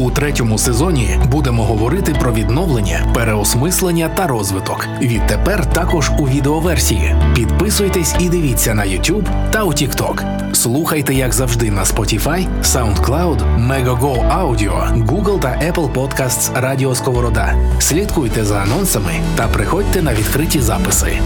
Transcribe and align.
У 0.00 0.10
третьому 0.10 0.58
сезоні 0.58 1.18
будемо 1.30 1.64
говорити 1.64 2.14
про 2.20 2.32
відновлення, 2.32 3.12
переосмислення 3.14 4.08
та 4.08 4.26
розвиток. 4.26 4.86
Відтепер 5.00 5.72
також 5.72 6.10
у 6.18 6.28
відеоверсії. 6.28 7.14
Підписуйтесь 7.34 8.14
і 8.18 8.28
дивіться 8.28 8.74
на 8.74 8.82
YouTube 8.82 9.50
та 9.50 9.64
у 9.64 9.68
TikTok. 9.68 10.24
Слухайте, 10.54 11.14
як 11.14 11.32
завжди, 11.32 11.70
на 11.70 11.84
Spotify, 11.84 12.46
SoundCloud, 12.62 13.68
Megogo 13.68 14.40
Audio, 14.40 15.06
Google 15.06 15.40
та 15.40 15.48
Apple 15.48 15.92
Podcasts 15.92 16.60
Радіо 16.60 16.94
Сковорода. 16.94 17.54
Слідкуйте 17.78 18.44
за 18.44 18.56
анонсами 18.56 19.12
та 19.36 19.48
приходьте 19.48 20.02
на 20.02 20.14
відкриті 20.14 20.60
записи. 20.60 21.20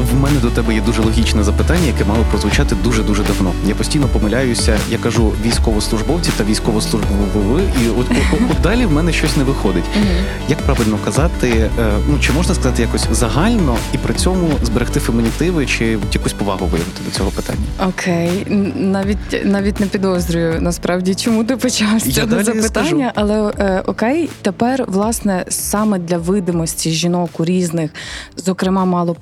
В 0.00 0.20
мене 0.20 0.40
до 0.40 0.50
тебе 0.50 0.74
є 0.74 0.80
дуже 0.80 1.02
логічне 1.02 1.42
запитання, 1.42 1.86
яке 1.86 2.04
мало 2.04 2.24
прозвучати 2.30 2.76
дуже 2.84 3.02
дуже 3.02 3.22
давно. 3.22 3.52
Я 3.66 3.74
постійно 3.74 4.06
помиляюся. 4.06 4.78
Я 4.90 4.98
кажу 4.98 5.32
військовослужбовці 5.44 6.30
та 6.36 6.44
військовослужбові, 6.44 7.62
і 7.84 7.88
от, 7.88 8.06
от, 8.10 8.40
от 8.50 8.62
далі 8.62 8.86
в 8.86 8.92
мене 8.92 9.12
щось 9.12 9.36
не 9.36 9.44
виходить. 9.44 9.84
Як 10.48 10.58
правильно 10.58 10.98
казати, 11.04 11.48
е, 11.48 11.68
ну 12.08 12.18
чи 12.18 12.32
можна 12.32 12.54
сказати 12.54 12.82
якось 12.82 13.06
загально 13.10 13.76
і 13.94 13.98
при 13.98 14.14
цьому 14.14 14.48
зберегти 14.62 15.00
фемінітиви 15.00 15.66
чи 15.66 15.98
якусь 16.12 16.32
повагу 16.32 16.66
виявити 16.66 17.00
до 17.06 17.10
цього 17.10 17.30
питання? 17.30 17.58
Окей, 17.88 18.46
навіть 18.76 19.44
навіть 19.44 19.80
не 19.80 19.86
підозрюю 19.86 20.60
насправді, 20.60 21.14
чому 21.14 21.44
ти 21.44 21.56
почав 21.56 21.98
з 21.98 22.14
цього 22.14 22.42
запитання, 22.44 22.62
скажу. 22.68 23.10
але 23.14 23.52
е, 23.58 23.82
окей, 23.86 24.28
тепер 24.42 24.84
власне 24.88 25.44
саме 25.48 25.98
для 25.98 26.18
видимості 26.18 26.90
жінок 26.90 27.40
у 27.40 27.44
різних, 27.44 27.90
зокрема 28.36 28.84
мало 28.84 29.14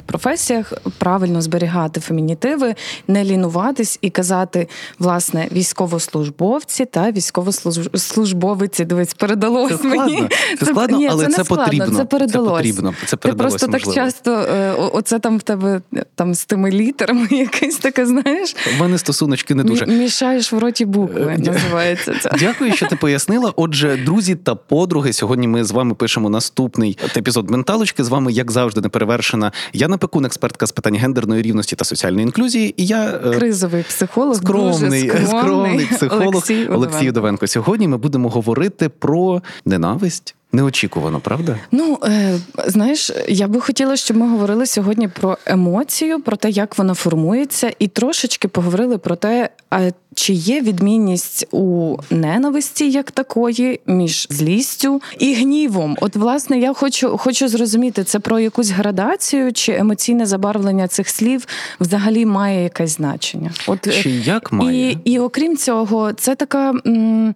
представлених 0.00 0.20
професіях, 0.20 0.72
правильно 0.98 1.42
зберігати 1.42 2.00
фемінітиви, 2.00 2.74
не 3.08 3.24
лінуватись 3.24 3.98
і 4.02 4.10
казати 4.10 4.68
власне 4.98 5.48
військовослужбовці 5.52 6.84
та 6.84 7.10
військовослужбовиці. 7.10 8.84
Дивись, 8.84 9.14
передалось 9.14 9.80
це 9.80 9.88
мені. 9.88 10.16
Складно. 10.16 10.28
Це 10.58 10.66
складно, 10.66 10.98
ні, 10.98 11.08
але 11.08 11.26
це, 11.26 11.32
це, 11.32 11.44
складно, 11.44 11.64
потрібно. 11.64 11.96
Це 11.98 12.04
передалось. 12.04 12.50
Це 12.50 12.56
потрібно. 12.56 12.94
Це 13.06 13.16
Ти 13.16 13.32
просто 13.32 13.66
можливо. 13.66 13.94
так 13.94 13.94
часто, 13.94 14.30
е, 14.32 14.72
оце 14.72 15.18
там 15.18 15.38
в 15.38 15.42
тебе 15.42 15.80
там 16.14 16.34
з 16.34 16.44
тими 16.44 16.70
літерами 16.70 17.26
якесь 17.30 17.76
таке, 17.76 18.06
знаєш. 18.06 18.56
У 18.76 18.80
мене 18.80 18.98
стосуночки 18.98 19.54
не 19.54 19.64
дуже. 19.64 19.86
Мішаєш 19.86 20.52
в 20.52 20.58
роті 20.58 20.84
букви, 20.84 21.36
називається 21.38 22.14
це. 22.20 22.30
Дякую, 22.38 22.72
що 22.72 22.86
ти 22.86 22.96
пояснила. 22.96 23.52
Отже, 23.56 23.96
друзі 23.96 24.34
та 24.34 24.54
подруги, 24.54 25.12
сьогодні 25.12 25.48
ми 25.48 25.64
з 25.64 25.70
вами 25.70 25.94
пишемо 25.94 26.30
наступний 26.30 26.98
епізод 27.16 27.50
менталочки. 27.50 28.04
З 28.04 28.08
вами, 28.08 28.32
як 28.32 28.50
завжди, 28.50 28.80
неперевершена 28.80 29.52
Яна 29.80 29.98
Пекун, 29.98 30.24
експертка 30.24 30.66
з 30.66 30.72
питань 30.72 30.96
гендерної 30.96 31.42
рівності 31.42 31.76
та 31.76 31.84
соціальної 31.84 32.24
інклюзії. 32.24 32.74
І 32.76 32.86
я 32.86 33.20
е, 33.24 33.38
кризовий 33.38 33.82
психолог, 33.82 34.36
скромний, 34.36 35.02
дуже 35.02 35.26
скромний, 35.26 35.26
скромний 35.26 35.86
психолог 35.86 36.26
Олексій 36.26 36.66
Олексій 36.66 37.08
Удовенко. 37.08 37.46
Сьогодні 37.46 37.88
ми 37.88 37.96
будемо 37.96 38.28
говорити 38.28 38.88
про 38.88 39.42
ненависть. 39.64 40.34
Неочікувано, 40.52 41.20
правда? 41.20 41.58
Ну 41.72 41.98
е, 42.04 42.38
знаєш, 42.66 43.12
я 43.28 43.48
би 43.48 43.60
хотіла, 43.60 43.96
щоб 43.96 44.16
ми 44.16 44.28
говорили 44.28 44.66
сьогодні 44.66 45.08
про 45.08 45.38
емоцію, 45.46 46.20
про 46.20 46.36
те, 46.36 46.50
як 46.50 46.78
вона 46.78 46.94
формується, 46.94 47.72
і 47.78 47.88
трошечки 47.88 48.48
поговорили 48.48 48.98
про 48.98 49.16
те, 49.16 49.48
а 49.70 49.90
чи 50.14 50.32
є 50.32 50.60
відмінність 50.60 51.46
у 51.50 51.96
ненависті 52.10 52.90
як 52.90 53.10
такої 53.10 53.80
між 53.86 54.26
злістю 54.30 55.02
і 55.18 55.34
гнівом. 55.34 55.96
От, 56.00 56.16
власне, 56.16 56.58
я 56.58 56.72
хочу 56.72 57.18
хочу 57.18 57.48
зрозуміти, 57.48 58.04
це 58.04 58.18
про 58.18 58.38
якусь 58.40 58.70
градацію, 58.70 59.52
чи 59.52 59.72
емоційне 59.72 60.26
забарвлення 60.26 60.88
цих 60.88 61.08
слів 61.08 61.46
взагалі 61.80 62.26
має 62.26 62.62
якесь 62.62 62.90
значення? 62.90 63.50
От 63.66 64.02
чи 64.02 64.10
як 64.10 64.52
має? 64.52 64.90
І, 64.90 64.98
і 65.04 65.18
окрім 65.18 65.56
цього, 65.56 66.12
це 66.12 66.34
така. 66.34 66.70
М- 66.86 67.34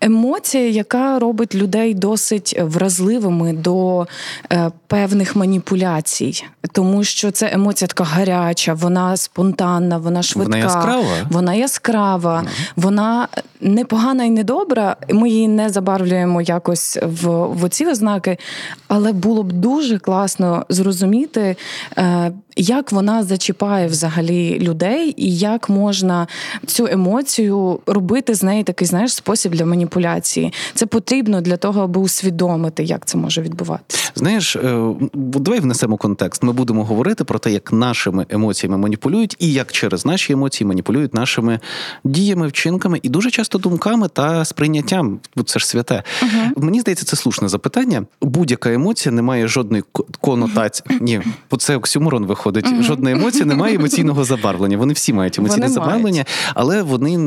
Емоція, 0.00 0.68
яка 0.68 1.18
робить 1.18 1.54
людей 1.54 1.94
досить 1.94 2.58
вразливими 2.60 3.52
до 3.52 4.06
е, 4.52 4.70
певних 4.86 5.36
маніпуляцій, 5.36 6.44
тому 6.72 7.04
що 7.04 7.30
це 7.30 7.50
емоція 7.52 7.88
така 7.88 8.04
гаряча, 8.04 8.74
вона 8.74 9.16
спонтанна, 9.16 9.98
вона 9.98 10.22
швидка, 10.22 10.50
вона 10.50 10.64
яскрава, 10.64 11.26
вона 11.30 11.54
яскрава, 11.54 12.40
mm. 12.40 12.48
вона 12.76 13.28
непогана 13.60 14.24
і 14.24 14.30
недобра. 14.30 14.96
Ми 15.10 15.28
її 15.28 15.48
не 15.48 15.68
забарвлюємо 15.68 16.42
якось 16.42 16.98
в, 17.02 17.28
в 17.28 17.64
оці 17.64 17.86
ознаки, 17.86 18.38
але 18.88 19.12
було 19.12 19.42
б 19.42 19.52
дуже 19.52 19.98
класно 19.98 20.66
зрозуміти, 20.68 21.56
е, 21.98 22.32
як 22.56 22.92
вона 22.92 23.22
зачіпає 23.22 23.86
взагалі 23.86 24.58
людей, 24.58 25.14
і 25.16 25.36
як 25.36 25.68
можна 25.68 26.26
цю 26.66 26.86
емоцію 26.86 27.80
робити 27.86 28.34
з 28.34 28.42
неї 28.42 28.62
такий 28.62 28.88
знаєш 28.88 29.14
спосіб 29.14 29.52
для 29.52 29.66
маніпуляції. 29.66 30.52
Це 30.74 30.86
потрібно 30.86 31.40
для 31.40 31.56
того, 31.56 31.82
аби 31.82 32.00
усвідомити, 32.00 32.84
як 32.84 33.06
це 33.06 33.18
може 33.18 33.42
відбуватися. 33.42 34.12
Знаєш, 34.14 34.56
давай 35.14 35.60
внесемо 35.60 35.96
контекст. 35.96 36.42
Ми 36.42 36.52
будемо 36.52 36.84
говорити 36.84 37.24
про 37.24 37.38
те, 37.38 37.52
як 37.52 37.72
нашими 37.72 38.26
емоціями 38.28 38.78
маніпулюють, 38.78 39.36
і 39.38 39.52
як 39.52 39.72
через 39.72 40.06
наші 40.06 40.32
емоції 40.32 40.68
маніпулюють 40.68 41.14
нашими 41.14 41.60
діями, 42.04 42.46
вчинками 42.46 43.00
і 43.02 43.08
дуже 43.08 43.30
часто 43.30 43.58
думками 43.58 44.08
та 44.08 44.44
сприйняттям. 44.44 45.20
Це 45.46 45.58
ж 45.58 45.66
святе. 45.66 46.02
uh 46.22 46.64
Мені 46.64 46.80
здається, 46.80 47.06
це 47.06 47.16
слушне 47.16 47.48
запитання. 47.48 48.06
Будь-яка 48.22 48.72
емоція 48.72 49.12
не 49.12 49.22
має 49.22 49.48
жодної 49.48 49.84
конотації. 50.20 50.98
Ні, 51.00 51.20
бо 51.50 51.56
це 51.56 51.76
оксюморон 51.76 52.26
виходить. 52.26 52.45
Uh-huh. 52.50 52.82
Жодної 52.82 53.16
емоції 53.16 53.44
немає 53.44 53.74
емоційного 53.74 54.24
забарвлення. 54.24 54.78
Вони 54.78 54.92
всі 54.92 55.12
мають 55.12 55.38
емоційне 55.38 55.66
вони 55.66 55.74
забарвлення, 55.74 56.24
мають. 56.24 56.52
але 56.54 56.82
вони 56.82 57.18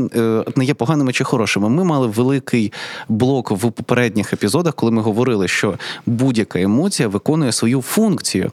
не 0.56 0.66
є 0.66 0.74
поганими 0.74 1.13
чи 1.13 1.24
хорошими. 1.24 1.69
Ми 1.69 1.84
мали 1.84 2.07
великий 2.07 2.74
блок 3.09 3.52
в 3.52 3.72
попередніх 3.72 4.34
епізодах, 4.34 4.75
коли 4.75 4.91
ми 4.91 5.02
говорили, 5.02 5.47
що 5.47 5.74
будь-яка 6.06 6.62
емоція 6.62 7.09
виконує 7.09 7.52
свою 7.52 7.81
функцію. 7.81 8.52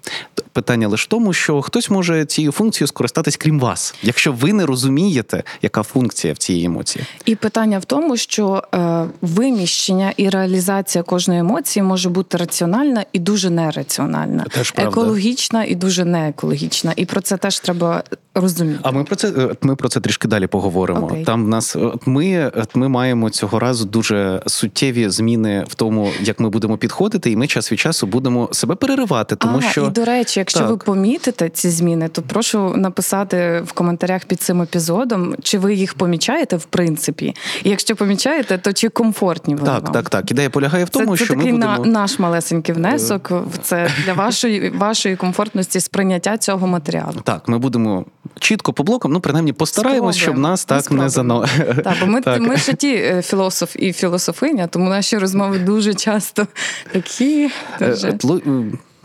Питання 0.56 0.88
лише 0.88 1.04
в 1.04 1.08
тому, 1.08 1.32
що 1.32 1.62
хтось 1.62 1.90
може 1.90 2.24
цією 2.24 2.52
функцією 2.52 2.88
скористатись 2.88 3.36
крім 3.36 3.60
вас, 3.60 3.94
якщо 4.02 4.32
ви 4.32 4.52
не 4.52 4.66
розумієте, 4.66 5.42
яка 5.62 5.82
функція 5.82 6.32
в 6.32 6.36
цій 6.36 6.62
емоції. 6.64 7.04
І 7.24 7.34
питання 7.34 7.78
в 7.78 7.84
тому, 7.84 8.16
що 8.16 8.62
е, 8.74 9.04
виміщення 9.22 10.12
і 10.16 10.28
реалізація 10.28 11.04
кожної 11.04 11.40
емоції 11.40 11.82
може 11.82 12.08
бути 12.08 12.36
раціональна 12.36 13.04
і 13.12 13.18
дуже 13.18 13.50
нераціональна, 13.50 14.44
Теж 14.44 14.74
екологічна 14.76 15.64
і 15.64 15.74
дуже 15.74 16.04
неекологічна. 16.04 16.92
І 16.96 17.04
про 17.04 17.20
це 17.20 17.36
теж 17.36 17.60
треба 17.60 18.02
розуміти. 18.34 18.78
А 18.82 18.90
ми 18.90 19.04
про 19.04 19.16
це 19.16 19.32
ми 19.62 19.76
про 19.76 19.88
це 19.88 20.00
трішки 20.00 20.28
далі 20.28 20.46
поговоримо. 20.46 21.06
Okay. 21.06 21.24
Там 21.24 21.44
в 21.44 21.48
нас 21.48 21.76
ми, 22.06 22.52
ми 22.74 22.88
маємо 22.88 23.30
цього 23.30 23.58
разу 23.58 23.84
дуже 23.84 24.42
суттєві 24.46 25.08
зміни 25.08 25.64
в 25.68 25.74
тому, 25.74 26.10
як 26.20 26.40
ми 26.40 26.48
будемо 26.48 26.76
підходити, 26.78 27.30
і 27.30 27.36
ми 27.36 27.46
час 27.46 27.72
від 27.72 27.78
часу 27.78 28.06
будемо 28.06 28.48
себе 28.52 28.74
переривати, 28.74 29.36
тому 29.36 29.58
а, 29.58 29.70
що 29.70 29.84
і 29.84 29.90
до 29.90 30.04
речі, 30.04 30.40
якщо 30.46 30.60
так. 30.60 30.70
ви 30.70 30.76
помітите 30.76 31.48
ці 31.48 31.70
зміни, 31.70 32.08
то 32.08 32.22
прошу 32.22 32.76
написати 32.76 33.62
в 33.66 33.72
коментарях 33.72 34.24
під 34.24 34.40
цим 34.40 34.62
епізодом, 34.62 35.34
чи 35.42 35.58
ви 35.58 35.74
їх 35.74 35.94
помічаєте 35.94 36.56
в 36.56 36.64
принципі. 36.64 37.34
І 37.64 37.70
якщо 37.70 37.96
помічаєте, 37.96 38.58
то 38.58 38.72
чи 38.72 38.88
комфортні 38.88 39.54
вони 39.54 39.66
так, 39.66 39.82
вам? 39.82 39.92
так, 39.92 40.10
так. 40.10 40.30
Ідея 40.30 40.50
полягає 40.50 40.84
в 40.84 40.88
тому, 40.88 41.16
це, 41.16 41.24
що 41.24 41.34
це 41.34 41.34
такий 41.34 41.52
ми 41.52 41.58
будемо... 41.58 41.84
на, 41.84 42.00
наш 42.00 42.18
малесенький 42.18 42.74
внесок 42.74 43.30
в 43.30 43.58
це 43.62 43.90
для 44.04 44.12
вашої 44.12 44.70
вашої 44.70 45.16
комфортності 45.16 45.80
сприйняття 45.80 46.38
цього 46.38 46.66
матеріалу. 46.66 47.20
Так, 47.24 47.48
ми 47.48 47.58
будемо 47.58 48.04
чітко 48.38 48.72
по 48.72 48.82
блокам, 48.82 49.12
ну 49.12 49.20
принаймні 49.20 49.52
постараємось, 49.52 50.16
щоб 50.16 50.38
нас 50.38 50.64
так 50.64 50.80
Спробуємо. 50.80 51.04
не 51.04 51.08
зано. 51.08 51.46
Так, 51.84 51.96
бо 52.00 52.06
ми, 52.06 52.20
так. 52.20 52.40
ми 52.40 52.56
ще 52.56 52.74
ті 52.74 53.22
філософ 53.22 53.76
і 53.76 53.92
філософиня, 53.92 54.66
тому 54.66 54.90
наші 54.90 55.18
розмови 55.18 55.58
дуже 55.58 55.94
часто 55.94 56.46
такі. 56.92 57.50
Дуже... 57.80 58.18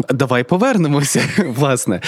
Давай 0.09 0.43
повернемося. 0.43 1.23
Власне, 1.47 2.01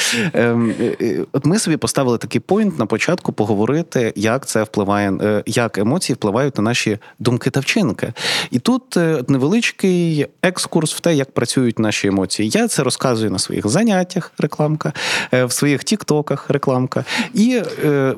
от 1.32 1.46
ми 1.46 1.60
собі 1.60 1.78
поставили 1.78 2.18
такий 2.18 2.42
пойнт 2.42 2.80
на 2.80 2.86
початку 2.86 3.34
поговорити, 3.34 4.14
як 4.16 4.46
це 4.46 4.64
впливає, 4.64 5.44
як 5.46 5.78
емоції 5.78 6.14
впливають 6.14 6.58
на 6.58 6.64
наші 6.64 6.98
думки 7.20 7.50
та 7.50 7.60
вчинки. 7.60 8.14
І 8.52 8.60
тут 8.60 8.96
невеличкий 9.28 10.28
екскурс 10.42 10.94
в 10.94 11.00
те, 11.00 11.16
як 11.16 11.32
працюють 11.32 11.80
наші 11.80 12.08
емоції. 12.08 12.50
Я 12.50 12.68
це 12.68 12.84
розказую 12.84 13.32
на 13.32 13.40
своїх 13.40 13.68
заняттях, 13.68 14.32
рекламка, 14.38 14.94
в 15.32 15.52
своїх 15.52 15.84
тіктоках, 15.84 16.50
рекламка. 16.50 17.06
І 17.34 17.62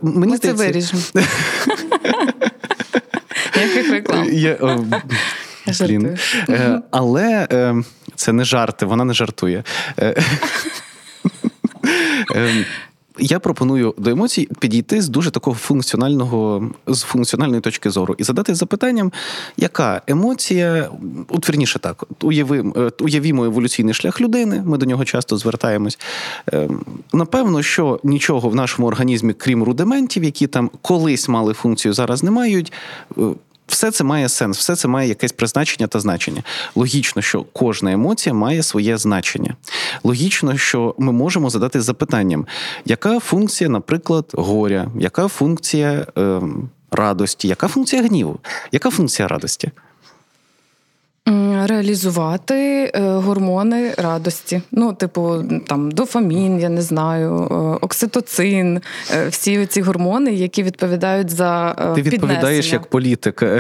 мені 0.02 0.32
ми 0.32 0.38
це 0.38 0.54
виріжемо. 0.54 1.02
Яких 3.56 3.92
реклам? 3.92 4.28
Блін. 5.82 6.18
Е, 6.50 6.82
але 6.92 7.48
е, 7.52 7.76
це 8.16 8.34
не 8.34 8.44
жарти, 8.44 8.86
вона 8.86 9.06
не 9.06 9.14
жартує. 9.14 9.64
Е, 10.00 10.24
я 13.20 13.40
пропоную 13.40 13.94
до 13.98 14.10
емоцій 14.10 14.50
підійти 14.60 15.02
з 15.02 15.10
дуже 15.10 15.32
такого 15.32 15.56
функціонального 15.56 16.70
з 16.88 17.02
функціональної 17.02 17.62
точки 17.62 17.90
зору 17.90 18.16
і 18.18 18.24
задати 18.24 18.56
запитанням, 18.56 19.12
яка 19.58 20.02
емоція, 20.08 20.90
от 21.30 21.48
верніше 21.48 21.80
так, 21.80 22.04
уяви, 22.22 22.74
е, 22.78 22.92
уявімо 23.00 23.46
еволюційний 23.46 23.94
шлях 23.94 24.22
людини, 24.22 24.64
ми 24.66 24.78
до 24.78 24.86
нього 24.86 25.06
часто 25.06 25.38
звертаємось. 25.38 26.00
Ем, 26.52 26.86
напевно, 27.14 27.64
що 27.64 28.00
нічого 28.04 28.50
в 28.50 28.56
нашому 28.56 28.88
організмі, 28.88 29.34
крім 29.34 29.64
рудиментів, 29.64 30.24
які 30.24 30.48
там 30.48 30.72
колись 30.82 31.30
мали 31.30 31.54
функцію, 31.54 31.94
зараз 31.94 32.24
не 32.24 32.32
мають. 32.32 32.74
Все 33.68 33.92
це 33.92 34.04
має 34.04 34.30
сенс, 34.30 34.58
все 34.58 34.76
це 34.76 34.88
має 34.88 35.10
якесь 35.10 35.32
призначення 35.32 35.88
та 35.88 36.00
значення. 36.00 36.44
Логічно, 36.76 37.22
що 37.22 37.46
кожна 37.54 37.92
емоція 37.92 38.34
має 38.36 38.64
своє 38.64 38.98
значення. 38.98 39.56
Логічно, 40.04 40.58
що 40.58 40.96
ми 40.98 41.12
можемо 41.12 41.50
задати 41.50 41.82
запитанням, 41.82 42.46
яка 42.86 43.20
функція, 43.20 43.70
наприклад, 43.70 44.26
горя, 44.34 44.92
яка 45.00 45.28
функція 45.28 46.08
е, 46.18 46.42
радості, 46.92 47.48
яка 47.48 47.68
функція 47.68 48.04
гніву, 48.04 48.40
яка 48.72 48.90
функція 48.90 49.28
радості? 49.28 49.72
Реалізувати 51.68 52.56
е, 52.96 53.00
гормони 53.02 53.94
радості. 53.98 54.62
Ну, 54.72 54.94
типу, 54.94 55.44
там 55.68 55.92
дофамін, 55.92 56.60
я 56.60 56.70
не 56.70 56.82
знаю, 56.82 57.48
е, 57.52 57.54
окситоцин, 57.82 58.82
е, 59.14 59.28
всі 59.28 59.66
ці 59.66 59.82
гормони, 59.82 60.34
які 60.34 60.64
відповідають 60.64 61.30
за 61.30 61.74
Ти 61.96 62.02
відповідаєш 62.02 62.42
піднесення. 62.42 62.74
як 62.74 62.86
політик. 62.86 63.44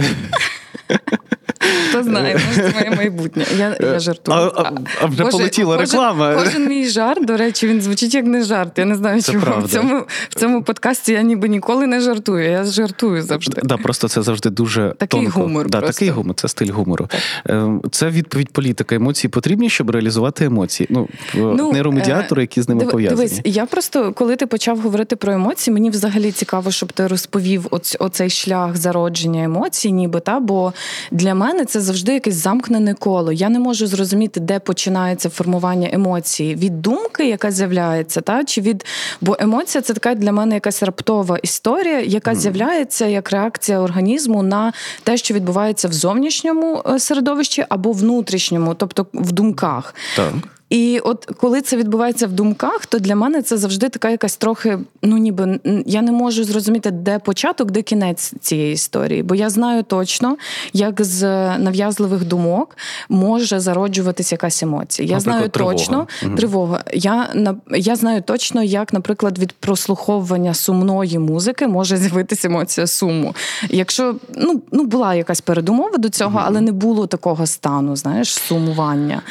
Хто 1.90 2.04
знає, 2.04 2.40
може, 2.48 2.72
це 2.72 2.80
моє 2.80 2.96
майбутнє. 2.98 3.46
Я 3.58 3.78
я 3.82 4.00
жартую. 4.00 4.38
А, 4.56 4.62
а, 4.62 4.72
а 5.02 5.06
вже 5.06 5.24
Боже, 5.24 5.38
полетіла 5.38 5.78
кожен, 5.78 5.92
реклама. 5.92 6.36
Кожен 6.44 6.68
мій 6.68 6.88
жарт, 6.88 7.26
до 7.26 7.38
речі, 7.38 7.68
він 7.68 7.82
звучить 7.82 8.14
як 8.14 8.26
не 8.26 8.44
жарт. 8.44 8.78
Я 8.78 8.86
не 8.86 8.96
знаю, 8.96 9.22
Це 9.22 9.32
чому 9.32 9.44
правда. 9.46 9.66
в 9.66 9.70
цьому 9.70 10.04
в 10.30 10.36
цьому 10.36 10.64
подкасті 10.64 11.12
я 11.14 11.22
ніби 11.22 11.48
ніколи 11.50 11.88
не 11.88 12.00
жартую. 12.00 12.52
Я 12.52 12.64
жартую 12.64 13.24
завжди. 13.24 13.62
Да, 13.64 13.78
просто 13.78 14.08
це 14.08 14.22
завжди 14.22 14.50
дуже 14.50 14.94
Такий 14.98 15.22
тонко. 15.22 15.40
гумор 15.42 15.70
Да, 15.70 15.80
просто. 15.80 15.94
такий 15.94 16.10
гумор, 16.10 16.36
це 16.36 16.48
стиль 16.48 16.72
гумору. 16.72 17.08
Ем, 17.46 17.82
Це 17.92 18.10
відповідь 18.10 18.50
політика. 18.50 18.96
Емоції 18.96 19.32
потрібні, 19.32 19.70
щоб 19.70 19.90
реалізувати 19.90 20.46
емоції. 20.46 20.88
Ну, 20.92 21.08
Ну, 21.36 21.72
нейромедіатори, 21.72 22.42
які 22.42 22.62
з 22.62 22.70
ними 22.70 22.82
Диви- 22.84 22.92
пов'язані. 22.92 23.18
Дивись, 23.30 23.42
я 23.46 23.66
просто 23.66 24.12
коли 24.14 24.36
ти 24.36 24.46
почав 24.48 24.80
говорити 24.80 25.16
про 25.16 25.34
емоції, 25.34 25.74
мені 25.74 25.90
взагалі 25.90 26.32
цікаво, 26.32 26.72
щоб 26.72 26.92
ти 26.92 27.08
розповів 27.08 27.68
оць, 27.72 27.96
оцей 28.00 28.30
шлях 28.30 28.78
зародження 28.78 29.44
емоцій, 29.44 29.92
ніби 29.92 30.20
та 30.20 30.40
бо 30.40 30.74
для 31.12 31.36
мене 31.36 31.55
це 31.64 31.82
завжди 31.82 32.14
якесь 32.14 32.36
замкнене 32.36 32.94
коло. 32.94 33.32
Я 33.32 33.50
не 33.50 33.60
можу 33.60 33.88
зрозуміти, 33.88 34.40
де 34.40 34.60
починається 34.60 35.30
формування 35.30 35.90
емоції 35.92 36.56
від 36.56 36.82
думки, 36.82 37.30
яка 37.30 37.52
з'являється, 37.52 38.22
та 38.22 38.44
чи 38.44 38.62
від 38.62 38.86
бо 39.22 39.38
емоція 39.40 39.82
це 39.82 39.94
така 39.94 40.16
для 40.16 40.32
мене 40.32 40.56
якась 40.56 40.84
раптова 40.84 41.38
історія, 41.38 42.02
яка 42.02 42.36
з'являється 42.36 43.06
як 43.06 43.32
реакція 43.32 43.80
організму 43.80 44.44
на 44.44 44.74
те, 45.04 45.18
що 45.18 45.34
відбувається 45.34 45.88
в 45.88 45.94
зовнішньому 45.94 46.82
е, 46.86 47.00
середовищі 47.00 47.66
або 47.70 47.92
внутрішньому, 47.92 48.74
тобто 48.74 49.08
в 49.14 49.32
думках. 49.32 49.96
Так. 50.16 50.34
І 50.76 51.00
от 51.00 51.26
коли 51.26 51.62
це 51.62 51.78
відбувається 51.78 52.28
в 52.28 52.32
думках, 52.32 52.86
то 52.86 53.00
для 53.00 53.16
мене 53.16 53.42
це 53.42 53.58
завжди 53.58 53.90
така 53.90 54.10
якась 54.10 54.38
трохи, 54.38 54.80
ну 55.02 55.18
ніби 55.18 55.60
я 55.86 56.02
не 56.02 56.12
можу 56.12 56.44
зрозуміти, 56.44 56.92
де 56.92 57.20
початок, 57.20 57.72
де 57.72 57.82
кінець 57.82 58.34
цієї 58.42 58.74
історії. 58.74 59.24
Бо 59.24 59.36
я 59.36 59.50
знаю 59.50 59.84
точно, 59.84 60.38
як 60.74 61.02
з 61.04 61.24
нав'язливих 61.58 62.26
думок 62.26 62.78
може 63.10 63.60
зароджуватись 63.60 64.32
якась 64.32 64.64
емоція. 64.64 65.08
Я 65.08 65.16
Наприклад, 65.16 65.38
знаю 65.38 65.50
тривога. 65.50 65.76
точно 65.76 66.08
Мгм. 66.24 66.36
тривога. 66.36 66.84
Я 66.94 67.30
я 67.72 67.96
знаю 67.96 68.22
точно, 68.22 68.64
як, 68.64 68.94
наприклад, 68.94 69.40
від 69.40 69.52
прослуховування 69.52 70.54
сумної 70.54 71.20
музики 71.20 71.68
може 71.68 71.98
з'явитися 71.98 72.48
емоція 72.48 72.88
суму. 72.88 73.36
Якщо 73.70 74.16
ну, 74.36 74.62
ну 74.72 74.84
була 74.86 75.16
якась 75.16 75.42
передумова 75.42 75.98
до 75.98 76.10
цього, 76.10 76.42
але 76.46 76.62
не 76.62 76.72
було 76.72 77.08
такого 77.08 77.48
стану, 77.48 77.96
знаєш, 77.96 78.34
сумування. 78.34 79.22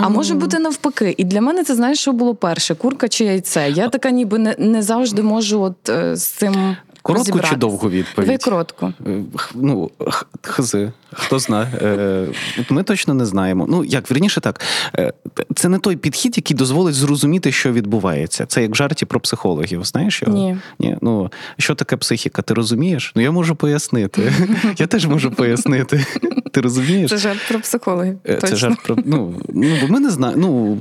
А 0.00 0.08
може 0.08 0.34
бути 0.34 0.58
навпаки. 0.58 0.87
І 1.16 1.24
для 1.24 1.40
мене 1.40 1.64
це 1.64 1.74
знаєш, 1.74 1.98
що 1.98 2.12
було 2.12 2.34
перше: 2.34 2.74
курка 2.74 3.08
чи 3.08 3.24
яйце. 3.24 3.70
Я 3.70 3.88
така 3.88 4.10
ніби 4.10 4.38
не, 4.38 4.54
не 4.58 4.82
завжди 4.82 5.22
можу 5.22 5.60
от 5.62 5.88
е, 5.88 6.16
з 6.16 6.24
цим. 6.24 6.76
Коротку 7.08 7.40
чи 7.40 7.56
довгу 7.56 7.90
відповідь? 7.90 8.26
Давай 8.26 8.38
коротко. 8.38 8.92
Е, 9.06 9.22
Ну, 9.54 9.90
х- 10.10 10.26
хзи, 10.42 10.92
хто 11.12 11.38
знає. 11.38 11.68
Е, 11.82 12.26
Ми 12.70 12.82
точно 12.82 13.14
не 13.14 13.26
знаємо. 13.26 13.66
Ну, 13.68 13.84
як 13.84 14.10
вірніше 14.10 14.40
так, 14.40 14.60
е, 14.98 15.12
це 15.54 15.68
не 15.68 15.78
той 15.78 15.96
підхід, 15.96 16.36
який 16.36 16.56
дозволить 16.56 16.94
зрозуміти, 16.94 17.52
що 17.52 17.72
відбувається. 17.72 18.46
Це 18.46 18.62
як 18.62 18.70
в 18.70 18.74
жарті 18.74 19.04
про 19.06 19.20
психологів. 19.20 19.84
Знаєш 19.84 20.22
його? 20.22 20.34
Ні. 20.34 20.56
Ні. 20.78 20.96
Ну, 21.02 21.30
що 21.58 21.74
таке 21.74 21.96
психіка? 21.96 22.42
Ти 22.42 22.54
розумієш? 22.54 23.12
Ну, 23.16 23.22
я 23.22 23.30
можу 23.30 23.56
пояснити. 23.56 24.32
Я 24.78 24.86
теж 24.86 25.06
можу 25.06 25.30
пояснити. 25.30 26.06
Ти 26.52 26.60
розумієш? 26.60 27.10
Це 27.10 27.16
жарт 27.16 27.38
про 27.48 27.60
психологів. 27.60 28.18
Це 28.40 28.56
жарт 28.56 28.82
про 28.82 28.96
ну, 29.04 29.34
ну 29.48 29.76
бо 29.82 29.88
ми 29.88 30.00
не 30.00 30.10
знаємо. 30.10 30.40
Ну 30.46 30.78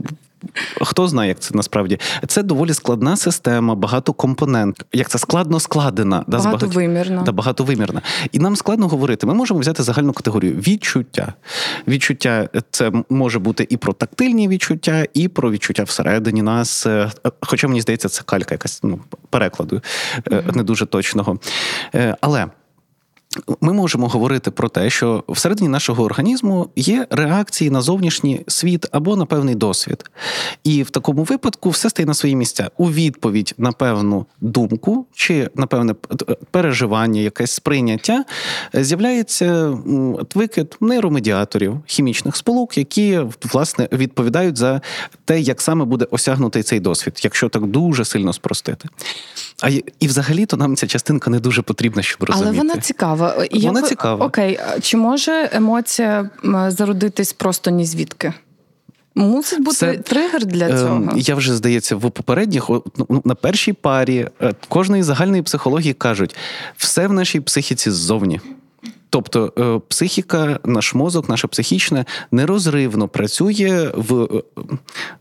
хто 0.82 1.08
знає, 1.08 1.30
як 1.30 1.40
це 1.40 1.56
насправді. 1.56 2.00
Це 2.28 2.44
доволі 2.44 2.74
складна 2.74 3.18
система, 3.18 3.76
багато 3.76 4.14
компонент. 4.14 4.86
Як 4.94 5.10
це 5.10 5.18
складно 5.18 5.60
складена, 5.60 6.24
да, 6.28 6.38
Багатовимірна. 6.38 7.22
Да, 7.22 7.32
багатовимірна. 7.32 8.02
І 8.32 8.40
нам 8.40 8.56
складно 8.56 8.88
говорити. 8.88 9.28
Ми 9.28 9.34
можемо 9.34 9.60
взяти 9.60 9.84
загальну 9.84 10.14
категорію 10.14 10.54
відчуття. 10.54 11.34
Відчуття 11.88 12.50
це 12.72 12.92
може 13.10 13.40
бути 13.40 13.68
і 13.70 13.78
про 13.78 13.94
тактильні 13.94 14.48
відчуття, 14.48 15.06
і 15.14 15.28
про 15.28 15.52
відчуття 15.52 15.84
всередині 15.84 16.42
нас. 16.42 16.86
Е, 16.86 17.12
Хоча 17.42 17.68
мені 17.68 17.82
здається, 17.82 18.10
це 18.10 18.24
калька 18.26 18.56
якась 18.56 18.80
ну, 18.84 19.00
перекладу 19.30 19.82
е, 20.32 20.44
не 20.54 20.64
дуже 20.64 20.86
точного. 20.86 21.40
Е, 21.96 22.16
Але. 22.22 22.48
Ми 23.62 23.74
можемо 23.74 24.08
говорити 24.08 24.52
про 24.52 24.70
те, 24.70 24.90
що 24.90 25.24
всередині 25.30 25.70
нашого 25.70 26.04
організму 26.04 26.70
є 26.76 27.08
реакції 27.10 27.70
на 27.70 27.82
зовнішній 27.82 28.44
світ 28.48 28.86
або 28.92 29.16
на 29.16 29.26
певний 29.26 29.56
досвід. 29.56 30.04
І 30.64 30.84
в 30.84 30.90
такому 30.90 31.24
випадку 31.24 31.70
все 31.70 31.90
стає 31.90 32.08
на 32.08 32.14
свої 32.14 32.36
місця. 32.36 32.70
У 32.78 32.92
відповідь 32.92 33.54
на 33.58 33.72
певну 33.72 34.26
думку 34.42 35.06
чи 35.14 35.50
на 35.56 35.68
певне 35.68 35.96
переживання, 36.52 37.22
якесь 37.22 37.52
сприйняття, 37.52 38.26
е, 38.76 38.84
з'являється 38.84 39.78
викид 40.36 40.78
нейромедіаторів, 40.82 41.80
хімічних 41.86 42.36
сполук, 42.36 42.78
які 42.78 43.20
власне 43.44 43.90
відповідають 43.92 44.58
за 44.58 44.82
те, 45.26 45.40
як 45.40 45.62
саме 45.62 45.86
буде 45.86 46.08
осягнутий 46.12 46.64
цей 46.64 46.80
досвід, 46.80 47.20
якщо 47.24 47.50
так 47.50 47.66
дуже 47.66 48.06
сильно 48.06 48.34
спростити. 48.34 48.90
А 49.62 49.70
і 50.00 50.08
взагалі-то 50.08 50.58
нам 50.58 50.76
ця 50.76 50.88
частинка 50.88 51.30
не 51.30 51.40
дуже 51.40 51.62
потрібна, 51.62 52.02
щоб 52.02 52.24
розуміти. 52.24 52.50
Але 52.50 52.58
вона 52.58 52.78
цікава. 52.78 53.27
Вона 53.54 53.82
цікава. 53.82 54.26
Окей, 54.26 54.60
чи 54.82 54.98
може 54.98 55.50
емоція 55.54 56.30
зародитись 56.68 57.34
просто 57.34 57.72
ні 57.72 57.86
звідки? 57.86 58.34
Мусить 59.16 59.64
бути 59.64 59.76
Це, 59.76 59.98
тригер 59.98 60.46
для 60.46 60.70
Ем, 60.70 60.78
цього. 60.78 61.14
Я 61.16 61.36
вже 61.36 61.56
здається, 61.56 61.96
в 61.96 62.12
попередніх 62.12 62.70
ну, 62.70 63.22
на 63.26 63.36
першій 63.36 63.74
парі 63.74 64.28
е, 64.42 64.54
кожної 64.68 65.04
загальної 65.04 65.42
психології 65.42 65.94
кажуть, 65.94 66.36
все 66.78 67.08
в 67.08 67.14
нашій 67.14 67.40
психіці 67.40 67.92
ззовні. 67.92 68.40
Тобто 69.10 69.54
е, 69.60 69.80
психіка, 69.88 70.60
наш 70.66 70.96
мозок, 70.96 71.30
наша 71.30 71.48
психічна 71.48 72.06
нерозривно 72.32 73.08
працює 73.08 73.92
в, 73.96 74.24
е, 74.24 74.44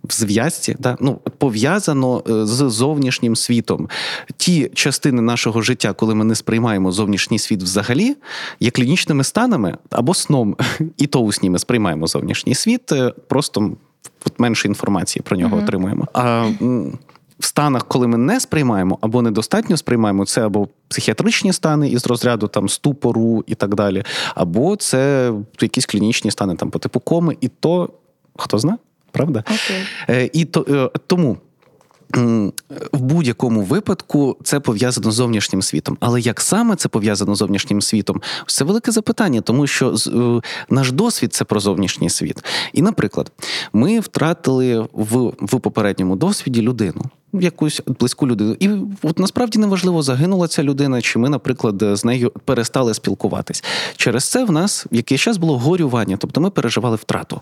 в 0.04 0.12
зв'язці, 0.12 0.76
да? 0.78 0.96
ну, 1.00 1.20
пов'язано 1.38 2.22
е, 2.28 2.46
з 2.46 2.70
зовнішнім 2.70 3.36
світом. 3.36 3.88
Ті 4.36 4.70
частини 4.74 5.22
нашого 5.22 5.62
життя, 5.62 5.92
коли 5.92 6.14
ми 6.14 6.24
не 6.24 6.34
сприймаємо 6.34 6.92
зовнішній 6.92 7.38
світ 7.38 7.62
взагалі, 7.62 8.16
є 8.60 8.70
клінічними 8.70 9.24
станами 9.24 9.76
або 9.90 10.14
сном, 10.14 10.56
і 10.96 11.06
то 11.06 11.20
у 11.20 11.32
сні 11.32 11.50
ми 11.50 11.58
сприймаємо 11.58 12.06
зовнішній 12.06 12.54
світ, 12.54 12.92
просто 13.28 13.70
от 14.26 14.40
менше 14.40 14.68
інформації 14.68 15.22
про 15.22 15.36
нього 15.36 15.56
отримуємо. 15.56 16.08
А 16.12 16.50
в 17.38 17.44
станах, 17.44 17.84
коли 17.88 18.06
ми 18.06 18.18
не 18.18 18.40
сприймаємо 18.40 18.98
або 19.00 19.22
недостатньо 19.22 19.76
сприймаємо, 19.76 20.26
це 20.26 20.46
або 20.46 20.68
психіатричні 20.88 21.52
стани 21.52 21.88
із 21.88 22.06
розряду 22.06 22.48
там 22.48 22.68
ступору 22.68 23.44
і 23.46 23.54
так 23.54 23.74
далі, 23.74 24.02
або 24.34 24.76
це 24.76 25.32
якісь 25.60 25.86
клінічні 25.86 26.30
стани 26.30 26.54
там 26.54 26.70
по 26.70 26.78
типу 26.78 27.00
коми, 27.00 27.36
і 27.40 27.48
то 27.48 27.90
хто 28.36 28.58
знає, 28.58 28.78
правда? 29.10 29.44
Окей. 29.46 29.82
Е, 30.08 30.30
І 30.32 30.44
то, 30.44 30.90
е, 30.94 30.98
тому. 31.06 31.36
В 32.92 33.00
будь-якому 33.00 33.62
випадку 33.62 34.36
це 34.42 34.60
пов'язано 34.60 35.10
з 35.10 35.14
зовнішнім 35.14 35.62
світом. 35.62 35.96
Але 36.00 36.20
як 36.20 36.40
саме 36.40 36.76
це 36.76 36.88
пов'язано 36.88 37.34
з 37.34 37.38
зовнішнім 37.38 37.82
світом? 37.82 38.22
Це 38.46 38.64
велике 38.64 38.92
запитання, 38.92 39.40
тому 39.40 39.66
що 39.66 39.94
е, 40.06 40.40
наш 40.70 40.92
досвід 40.92 41.34
це 41.34 41.44
про 41.44 41.60
зовнішній 41.60 42.10
світ. 42.10 42.44
І, 42.72 42.82
наприклад, 42.82 43.32
ми 43.72 44.00
втратили 44.00 44.88
в, 44.92 45.32
в 45.40 45.60
попередньому 45.60 46.16
досвіді 46.16 46.62
людину. 46.62 47.02
Якусь 47.40 47.82
близьку 48.00 48.26
людину. 48.26 48.56
І 48.60 48.70
от 49.02 49.18
насправді 49.18 49.58
неважливо, 49.58 50.02
загинула 50.02 50.48
ця 50.48 50.62
людина, 50.62 51.02
чи 51.02 51.18
ми, 51.18 51.28
наприклад, 51.28 51.82
з 51.82 52.04
нею 52.04 52.32
перестали 52.44 52.94
спілкуватись. 52.94 53.64
Через 53.96 54.24
це 54.24 54.44
в 54.44 54.52
нас 54.52 54.86
якийсь 54.90 55.20
час 55.20 55.36
було 55.36 55.58
горювання, 55.58 56.16
тобто 56.16 56.40
ми 56.40 56.50
переживали 56.50 56.96
втрату. 56.96 57.40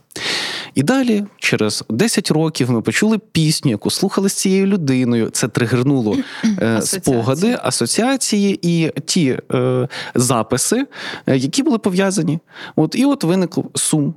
І 0.75 0.83
далі, 0.83 1.25
через 1.39 1.85
10 1.91 2.31
років, 2.31 2.71
ми 2.71 2.83
почули 2.83 3.19
пісню, 3.19 3.71
яку 3.71 3.91
слухали 3.91 4.29
з 4.29 4.33
цією 4.33 4.67
людиною. 4.67 5.31
Це 5.31 5.49
тригернуло 5.49 6.17
е, 6.45 6.83
спогади, 6.83 7.59
асоціації 7.63 8.59
і 8.63 8.93
ті 9.07 9.39
е, 9.53 9.89
записи, 10.15 10.87
е, 11.27 11.37
які 11.37 11.63
були 11.63 11.79
пов'язані. 11.79 12.39
От 12.77 12.95
і 12.95 13.05
от 13.05 13.25
виник 13.25 13.57
сум. 13.75 14.15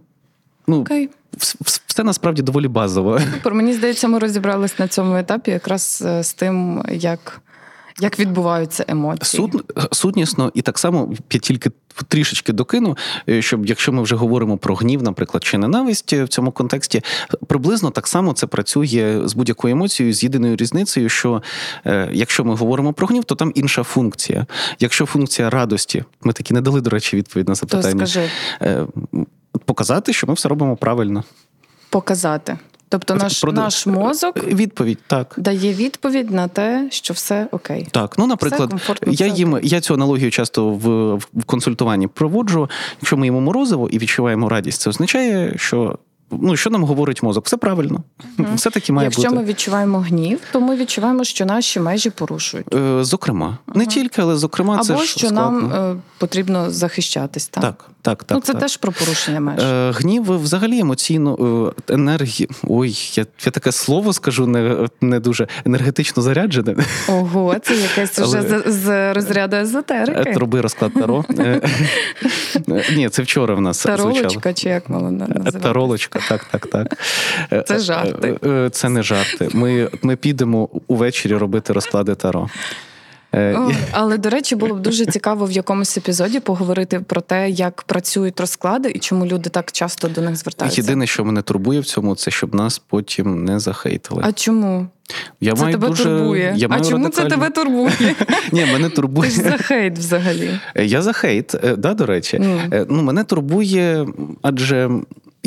Ну, 0.68 0.82
Окей. 0.82 1.10
Все 1.88 2.04
насправді 2.04 2.42
доволі 2.42 2.68
базово. 2.68 3.20
Супер. 3.34 3.54
Мені 3.54 3.74
здається, 3.74 4.08
ми 4.08 4.20
розібрались 4.20 4.80
на 4.80 4.88
цьому 4.88 5.16
етапі 5.16 5.52
якраз 5.52 6.04
е, 6.06 6.24
з 6.24 6.34
тим, 6.34 6.84
як. 6.92 7.42
Як 8.00 8.20
відбуваються 8.20 8.86
емоції? 8.88 9.42
Суд, 9.42 9.74
сутнісно, 9.92 10.52
і 10.54 10.62
так 10.62 10.80
само 10.80 11.14
я 11.32 11.40
тільки 11.40 11.72
трішечки 12.08 12.54
докину, 12.54 12.98
е, 13.30 13.42
щоб 13.42 13.66
якщо 13.66 13.92
ми 13.92 14.02
вже 14.02 14.16
говоримо 14.16 14.58
про 14.58 14.76
гнів, 14.76 15.04
наприклад, 15.04 15.44
чи 15.44 15.58
ненависть 15.58 16.14
в 16.14 16.28
цьому 16.28 16.52
контексті, 16.52 17.02
приблизно 17.48 17.90
так 17.90 18.08
само 18.08 18.34
це 18.34 18.48
працює 18.48 19.22
з 19.26 19.34
будь-якою 19.34 19.72
емоцією, 19.72 20.14
з 20.14 20.24
єдиною 20.24 20.56
різницею, 20.56 21.10
що 21.10 21.44
е, 21.86 22.10
якщо 22.14 22.46
ми 22.46 22.56
говоримо 22.56 22.94
про 22.94 23.08
гнів, 23.08 23.24
то 23.24 23.36
там 23.36 23.52
інша 23.56 23.84
функція. 23.84 24.46
Якщо 24.80 25.06
функція 25.06 25.50
радості, 25.50 26.04
ми 26.22 26.34
таки 26.34 26.54
не 26.54 26.62
дали, 26.62 26.82
до 26.82 26.90
речі, 26.90 27.18
відповідь 27.18 27.50
на 27.50 27.56
запитання. 27.56 28.06
То 28.06 28.08
скажи. 28.08 28.30
Е, 29.68 29.74
показати, 29.78 30.14
що 30.14 30.28
ми 30.28 30.34
все 30.34 30.50
робимо 30.50 30.76
правильно. 30.76 31.24
Показати. 31.90 32.58
Тобто 32.90 33.16
наш 33.16 33.42
Проди... 33.42 33.62
наш 33.62 33.88
мозок 33.88 34.44
відповідь 34.44 35.00
так 35.08 35.36
дає 35.38 35.74
відповідь 35.74 36.32
на 36.32 36.48
те, 36.48 36.88
що 36.92 37.14
все 37.14 37.48
окей. 37.52 37.88
Так, 37.92 38.18
ну 38.18 38.28
наприклад, 38.28 38.74
я 39.08 39.28
їм 39.28 39.60
я 39.64 39.82
цю 39.82 39.94
аналогію 39.94 40.32
часто 40.32 40.70
в, 40.70 41.16
в 41.16 41.44
консультуванні 41.46 42.08
проводжу. 42.08 42.70
Якщо 43.02 43.18
ми 43.18 43.26
їмо 43.26 43.42
морозиво 43.42 43.90
і 43.90 43.98
відчуваємо 43.98 44.50
радість, 44.50 44.82
це 44.82 44.90
означає, 44.90 45.54
що 45.58 46.00
ну 46.32 46.56
що 46.56 46.70
нам 46.70 46.84
говорить 46.84 47.24
мозок? 47.24 47.46
Все 47.46 47.58
правильно, 47.58 48.04
угу. 48.40 48.48
все 48.56 48.70
таки 48.70 48.94
має 48.94 49.06
Якщо 49.06 49.22
бути. 49.22 49.36
ми 49.36 49.44
відчуваємо 49.44 50.00
гнів, 50.00 50.40
то 50.52 50.62
ми 50.62 50.76
відчуваємо, 50.76 51.24
що 51.24 51.46
наші 51.46 51.80
межі 51.80 52.10
порушують. 52.10 52.76
Е, 52.76 53.04
Зокрема, 53.04 53.58
угу. 53.68 53.80
не 53.80 53.86
тільки, 53.86 54.22
але 54.22 54.36
зокрема, 54.36 54.74
Або 54.74 54.84
це 54.84 54.98
що 54.98 55.28
складно. 55.28 55.52
нам 55.52 55.74
е, 55.74 56.02
потрібно 56.18 56.72
захищатись. 56.72 57.48
Так, 57.48 57.64
так, 57.64 57.90
так. 58.08 58.24
так 58.24 58.36
ну 58.36 58.42
це 58.42 58.54
так. 58.54 58.62
теж 58.62 58.78
про 58.78 58.92
порушення 58.92 59.40
меж. 59.40 59.64
Е, 59.64 59.92
Гнів 59.92 60.42
взагалі 60.42 60.80
емоційно 60.80 61.74
е, 61.90 61.94
енергії. 61.94 62.50
Ой, 62.64 62.96
я 63.14 63.26
я 63.46 63.52
таке 63.52 63.72
слово 63.72 64.14
скажу, 64.14 64.48
не 64.48 64.88
не 65.02 65.20
дуже 65.20 65.48
енергетично 65.66 66.24
заряджене. 66.24 66.76
Ого, 67.08 67.56
це 67.62 67.76
якесь 67.76 68.20
вже 68.20 68.38
але... 68.38 68.64
з, 68.68 68.72
з 68.72 69.14
розряду 69.14 69.56
езотерики. 69.56 70.32
Роби 70.32 70.62
розклад 70.62 70.94
таро. 70.94 71.26
Ні, 72.96 73.10
це 73.10 73.22
вчора 73.22 73.56
в 73.56 73.62
нас 73.62 73.84
Таролочка, 73.84 74.54
чи 74.54 74.70
як 74.70 74.90
мало 74.90 75.12
називати? 75.12 75.60
Таролочка, 75.60 76.20
так, 76.30 76.46
так, 76.46 76.68
так. 76.68 76.98
Це 77.68 77.80
жарти. 77.80 78.40
Це 78.72 78.90
не 78.90 79.04
жарти. 79.04 79.50
Ми, 79.54 79.90
Ми 80.02 80.16
підемо 80.16 80.70
увечері 80.88 81.36
робити 81.36 81.74
розклади 81.74 82.16
таро. 82.16 82.50
О, 83.34 83.72
але 83.92 84.18
до 84.18 84.30
речі, 84.30 84.56
було 84.56 84.76
б 84.76 84.80
дуже 84.80 85.06
цікаво 85.06 85.46
в 85.46 85.52
якомусь 85.52 85.98
епізоді 85.98 86.40
поговорити 86.40 87.00
про 87.00 87.22
те, 87.22 87.50
як 87.50 87.82
працюють 87.84 88.40
розклади 88.40 88.92
і 88.92 89.00
чому 89.00 89.26
люди 89.26 89.50
так 89.50 89.72
часто 89.72 90.08
до 90.08 90.22
них 90.22 90.36
звертаються. 90.36 90.82
Єдине, 90.82 91.08
що 91.08 91.26
мене 91.26 91.42
турбує 91.42 91.80
в 91.80 91.86
цьому, 91.86 92.16
це 92.16 92.32
щоб 92.32 92.56
нас 92.56 92.80
потім 92.80 93.44
не 93.44 93.60
захейтили. 93.60 94.22
А 94.26 94.32
чому? 94.32 94.88
Я 95.42 95.54
це 95.54 95.62
маю 95.62 95.74
тебе 95.74 95.88
дуже... 95.88 96.04
турбує. 96.04 96.54
Я 96.58 96.68
а 96.72 96.80
чому 96.80 97.04
радикальні... 97.04 97.30
це 97.30 97.36
тебе 97.36 97.50
турбує? 97.50 98.16
Ні, 98.52 98.66
мене 98.66 98.90
турбує. 98.90 99.30
Ти 99.30 99.36
ж 99.36 99.42
за 99.42 99.58
хейт 99.58 99.98
взагалі. 99.98 100.60
Я 100.76 101.02
за 101.02 101.14
хейт, 101.14 101.56
да, 101.78 101.94
до 101.94 102.06
речі. 102.06 102.38
Mm. 102.38 102.86
Ну, 102.90 103.04
Мене 103.04 103.24
турбує, 103.24 104.08
адже. 104.42 104.90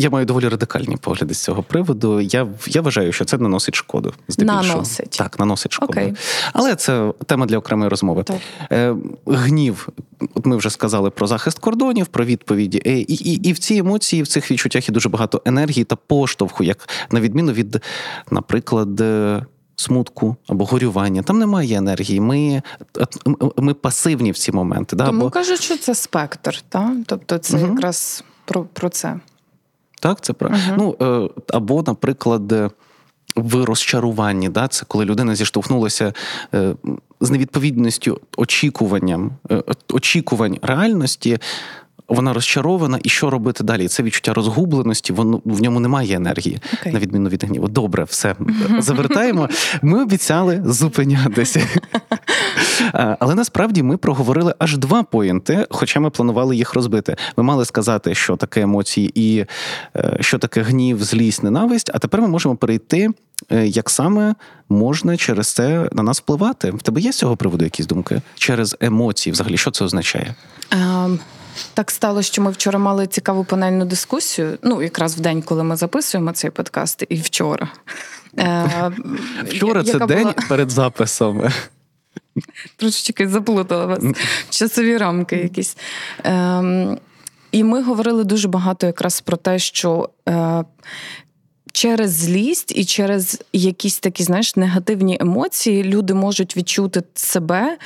Я 0.00 0.10
маю 0.10 0.26
доволі 0.26 0.48
радикальні 0.48 0.96
погляди 0.96 1.34
з 1.34 1.38
цього 1.38 1.62
приводу. 1.62 2.20
Я 2.20 2.46
я 2.66 2.80
вважаю, 2.80 3.12
що 3.12 3.24
це 3.24 3.38
наносить 3.38 3.74
шкоду. 3.74 4.14
Здебільшого. 4.28 4.62
Наносить. 4.62 5.10
Так, 5.10 5.38
наносить 5.38 5.72
шкоду. 5.72 5.92
Okay. 5.92 6.16
Але 6.52 6.74
це 6.74 7.12
тема 7.26 7.46
для 7.46 7.58
окремої 7.58 7.90
розмови. 7.90 8.22
Так. 8.22 8.36
Е, 8.72 8.94
Гнів, 9.26 9.88
от 10.34 10.46
ми 10.46 10.56
вже 10.56 10.70
сказали 10.70 11.10
про 11.10 11.26
захист 11.26 11.58
кордонів, 11.58 12.06
про 12.06 12.24
відповіді. 12.24 12.82
Е, 12.86 12.98
і, 12.98 13.14
і, 13.14 13.48
і 13.48 13.52
в 13.52 13.58
цій 13.58 13.76
емоції, 13.76 14.22
в 14.22 14.28
цих 14.28 14.50
відчуттях 14.50 14.88
є 14.88 14.92
дуже 14.92 15.08
багато 15.08 15.42
енергії 15.44 15.84
та 15.84 15.96
поштовху, 15.96 16.64
як 16.64 16.88
на 17.10 17.20
відміну 17.20 17.52
від, 17.52 17.82
наприклад. 18.30 19.02
Смутку 19.76 20.36
або 20.48 20.64
горювання, 20.64 21.22
там 21.22 21.38
немає 21.38 21.78
енергії. 21.78 22.20
Ми 22.20 22.62
ми 23.56 23.74
пасивні 23.74 24.30
в 24.30 24.38
ці 24.38 24.52
моменти. 24.52 24.96
Да? 24.96 25.06
Тому 25.06 25.20
Бо... 25.20 25.30
кажуть, 25.30 25.60
що 25.60 25.76
це 25.76 25.94
спектр, 25.94 26.62
та? 26.68 26.96
тобто 27.06 27.38
це 27.38 27.56
угу. 27.56 27.66
якраз 27.66 28.24
про, 28.44 28.64
про 28.64 28.88
це. 28.88 29.20
Так, 30.00 30.20
це 30.20 30.32
правда. 30.32 30.58
Uh-huh. 30.58 30.74
Ну, 30.78 31.30
або, 31.48 31.82
наприклад, 31.86 32.72
в 33.36 33.64
розчаруванні, 33.64 34.48
да, 34.48 34.68
це 34.68 34.84
коли 34.88 35.04
людина 35.04 35.34
зіштовхнулася 35.34 36.12
з 37.20 37.30
невідповідністю 37.30 38.20
очікуванням, 38.36 39.30
очікувань 39.92 40.58
реальності. 40.62 41.38
Вона 42.08 42.32
розчарована, 42.32 42.98
і 43.02 43.08
що 43.08 43.30
робити 43.30 43.64
далі? 43.64 43.88
Це 43.88 44.02
відчуття 44.02 44.34
розгубленості, 44.34 45.12
воно 45.12 45.42
в 45.44 45.62
ньому 45.62 45.80
немає 45.80 46.16
енергії, 46.16 46.58
okay. 46.74 46.92
на 46.92 46.98
відміну 46.98 47.28
від 47.28 47.44
гніву. 47.44 47.68
Добре, 47.68 48.04
все 48.04 48.34
завертаємо. 48.78 49.48
Ми 49.82 50.02
обіцяли 50.02 50.62
зупинятися. 50.66 51.68
Але 52.92 53.34
насправді 53.34 53.82
ми 53.82 53.96
проговорили 53.96 54.54
аж 54.58 54.76
два 54.76 55.02
поінти, 55.02 55.66
хоча 55.70 56.00
ми 56.00 56.10
планували 56.10 56.56
їх 56.56 56.74
розбити. 56.74 57.16
Ми 57.36 57.44
мали 57.44 57.64
сказати, 57.64 58.14
що 58.14 58.36
таке 58.36 58.60
емоції 58.60 59.12
і 59.14 59.44
що 60.20 60.38
таке 60.38 60.62
гнів, 60.62 61.04
злість, 61.04 61.42
ненависть. 61.42 61.90
А 61.94 61.98
тепер 61.98 62.20
ми 62.20 62.28
можемо 62.28 62.56
перейти, 62.56 63.08
як 63.50 63.90
саме 63.90 64.34
можна 64.68 65.16
через 65.16 65.48
це 65.48 65.88
на 65.92 66.02
нас 66.02 66.18
впливати. 66.18 66.70
В 66.70 66.82
тебе 66.82 67.00
є 67.00 67.12
з 67.12 67.18
цього 67.18 67.36
приводу 67.36 67.64
якісь 67.64 67.86
думки? 67.86 68.22
Через 68.34 68.76
емоції, 68.80 69.32
взагалі, 69.32 69.56
що 69.56 69.70
це 69.70 69.84
означає? 69.84 70.34
Um... 70.70 71.18
Так 71.74 71.90
стало, 71.90 72.22
що 72.22 72.42
ми 72.42 72.50
вчора 72.50 72.78
мали 72.78 73.06
цікаву 73.06 73.44
панельну 73.44 73.84
дискусію. 73.84 74.58
Ну, 74.62 74.82
якраз 74.82 75.16
в 75.16 75.20
день, 75.20 75.42
коли 75.42 75.64
ми 75.64 75.76
записуємо 75.76 76.32
цей 76.32 76.50
подкаст, 76.50 77.04
і 77.08 77.16
вчора. 77.16 77.68
Вчора 79.46 79.84
це 79.84 79.98
день 79.98 80.34
перед 80.48 80.70
записом. 80.70 81.42
Трошечки 82.76 83.28
заплутала 83.28 83.86
вас. 83.86 84.04
Часові 84.50 84.96
рамки 84.96 85.36
якісь. 85.36 85.76
Ем, 86.24 86.98
І 87.52 87.64
ми 87.64 87.82
говорили 87.82 88.24
дуже 88.24 88.48
багато 88.48 88.86
якраз 88.86 89.20
про 89.20 89.36
те, 89.36 89.58
що. 89.58 90.10
Е, 90.28 90.64
Через 91.72 92.10
злість 92.10 92.72
і 92.76 92.84
через 92.84 93.42
якісь 93.52 93.98
такі, 93.98 94.22
знаєш, 94.22 94.56
негативні 94.56 95.18
емоції 95.20 95.84
люди 95.84 96.14
можуть 96.14 96.56
відчути 96.56 97.02
себе 97.14 97.78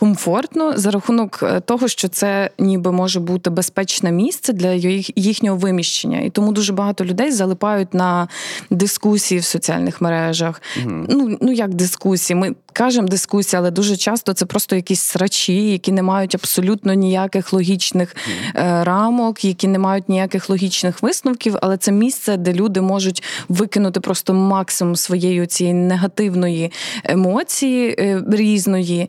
комфортно 0.00 0.78
за 0.78 0.90
рахунок 0.90 1.44
того, 1.64 1.88
що 1.88 2.08
це 2.08 2.50
ніби 2.58 2.92
може 2.92 3.20
бути 3.20 3.50
безпечне 3.50 4.12
місце 4.12 4.52
для 4.52 4.72
їхнього 5.16 5.56
виміщення. 5.56 6.20
І 6.20 6.30
тому 6.30 6.52
дуже 6.52 6.72
багато 6.72 7.04
людей 7.04 7.32
залипають 7.32 7.94
на 7.94 8.28
дискусії 8.70 9.40
в 9.40 9.44
соціальних 9.44 10.00
мережах. 10.00 10.62
Mm-hmm. 10.78 11.04
Ну 11.08 11.38
ну 11.40 11.52
як 11.52 11.74
дискусії? 11.74 12.36
Ми 12.36 12.54
кажемо 12.72 13.08
дискусії, 13.08 13.58
але 13.58 13.70
дуже 13.70 13.96
часто 13.96 14.32
це 14.32 14.46
просто 14.46 14.76
якісь 14.76 15.00
срачі, 15.00 15.70
які 15.70 15.92
не 15.92 16.02
мають 16.02 16.34
абсолютно 16.34 16.94
ніяких 16.94 17.52
логічних 17.52 18.16
mm-hmm. 18.16 18.84
рамок, 18.84 19.44
які 19.44 19.68
не 19.68 19.78
мають 19.78 20.08
ніяких 20.08 20.50
логічних 20.50 21.02
висновків. 21.02 21.56
Але 21.62 21.76
це 21.76 21.92
місце, 21.92 22.36
де 22.36 22.52
люди 22.52 22.80
можуть 22.80 23.22
викинути 23.48 24.00
просто 24.00 24.34
максимум 24.34 24.96
своєї 24.96 25.46
цієї 25.46 25.74
негативної 25.74 26.72
емоції 27.04 27.96
е, 27.98 28.22
різної. 28.30 29.08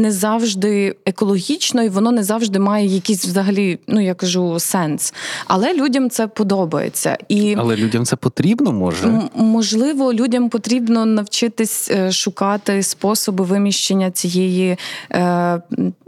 Е, 0.00 0.02
не 0.02 0.12
завжди 0.12 0.96
екологічно, 1.06 1.82
і 1.82 1.88
воно 1.88 2.12
не 2.12 2.22
завжди 2.22 2.58
має 2.58 2.86
якийсь 2.86 3.24
взагалі, 3.24 3.78
ну 3.86 4.00
я 4.00 4.14
кажу, 4.14 4.60
сенс. 4.60 5.14
Але 5.46 5.74
людям 5.74 6.10
це 6.10 6.26
подобається. 6.26 7.18
І 7.28 7.54
Але 7.58 7.76
людям 7.76 8.04
це 8.04 8.16
потрібно 8.16 8.72
може? 8.72 9.22
Можливо, 9.34 10.12
людям 10.12 10.48
потрібно 10.48 11.06
навчитись 11.06 11.90
шукати 12.10 12.82
способи 12.82 13.44
виміщення 13.44 14.10
цієї 14.10 14.76
е, 15.12 15.60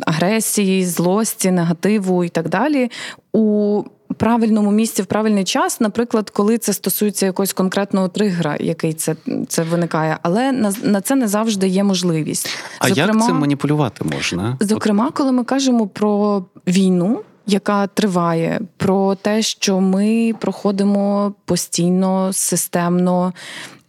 агресії, 0.06 0.84
злості, 0.84 1.50
негативу 1.50 2.24
і 2.24 2.28
так 2.28 2.48
далі. 2.48 2.90
у 3.32 3.82
правильному 4.14 4.70
місці 4.70 5.02
в 5.02 5.06
правильний 5.06 5.44
час, 5.44 5.80
наприклад, 5.80 6.30
коли 6.30 6.58
це 6.58 6.72
стосується 6.72 7.26
якогось 7.26 7.52
конкретного 7.52 8.08
тригера, 8.08 8.56
який 8.60 8.92
це 8.92 9.16
це 9.48 9.62
виникає, 9.62 10.18
але 10.22 10.52
на 10.52 10.72
на 10.82 11.00
це 11.00 11.14
не 11.14 11.28
завжди 11.28 11.68
є 11.68 11.84
можливість. 11.84 12.48
А 12.78 12.88
зокрема, 12.88 13.18
як 13.18 13.26
цим 13.26 13.36
маніпулювати 13.38 14.04
можна? 14.04 14.56
Зокрема, 14.60 15.10
коли 15.10 15.32
ми 15.32 15.44
кажемо 15.44 15.86
про 15.86 16.44
війну. 16.66 17.20
Яка 17.46 17.86
триває, 17.86 18.60
про 18.76 19.14
те, 19.14 19.42
що 19.42 19.80
ми 19.80 20.34
проходимо 20.40 21.34
постійно, 21.44 22.32
системно 22.32 23.32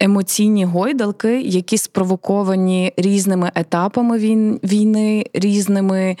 емоційні 0.00 0.64
гойдалки, 0.64 1.40
які 1.40 1.78
спровоковані 1.78 2.92
різними 2.96 3.50
етапами 3.54 4.18
війни, 4.64 5.26
різними 5.34 6.16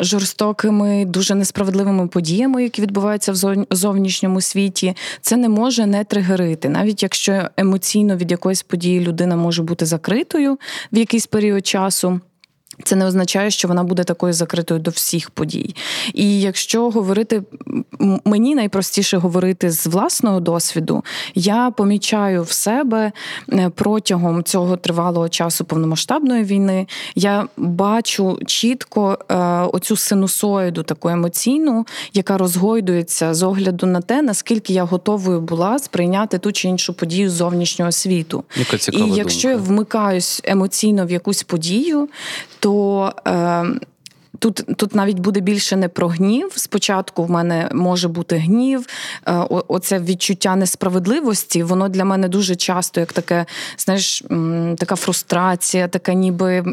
жорстокими, 0.00 1.04
дуже 1.04 1.34
несправедливими 1.34 2.06
подіями, 2.06 2.62
які 2.62 2.82
відбуваються 2.82 3.32
в 3.32 3.66
зовнішньому 3.70 4.40
світі, 4.40 4.96
це 5.20 5.36
не 5.36 5.48
може 5.48 5.86
не 5.86 6.04
тригерити, 6.04 6.68
навіть 6.68 7.02
якщо 7.02 7.42
емоційно 7.56 8.16
від 8.16 8.30
якоїсь 8.30 8.62
події 8.62 9.00
людина 9.00 9.36
може 9.36 9.62
бути 9.62 9.86
закритою 9.86 10.58
в 10.92 10.98
якийсь 10.98 11.26
період 11.26 11.66
часу. 11.66 12.20
Це 12.84 12.96
не 12.96 13.06
означає, 13.06 13.50
що 13.50 13.68
вона 13.68 13.84
буде 13.84 14.04
такою 14.04 14.32
закритою 14.32 14.80
до 14.80 14.90
всіх 14.90 15.30
подій. 15.30 15.74
І 16.14 16.40
якщо 16.40 16.90
говорити 16.90 17.42
мені 18.24 18.54
найпростіше 18.54 19.16
говорити 19.16 19.70
з 19.70 19.86
власного 19.86 20.40
досвіду, 20.40 21.04
я 21.34 21.70
помічаю 21.70 22.42
в 22.42 22.50
себе 22.50 23.12
е, 23.52 23.70
протягом 23.74 24.44
цього 24.44 24.76
тривалого 24.76 25.28
часу 25.28 25.64
повномасштабної 25.64 26.44
війни, 26.44 26.86
я 27.14 27.48
бачу 27.56 28.38
чітко 28.46 29.18
е, 29.28 29.36
оцю 29.72 29.96
синусоїду 29.96 30.82
таку 30.82 31.08
емоційну, 31.08 31.86
яка 32.14 32.38
розгойдується 32.38 33.34
з 33.34 33.42
огляду 33.42 33.86
на 33.86 34.00
те, 34.00 34.22
наскільки 34.22 34.72
я 34.72 34.84
готовою 34.84 35.40
була 35.40 35.78
сприйняти 35.78 36.38
ту 36.38 36.52
чи 36.52 36.68
іншу 36.68 36.94
подію 36.94 37.30
з 37.30 37.32
зовнішнього 37.32 37.92
світу. 37.92 38.44
Яка 38.56 38.78
цікава 38.78 39.06
І 39.06 39.10
якщо 39.10 39.48
думка. 39.48 39.62
я 39.62 39.68
вмикаюсь 39.68 40.40
емоційно 40.44 41.06
в 41.06 41.10
якусь 41.10 41.42
подію, 41.42 42.08
то 42.60 42.69
е, 43.26 43.62
Тут 44.40 44.64
тут 44.76 44.94
навіть 44.94 45.18
буде 45.18 45.40
більше 45.40 45.76
не 45.76 45.88
про 45.88 46.08
гнів. 46.08 46.52
Спочатку 46.56 47.24
в 47.24 47.30
мене 47.30 47.68
може 47.72 48.08
бути 48.08 48.36
гнів, 48.36 48.86
е, 49.28 49.32
оце 49.68 49.98
відчуття 49.98 50.56
несправедливості. 50.56 51.62
Воно 51.62 51.88
для 51.88 52.04
мене 52.04 52.28
дуже 52.28 52.56
часто 52.56 53.00
як 53.00 53.12
таке, 53.12 53.46
знаєш, 53.78 54.24
така 54.78 54.96
фрустрація, 54.96 55.88
таке 55.88 56.14
ніби 56.14 56.64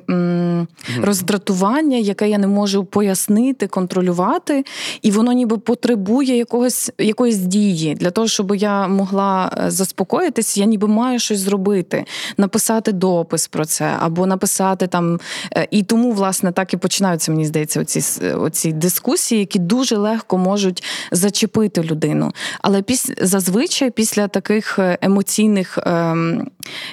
роздратування, 1.01 1.97
яке 1.97 2.29
я 2.29 2.37
не 2.37 2.47
можу 2.47 2.85
пояснити, 2.85 3.67
контролювати, 3.67 4.65
і 5.01 5.11
воно 5.11 5.31
ніби 5.31 5.57
потребує 5.57 6.37
якогось 6.37 6.91
якоїсь 6.97 7.37
дії 7.37 7.95
для 7.95 8.11
того, 8.11 8.27
щоб 8.27 8.55
я 8.55 8.87
могла 8.87 9.51
е, 9.57 9.71
заспокоїтись, 9.71 10.57
я 10.57 10.65
ніби 10.65 10.87
маю 10.87 11.19
щось 11.19 11.39
зробити, 11.39 12.05
написати 12.37 12.91
допис 12.91 13.47
про 13.47 13.65
це 13.65 13.93
або 13.99 14.25
написати 14.25 14.87
там. 14.87 15.19
Е, 15.55 15.67
і 15.71 15.83
тому, 15.83 16.11
власне, 16.11 16.51
так 16.51 16.73
і 16.73 16.77
починаються 16.77 17.31
мені 17.31 17.45
здається, 17.45 17.56
оці 17.61 18.25
оці 18.35 18.73
дискусії, 18.73 19.39
які 19.39 19.59
дуже 19.59 19.97
легко 19.97 20.37
можуть 20.37 20.83
зачепити 21.11 21.83
людину. 21.83 22.31
Але 22.61 22.81
піс, 22.81 23.11
зазвичай 23.21 23.91
після 23.91 24.27
таких 24.27 24.79
е, 24.79 24.97
емоційних 25.01 25.77
е, 25.77 26.15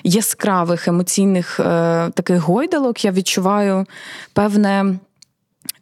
яскравих 0.04 0.88
емоційних 0.88 1.60
е, 1.60 1.64
таких 2.14 2.38
гойдалок 2.40 3.04
я 3.04 3.12
відчуваю 3.12 3.86
певне 4.32 4.98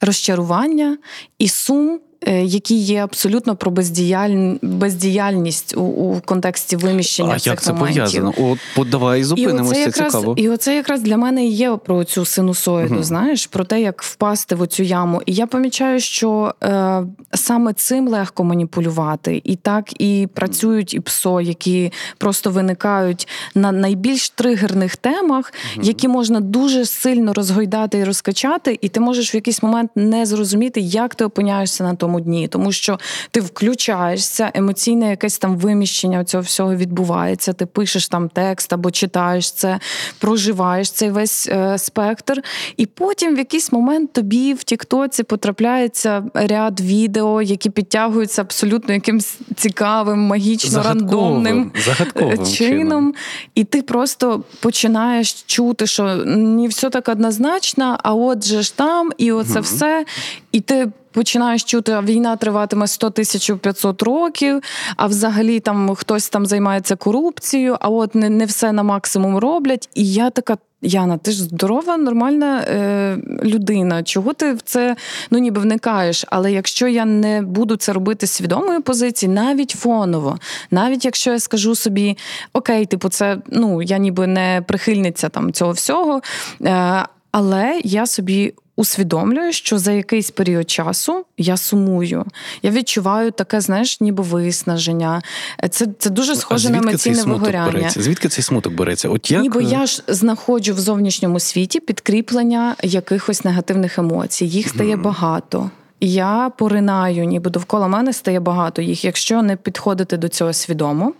розчарування 0.00 0.98
і 1.38 1.48
сум. 1.48 2.00
Е, 2.26 2.44
які 2.44 2.74
є 2.74 3.04
абсолютно 3.04 3.56
про 3.56 3.70
бездіяль... 3.70 4.54
бездіяльність 4.62 5.76
у, 5.76 5.80
у 5.80 6.20
контексті 6.20 6.76
виміщення. 6.76 7.32
А 7.34 7.38
цих 7.38 7.46
як 7.46 7.62
це 7.62 7.72
моментів. 7.72 8.04
пов'язано? 8.04 8.34
От 8.38 8.58
подавай 8.76 9.24
зупинимося. 9.24 9.80
І 9.80 9.84
якраз, 9.84 10.12
цікаво. 10.12 10.34
І 10.36 10.48
оце 10.48 10.76
якраз 10.76 11.02
для 11.02 11.16
мене 11.16 11.46
є 11.46 11.76
про 11.84 12.04
цю 12.04 12.24
синусоїду, 12.24 12.94
угу. 12.94 13.02
знаєш, 13.02 13.46
про 13.46 13.64
те, 13.64 13.80
як 13.80 14.02
впасти 14.02 14.54
в 14.54 14.60
оцю 14.60 14.82
яму. 14.82 15.22
І 15.26 15.32
я 15.32 15.46
помічаю, 15.46 16.00
що 16.00 16.54
е, 16.62 17.02
саме 17.34 17.72
цим 17.72 18.08
легко 18.08 18.44
маніпулювати, 18.44 19.42
і 19.44 19.56
так 19.56 20.00
і 20.00 20.28
працюють 20.34 20.94
і 20.94 21.00
ПСО, 21.00 21.40
які 21.40 21.92
просто 22.18 22.50
виникають 22.50 23.28
на 23.54 23.72
найбільш 23.72 24.30
тригерних 24.30 24.96
темах, 24.96 25.52
угу. 25.76 25.86
які 25.86 26.08
можна 26.08 26.40
дуже 26.40 26.84
сильно 26.84 27.32
розгойдати 27.32 27.98
і 27.98 28.04
розкачати, 28.04 28.78
і 28.80 28.88
ти 28.88 29.00
можеш 29.00 29.34
в 29.34 29.36
якийсь 29.36 29.62
момент 29.62 29.90
не 29.94 30.26
зрозуміти, 30.26 30.80
як 30.80 31.14
ти 31.14 31.24
опиняєшся 31.24 31.84
на 31.84 31.94
тому 31.94 32.11
тому 32.12 32.20
дні, 32.20 32.48
тому 32.48 32.72
що 32.72 32.98
ти 33.30 33.40
включаєшся, 33.40 34.50
емоційне 34.54 35.10
якесь 35.10 35.38
там 35.38 35.56
виміщення 35.56 36.24
цього 36.24 36.42
всього 36.42 36.74
відбувається. 36.74 37.52
Ти 37.52 37.66
пишеш 37.66 38.08
там 38.08 38.28
текст 38.28 38.72
або 38.72 38.90
читаєш 38.90 39.52
це, 39.52 39.78
проживаєш 40.18 40.90
цей 40.90 41.10
весь 41.10 41.48
е, 41.48 41.78
спектр, 41.78 42.42
і 42.76 42.86
потім 42.86 43.34
в 43.34 43.38
якийсь 43.38 43.72
момент 43.72 44.12
тобі 44.12 44.54
в 44.54 44.64
Тіктоці 44.64 45.22
потрапляється 45.22 46.24
ряд 46.34 46.80
відео, 46.80 47.42
які 47.42 47.70
підтягуються 47.70 48.42
абсолютно 48.42 48.94
якимсь 48.94 49.38
цікавим, 49.56 50.18
магічно 50.18 50.82
рандомним 50.82 51.72
загадковим 51.84 52.46
чином. 52.46 52.54
чином. 52.54 53.14
І 53.54 53.64
ти 53.64 53.82
просто 53.82 54.44
починаєш 54.60 55.32
чути, 55.32 55.86
що 55.86 56.04
не 56.26 56.68
все 56.68 56.90
так 56.90 57.08
однозначно, 57.08 57.98
а 58.02 58.14
отже 58.14 58.62
ж 58.62 58.76
там, 58.76 59.10
і 59.18 59.32
оце 59.32 59.52
угу. 59.52 59.62
все. 59.62 60.04
І 60.52 60.60
ти 60.60 60.88
починаєш 61.12 61.64
чути, 61.64 61.92
а 61.92 62.00
війна 62.00 62.36
триватиме 62.36 62.86
100 62.86 63.10
тисяч 63.10 63.50
500 63.60 64.02
років, 64.02 64.62
а 64.96 65.06
взагалі 65.06 65.60
там 65.60 65.94
хтось 65.94 66.28
там 66.28 66.46
займається 66.46 66.96
корупцією, 66.96 67.76
а 67.80 67.88
от 67.88 68.14
не 68.14 68.28
не 68.28 68.44
все 68.44 68.72
на 68.72 68.82
максимум 68.82 69.38
роблять. 69.38 69.88
І 69.94 70.12
я 70.12 70.30
така. 70.30 70.56
Яна, 70.84 71.18
ти 71.18 71.30
ж 71.30 71.42
здорова, 71.42 71.96
нормальна 71.96 72.60
е, 72.60 73.16
людина. 73.44 74.02
Чого 74.02 74.32
ти 74.32 74.52
в 74.52 74.62
це 74.62 74.96
ну 75.30 75.38
ніби 75.38 75.60
вникаєш? 75.60 76.24
Але 76.28 76.52
якщо 76.52 76.88
я 76.88 77.04
не 77.04 77.42
буду 77.42 77.76
це 77.76 77.92
робити 77.92 78.26
з 78.26 78.30
свідомої 78.30 78.80
позиції, 78.80 79.32
навіть 79.32 79.70
фоново, 79.70 80.38
навіть 80.70 81.04
якщо 81.04 81.32
я 81.32 81.38
скажу 81.38 81.74
собі 81.74 82.18
окей, 82.52 82.86
типу, 82.86 83.08
це 83.08 83.38
ну 83.48 83.82
я 83.82 83.98
ніби 83.98 84.26
не 84.26 84.62
прихильниця 84.68 85.28
там 85.28 85.52
цього 85.52 85.72
всього, 85.72 86.20
е, 86.64 87.04
але 87.32 87.80
я 87.84 88.06
собі 88.06 88.54
усвідомлюю, 88.82 89.52
що 89.52 89.78
за 89.78 89.92
якийсь 89.92 90.30
період 90.30 90.70
часу 90.70 91.24
я 91.38 91.56
сумую. 91.56 92.24
Я 92.62 92.70
відчуваю 92.70 93.30
таке, 93.30 93.60
знаєш, 93.60 94.00
ніби 94.00 94.22
виснаження. 94.22 95.22
Це 95.70 95.86
це 95.98 96.10
дуже 96.10 96.36
схоже 96.36 96.70
на 96.70 96.78
емоційне 96.78 97.22
вигоряння. 97.22 97.72
Береться? 97.72 98.02
Звідки 98.02 98.28
цей 98.28 98.44
смуток 98.44 98.74
береться? 98.74 99.08
От 99.08 99.30
як... 99.30 99.42
Ніби 99.42 99.64
я 99.64 99.86
ж 99.86 100.02
знаходжу 100.08 100.74
в 100.74 100.80
зовнішньому 100.80 101.40
світі 101.40 101.80
підкріплення 101.80 102.76
якихось 102.82 103.44
негативних 103.44 103.98
емоцій. 103.98 104.46
Їх 104.46 104.68
стає 104.68 104.96
mm. 104.96 105.02
багато. 105.02 105.70
Я 106.00 106.50
поринаю, 106.58 107.24
ніби 107.24 107.50
довкола 107.50 107.88
мене 107.88 108.12
стає 108.12 108.40
багато 108.40 108.82
їх. 108.82 109.04
Якщо 109.04 109.42
не 109.42 109.56
підходити 109.56 110.16
до 110.16 110.28
цього 110.28 110.52
свідомо, 110.52 111.12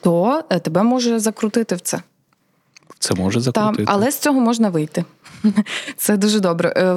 то 0.00 0.42
е, 0.50 0.58
тебе 0.58 0.82
може 0.82 1.18
закрутити 1.18 1.74
в 1.74 1.80
це. 1.80 2.02
Це 2.98 3.14
може 3.14 3.40
закрутити. 3.40 3.84
Так, 3.84 3.94
але 3.94 4.10
з 4.10 4.18
цього 4.18 4.40
можна 4.40 4.68
вийти. 4.68 5.04
Це 5.96 6.16
дуже 6.16 6.40
добре. 6.40 6.72
Е, 6.76 6.94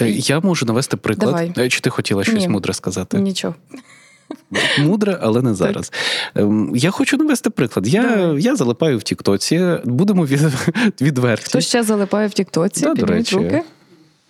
е, 0.00 0.10
я 0.10 0.40
можу 0.40 0.66
навести 0.66 0.96
приклад. 0.96 1.30
Давай. 1.30 1.52
Е, 1.58 1.68
чи 1.68 1.80
ти 1.80 1.90
хотіла 1.90 2.24
щось 2.24 2.40
Ні. 2.40 2.48
мудре 2.48 2.74
сказати? 2.74 3.18
Нічого. 3.18 3.54
Мудре, 4.78 5.18
але 5.22 5.42
не 5.42 5.54
зараз. 5.54 5.92
Так. 6.34 6.42
Ем, 6.44 6.72
я 6.76 6.90
хочу 6.90 7.16
навести 7.16 7.50
приклад. 7.50 7.88
Я 7.88 8.34
я 8.38 8.56
залипаю 8.56 8.98
в 8.98 9.02
Тіктоці, 9.02 9.76
будемо 9.84 10.26
від, 10.26 10.40
відверті. 11.00 11.44
Хто 11.46 11.60
ще 11.60 11.82
залипає 11.82 12.28
в 12.28 12.32
Тіктоці? 12.32 12.80
Да, 12.84 12.94
до 12.94 13.06
речі. 13.06 13.36
руки. 13.36 13.62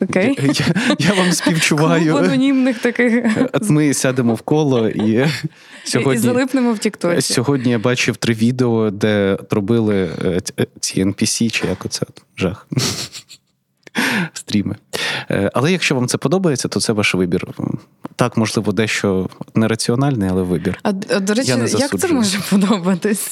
Окей. 0.00 0.38
Я, 0.42 0.52
я 0.52 0.96
я, 0.98 1.12
вам 1.12 1.32
співчуваю. 1.32 2.12
Клуб 2.12 2.24
анонімних 2.24 2.78
таких. 2.78 3.24
Ми 3.62 3.94
сядемо 3.94 4.34
в 4.34 4.40
коло 4.40 4.88
і 4.88 5.26
сьогодні 5.84 6.14
і 6.14 6.18
залипнемо 6.18 6.72
в 6.72 6.78
Тіктоці. 6.78 7.32
Сьогодні 7.32 7.70
я 7.70 7.78
бачив 7.78 8.16
три 8.16 8.34
відео, 8.34 8.90
де 8.90 9.38
робили 9.50 10.10
ці 10.80 11.04
NPC, 11.04 11.50
чи 11.50 11.66
як 11.66 11.84
оце 11.84 12.06
жах 12.36 12.66
стріми. 14.32 14.76
Е, 15.30 15.50
але 15.54 15.72
якщо 15.72 15.94
вам 15.94 16.08
це 16.08 16.18
подобається, 16.18 16.68
то 16.68 16.80
це 16.80 16.92
ваш 16.92 17.14
вибір. 17.14 17.46
Так, 18.16 18.36
можливо, 18.36 18.72
дещо 18.72 19.28
нераціональний, 19.54 20.28
але 20.32 20.42
вибір. 20.42 20.78
А 20.82 20.92
до 21.20 21.34
речі, 21.34 21.54
як 21.78 21.98
це 21.98 22.08
може 22.08 22.38
подобатись? 22.50 23.30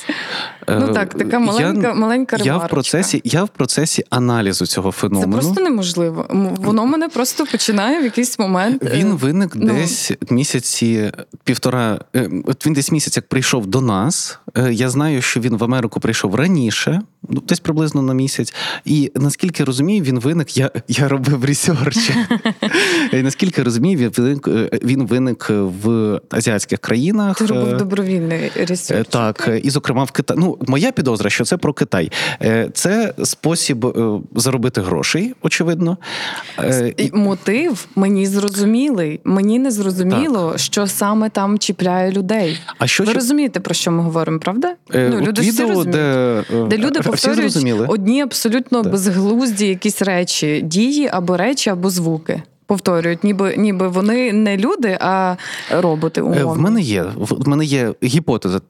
Е, 0.66 0.78
ну 0.80 0.94
так, 0.94 1.14
така 1.14 1.38
маленька, 1.38 1.88
я, 1.88 1.94
маленька 1.94 2.36
ремарочка. 2.36 2.44
Я 2.44 2.66
в 2.66 2.68
процесі 2.68 3.20
я 3.24 3.44
в 3.44 3.48
процесі 3.48 4.04
аналізу 4.10 4.66
цього 4.66 4.92
феномену. 4.92 5.32
Це 5.32 5.40
просто 5.40 5.60
неможливо. 5.60 6.26
Воно 6.58 6.86
мене 6.86 7.08
просто 7.08 7.46
починає 7.46 8.00
в 8.00 8.04
якийсь 8.04 8.38
момент. 8.38 8.84
Е, 8.84 8.90
він 8.94 9.12
виник 9.12 9.52
ну... 9.54 9.74
десь 9.74 10.12
місяці 10.30 11.12
півтора. 11.44 12.00
От 12.44 12.66
він 12.66 12.72
десь 12.72 12.92
місяць 12.92 13.16
як 13.16 13.28
прийшов 13.28 13.66
до 13.66 13.80
нас. 13.80 14.38
Я 14.70 14.90
знаю, 14.90 15.22
що 15.22 15.40
він 15.40 15.56
в 15.56 15.64
Америку 15.64 16.00
прийшов 16.00 16.34
раніше. 16.34 17.00
ну, 17.28 17.40
десь 17.40 17.60
приблизно 17.60 18.02
на 18.02 18.14
місяць. 18.14 18.54
І 18.84 19.12
наскільки 19.14 19.64
розумію, 19.64 20.02
він 20.02 20.18
виник. 20.18 20.56
Я 20.56 20.70
я 20.88 21.08
робив 21.08 21.44
ресерч. 21.68 22.16
І 23.12 23.22
наскільки 23.22 23.62
розумію, 23.62 23.98
він 23.98 24.10
виник, 24.16 24.48
він 24.84 25.06
виник 25.06 25.46
в 25.50 26.20
азіатських 26.30 26.78
країнах. 26.78 27.38
Ти 27.38 27.46
робив 27.46 27.76
добровільний 27.76 28.50
research. 28.56 29.08
Так, 29.08 29.50
і 29.62 29.70
зокрема 29.70 30.04
в 30.04 30.10
Китаї. 30.10 30.40
Ну, 30.40 30.58
моя 30.60 30.92
підозра, 30.92 31.30
що 31.30 31.44
це 31.44 31.56
про 31.56 31.72
Китай. 31.72 32.12
Це 32.72 33.14
спосіб 33.24 33.86
заробити 34.34 34.80
грошей, 34.80 35.34
очевидно. 35.42 35.98
Мотив 37.12 37.88
мені 37.96 38.26
зрозумілий. 38.26 39.20
Мені 39.24 39.58
не 39.58 39.70
зрозуміло, 39.70 40.50
так. 40.50 40.60
що 40.60 40.86
саме 40.86 41.30
там 41.30 41.58
чіпляє 41.58 42.12
людей. 42.12 42.58
А 42.78 42.86
що 42.86 43.04
Ви 43.04 43.12
розумієте, 43.12 43.60
про 43.60 43.74
що 43.74 43.90
ми 43.90 44.02
говоримо, 44.02 44.38
правда? 44.38 44.74
Е, 44.94 45.08
ну, 45.12 45.20
люди 45.20 45.42
відео, 45.42 45.80
всі 45.80 45.88
де, 45.88 46.44
де 46.70 46.78
люди 46.78 47.00
повторюють 47.00 47.56
одні 47.88 48.22
абсолютно 48.22 48.82
так. 48.82 48.92
безглузді 48.92 49.66
якісь 49.66 50.02
речі, 50.02 50.60
дії 50.64 51.08
або 51.12 51.36
речі, 51.36 51.55
або 51.64 51.90
звуки. 51.90 52.42
Повторюють, 52.66 53.24
ніби 53.24 53.56
ніби 53.56 53.88
вони 53.88 54.32
не 54.32 54.56
люди, 54.56 54.98
а 55.00 55.36
роботи. 55.70 56.20
Е, 56.20 56.24
умовно. 56.24 56.52
В 56.52 56.58
мене 56.58 56.80
є 56.80 57.04
в 57.16 57.48
мене 57.48 57.64
є 57.64 57.94
гіпотеза. 58.02 58.60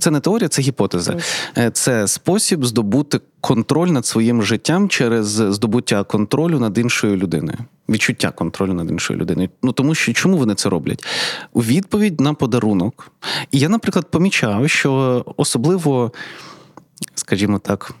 Це 0.00 0.10
не 0.10 0.20
теорія, 0.20 0.48
це 0.48 0.62
гіпотеза. 0.62 1.16
Е, 1.58 1.70
це 1.70 2.08
спосіб 2.08 2.64
здобути 2.64 3.20
контроль 3.40 3.88
над 3.88 4.06
своїм 4.06 4.42
життям 4.42 4.88
через 4.88 5.26
здобуття 5.26 6.04
контролю 6.04 6.58
над 6.58 6.78
іншою 6.78 7.16
людиною. 7.16 7.58
Відчуття 7.88 8.30
контролю 8.30 8.74
над 8.74 8.90
іншою 8.90 9.18
людиною. 9.18 9.48
Ну 9.62 9.72
тому 9.72 9.94
що 9.94 10.12
чому 10.12 10.36
вони 10.36 10.54
це 10.54 10.68
роблять? 10.68 11.04
У 11.52 11.62
відповідь 11.62 12.20
на 12.20 12.34
подарунок. 12.34 13.12
І 13.50 13.58
я, 13.58 13.68
наприклад, 13.68 14.10
помічав, 14.10 14.70
що 14.70 15.24
особливо, 15.36 16.12
скажімо 17.14 17.58
так 17.58 17.94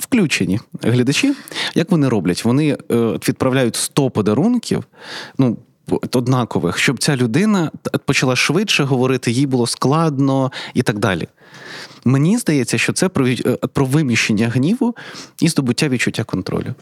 включені 0.00 0.60
глядачі. 0.82 1.34
Як 1.74 1.90
вони 1.90 2.08
роблять? 2.08 2.44
Вони 2.44 2.70
е, 2.70 2.96
відправляють 3.28 3.76
100 3.76 4.10
подарунків. 4.10 4.84
ну, 5.38 5.56
Однакових, 6.12 6.78
щоб 6.78 6.98
ця 6.98 7.16
людина 7.16 7.70
почала 8.04 8.36
швидше 8.36 8.84
говорити, 8.84 9.30
їй 9.30 9.46
було 9.46 9.66
складно 9.66 10.52
і 10.74 10.82
так 10.82 10.98
далі. 10.98 11.28
Мені 12.04 12.38
здається, 12.38 12.78
що 12.78 12.92
це 12.92 13.08
про 13.08 13.28
е, 13.28 13.34
про 13.72 13.86
виміщення 13.86 14.48
гніву 14.48 14.96
і 15.40 15.48
здобуття 15.48 15.88
відчуття 15.88 16.24
контролю. 16.24 16.74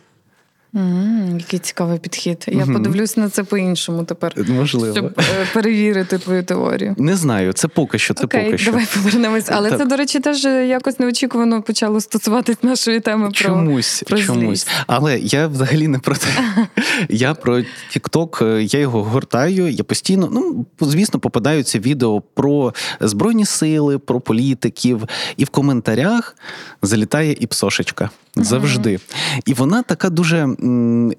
Mm, 0.74 1.38
який 1.38 1.58
цікавий 1.58 1.98
підхід. 1.98 2.44
Я 2.48 2.54
mm-hmm. 2.54 2.72
подивлюсь 2.72 3.16
на 3.16 3.28
це 3.28 3.44
по-іншому 3.44 4.04
тепер. 4.04 4.32
Можливо. 4.48 4.96
Щоб 4.96 5.06
е, 5.18 5.22
перевірити 5.54 6.18
твою 6.18 6.42
теорію. 6.42 6.94
Не 6.98 7.16
знаю, 7.16 7.52
це 7.52 7.68
поки 7.68 7.98
що. 7.98 8.14
Це 8.14 8.24
Окей, 8.24 8.44
поки 8.44 8.58
що. 8.58 8.70
Давай 8.70 8.86
повернемось. 8.94 9.44
Але 9.48 9.70
Так. 9.70 9.78
це, 9.78 9.84
до 9.84 9.96
речі, 9.96 10.20
теж 10.20 10.44
якось 10.44 10.98
неочікувано 10.98 11.62
почало 11.62 12.00
стосуватись 12.00 12.62
нашої 12.62 13.00
теми 13.00 13.32
чомусь, 13.32 14.02
про 14.06 14.18
чомусь. 14.18 14.66
Але 14.86 15.18
я 15.18 15.46
взагалі 15.46 15.88
не 15.88 15.98
про 15.98 16.16
те. 16.16 16.28
Я 17.08 17.34
про 17.34 17.58
TikTok, 17.96 18.44
е, 18.44 18.62
я 18.62 18.80
його 18.80 19.04
гортаю. 19.04 19.68
Я 19.68 19.84
постійно, 19.84 20.28
ну 20.32 20.66
звісно, 20.80 21.20
попадаються 21.20 21.78
відео 21.78 22.20
про 22.20 22.74
збройні 23.00 23.44
сили, 23.44 23.98
про 23.98 24.20
політиків, 24.20 25.04
і 25.36 25.44
в 25.44 25.48
коментарях 25.48 26.36
залітає 26.82 27.36
і 27.40 27.46
псошечка. 27.46 28.10
Завжди. 28.44 28.98
І 29.46 29.54
вона 29.54 29.82
така 29.82 30.10
дуже 30.10 30.48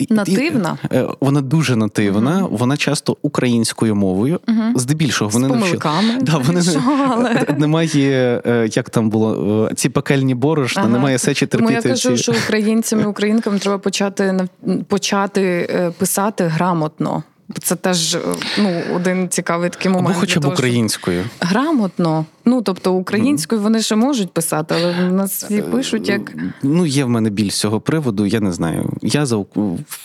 нативна. 0.10 0.78
І, 0.92 0.96
е, 0.96 1.08
вона 1.20 1.42
дуже 1.42 1.76
нативна, 1.76 2.48
вона 2.52 2.78
часто 2.78 3.18
українською 3.22 3.96
мовою. 3.96 4.40
Здебільшого 4.76 5.30
вони 5.30 5.48
З 5.48 5.52
помилками. 5.52 6.18
Да, 6.22 6.38
вони 6.38 6.62
Що, 6.62 6.82
але... 7.10 7.46
немає, 7.58 8.42
е, 8.46 8.70
як 8.72 8.90
там 8.90 9.10
було 9.10 9.68
е, 9.72 9.76
ці 9.76 9.90
пекельні 9.90 10.36
борошна, 10.36 10.82
ага. 10.82 10.92
немає 10.92 11.18
сечі 11.18 11.46
терпіти. 11.46 11.74
Тому 11.74 11.88
я 11.88 11.92
кажу, 11.92 12.18
ці... 12.18 12.24
що 12.24 12.32
українцям 12.32 13.02
і 13.02 13.06
українкам 13.06 13.60
треба 13.60 13.78
почати 13.78 14.48
почати 14.88 15.70
писати 15.98 16.44
грамотно. 16.44 17.24
Це 17.64 17.76
теж 17.76 18.18
ну, 18.58 18.82
один 18.96 19.30
цікавий 19.30 19.70
такий 19.70 19.92
момент. 19.92 20.10
Або 20.10 20.20
хоча 20.20 20.40
б 20.40 20.46
українською. 20.46 21.24
Грамотно. 21.40 22.26
Ну, 22.46 22.62
тобто 22.62 22.94
українською 22.94 23.62
вони 23.62 23.82
ще 23.82 23.96
можуть 23.96 24.34
писати, 24.34 24.76
але 24.78 25.08
в 25.10 25.14
нас 25.14 25.44
всі 25.44 25.62
пишуть 25.62 26.10
як. 26.10 26.34
Ну, 26.64 26.86
є 26.86 27.06
в 27.06 27.10
мене 27.10 27.30
біль 27.30 27.50
з 27.50 27.60
цього 27.60 27.80
приводу, 27.80 28.26
я 28.26 28.40
не 28.40 28.52
знаю. 28.52 28.94
Я 29.02 29.26
за 29.26 29.46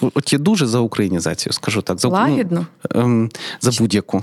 От 0.00 0.32
я 0.32 0.38
дуже 0.38 0.66
за 0.66 0.78
українізацію, 0.78 1.52
скажу 1.52 1.82
так. 1.82 2.00
За, 2.00 2.08
Лагідно? 2.08 2.66
Ну, 2.94 3.00
ем, 3.00 3.30
за 3.60 3.70
будь-яку 3.82 4.22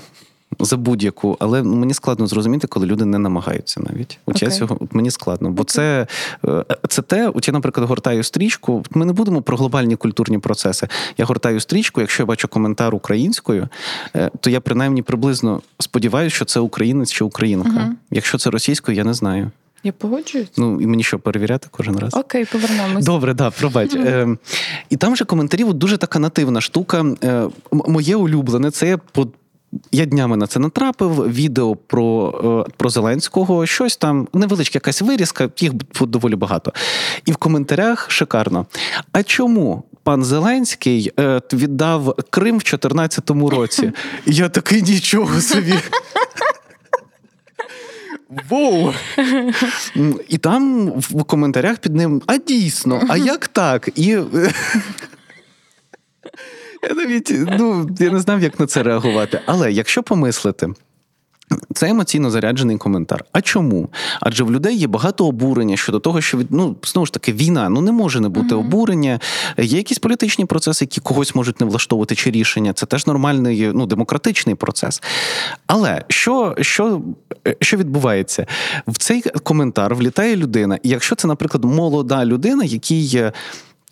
за 0.60 0.78
будь-яку, 0.78 1.38
але 1.40 1.64
мені 1.64 1.94
складно 1.94 2.28
зрозуміти, 2.28 2.68
коли 2.68 2.86
люди 2.86 3.06
не 3.06 3.20
намагаються 3.20 3.82
навіть. 3.90 4.20
От 4.26 4.36
okay. 4.36 4.44
я 4.44 4.50
цього 4.50 4.78
от 4.80 4.94
мені 4.94 5.12
складно, 5.12 5.50
бо 5.50 5.64
okay. 5.64 5.66
це 5.66 6.08
е, 6.46 6.66
це 6.90 7.02
те, 7.02 7.30
от 7.30 7.48
я, 7.48 7.54
наприклад, 7.54 7.90
гортаю 7.90 8.24
стрічку. 8.24 8.84
Ми 8.92 9.06
не 9.06 9.14
будемо 9.14 9.42
про 9.42 9.58
глобальні 9.58 9.96
культурні 9.96 10.40
процеси. 10.40 10.88
Я 11.18 11.26
гортаю 11.26 11.60
стрічку, 11.60 12.02
якщо 12.02 12.24
я 12.24 12.28
бачу 12.28 12.48
коментар 12.48 12.96
українською, 12.96 13.68
е, 14.16 14.32
то 14.40 14.50
я 14.50 14.62
принаймні 14.62 15.02
приблизно 15.02 15.62
сподіваюся, 15.80 16.36
що 16.36 16.46
це 16.46 16.60
українець 16.60 17.12
чи 17.12 17.24
українка. 17.24 17.70
Uh-huh. 17.70 17.92
Якщо 18.12 18.38
це 18.38 18.50
російською, 18.50 18.98
я 18.98 19.04
не 19.04 19.14
знаю. 19.14 19.52
Я 19.84 19.92
погоджуюсь. 19.92 20.50
Ну 20.58 20.82
і 20.82 20.88
мені 20.88 21.04
що 21.04 21.20
перевіряти 21.20 21.68
кожен 21.72 21.98
раз? 21.98 22.14
Окей, 22.14 22.46
повернемось. 22.46 23.06
Добре, 23.06 23.34
да, 23.34 23.52
пробач. 23.52 23.96
Е, 23.96 24.38
І 24.90 24.98
там 24.98 25.16
же 25.16 25.26
коментарів 25.26 25.74
дуже 25.74 25.98
така 25.98 26.20
нативна 26.20 26.62
штука. 26.62 27.06
Е, 27.24 27.48
Моє 27.72 28.16
улюблене 28.16 28.72
це 28.72 28.98
по 29.12 29.28
я 29.92 30.06
днями 30.06 30.38
на 30.38 30.48
це 30.48 30.60
натрапив. 30.60 31.34
Відео 31.34 31.76
про 31.76 32.66
е, 32.68 32.72
про 32.78 32.90
Зеленського, 32.90 33.66
щось 33.66 33.98
там, 33.98 34.28
невеличка 34.34 34.78
якась 34.78 35.02
вирізка, 35.02 35.50
їх 35.58 35.72
доволі 36.02 36.36
багато. 36.36 36.74
І 37.26 37.32
в 37.32 37.38
коментарях 37.38 38.12
шикарно. 38.12 38.66
А 39.12 39.24
чому 39.24 39.84
пан 40.04 40.24
Зеленський 40.24 41.12
е, 41.20 41.42
віддав 41.54 42.16
Крим 42.30 42.56
в 42.56 42.64
2014 42.64 43.30
році? 43.30 43.92
Я 44.26 44.50
такий 44.50 44.82
нічого 44.82 45.42
собі. 45.42 45.74
Воу! 48.50 48.94
І 50.28 50.38
там 50.38 50.88
в 50.90 51.24
коментарях 51.24 51.78
під 51.78 51.96
ним, 51.96 52.22
а 52.28 52.38
дійсно, 52.38 53.04
а 53.10 53.18
як 53.18 53.48
так? 53.48 53.90
І 53.96 54.18
я 56.90 56.96
навіть 56.96 57.34
ну, 57.60 57.90
я 58.00 58.12
не 58.12 58.20
знав, 58.20 58.42
як 58.42 58.60
на 58.60 58.66
це 58.66 58.84
реагувати. 58.84 59.40
Але 59.46 59.72
якщо 59.72 60.04
помислити. 60.04 60.74
Це 61.74 61.90
емоційно 61.90 62.30
заряджений 62.30 62.78
коментар. 62.78 63.26
А 63.32 63.42
чому? 63.42 63.90
Адже 64.22 64.44
в 64.44 64.52
людей 64.52 64.76
є 64.76 64.88
багато 64.88 65.28
обурення 65.28 65.78
щодо 65.78 66.00
того, 66.00 66.22
що 66.22 66.42
ну, 66.50 66.76
знову 66.84 67.06
ж 67.06 67.14
таки 67.14 67.34
війна 67.34 67.70
ну 67.70 67.82
не 67.82 67.92
може 67.92 68.20
не 68.20 68.30
бути 68.30 68.56
mm-hmm. 68.56 68.60
обурення. 68.60 69.20
Є 69.58 69.78
якісь 69.78 70.00
політичні 70.00 70.46
процеси, 70.46 70.86
які 70.86 71.02
когось 71.02 71.36
можуть 71.36 71.60
не 71.62 71.68
влаштовувати 71.68 72.16
чи 72.16 72.32
рішення. 72.32 72.74
Це 72.74 72.86
теж 72.86 73.08
нормальний 73.08 73.72
ну, 73.74 73.86
демократичний 73.86 74.56
процес. 74.56 75.02
Але 75.68 76.06
що 76.08 76.56
що, 76.62 77.02
що 77.62 77.78
відбувається? 77.78 78.46
В 78.88 78.98
цей 78.98 79.22
коментар 79.22 79.96
влітає 79.96 80.36
людина, 80.36 80.80
і 80.84 80.90
якщо 80.90 81.16
це, 81.16 81.28
наприклад, 81.28 81.64
молода 81.64 82.26
людина, 82.26 82.64
якій 82.64 83.32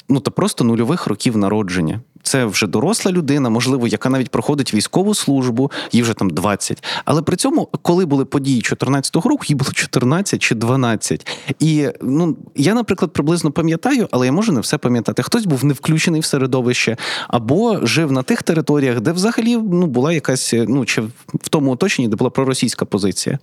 ну 0.09 0.19
та 0.19 0.31
просто 0.31 0.63
нульових 0.63 1.07
років 1.07 1.37
народження. 1.37 2.01
Це 2.29 2.45
вже 2.45 2.67
доросла 2.67 3.11
людина, 3.11 3.49
можливо, 3.49 3.87
яка 3.87 4.09
навіть 4.09 4.29
проходить 4.29 4.73
військову 4.73 5.15
службу, 5.15 5.71
їй 5.91 6.01
вже 6.01 6.13
там 6.13 6.29
20. 6.29 6.83
Але 7.05 7.21
при 7.21 7.35
цьому, 7.35 7.69
коли 7.81 8.05
були 8.05 8.25
події 8.25 8.61
14-го 8.61 9.29
року, 9.29 9.43
їй 9.47 9.55
було 9.55 9.71
14 9.71 10.41
чи 10.41 10.55
12. 10.55 11.27
І 11.59 11.87
ну 12.01 12.37
я, 12.55 12.73
наприклад, 12.73 13.13
приблизно 13.13 13.51
пам'ятаю, 13.51 14.07
але 14.11 14.25
я 14.25 14.31
можу 14.31 14.51
не 14.51 14.59
все 14.59 14.77
пам'ятати. 14.77 15.23
Хтось 15.23 15.45
був 15.45 15.65
не 15.65 15.73
включений 15.73 16.21
в 16.21 16.25
середовище, 16.25 16.97
або 17.27 17.79
жив 17.85 18.11
на 18.11 18.23
тих 18.23 18.43
територіях, 18.43 19.01
де 19.01 19.11
взагалі 19.11 19.57
ну 19.57 19.87
була 19.87 20.13
якась, 20.13 20.53
ну 20.67 20.85
чи 20.85 21.01
в 21.33 21.49
тому 21.49 21.71
оточенні, 21.71 22.07
де 22.07 22.15
була 22.15 22.29
проросійська 22.29 22.85
позиція. 22.85 23.39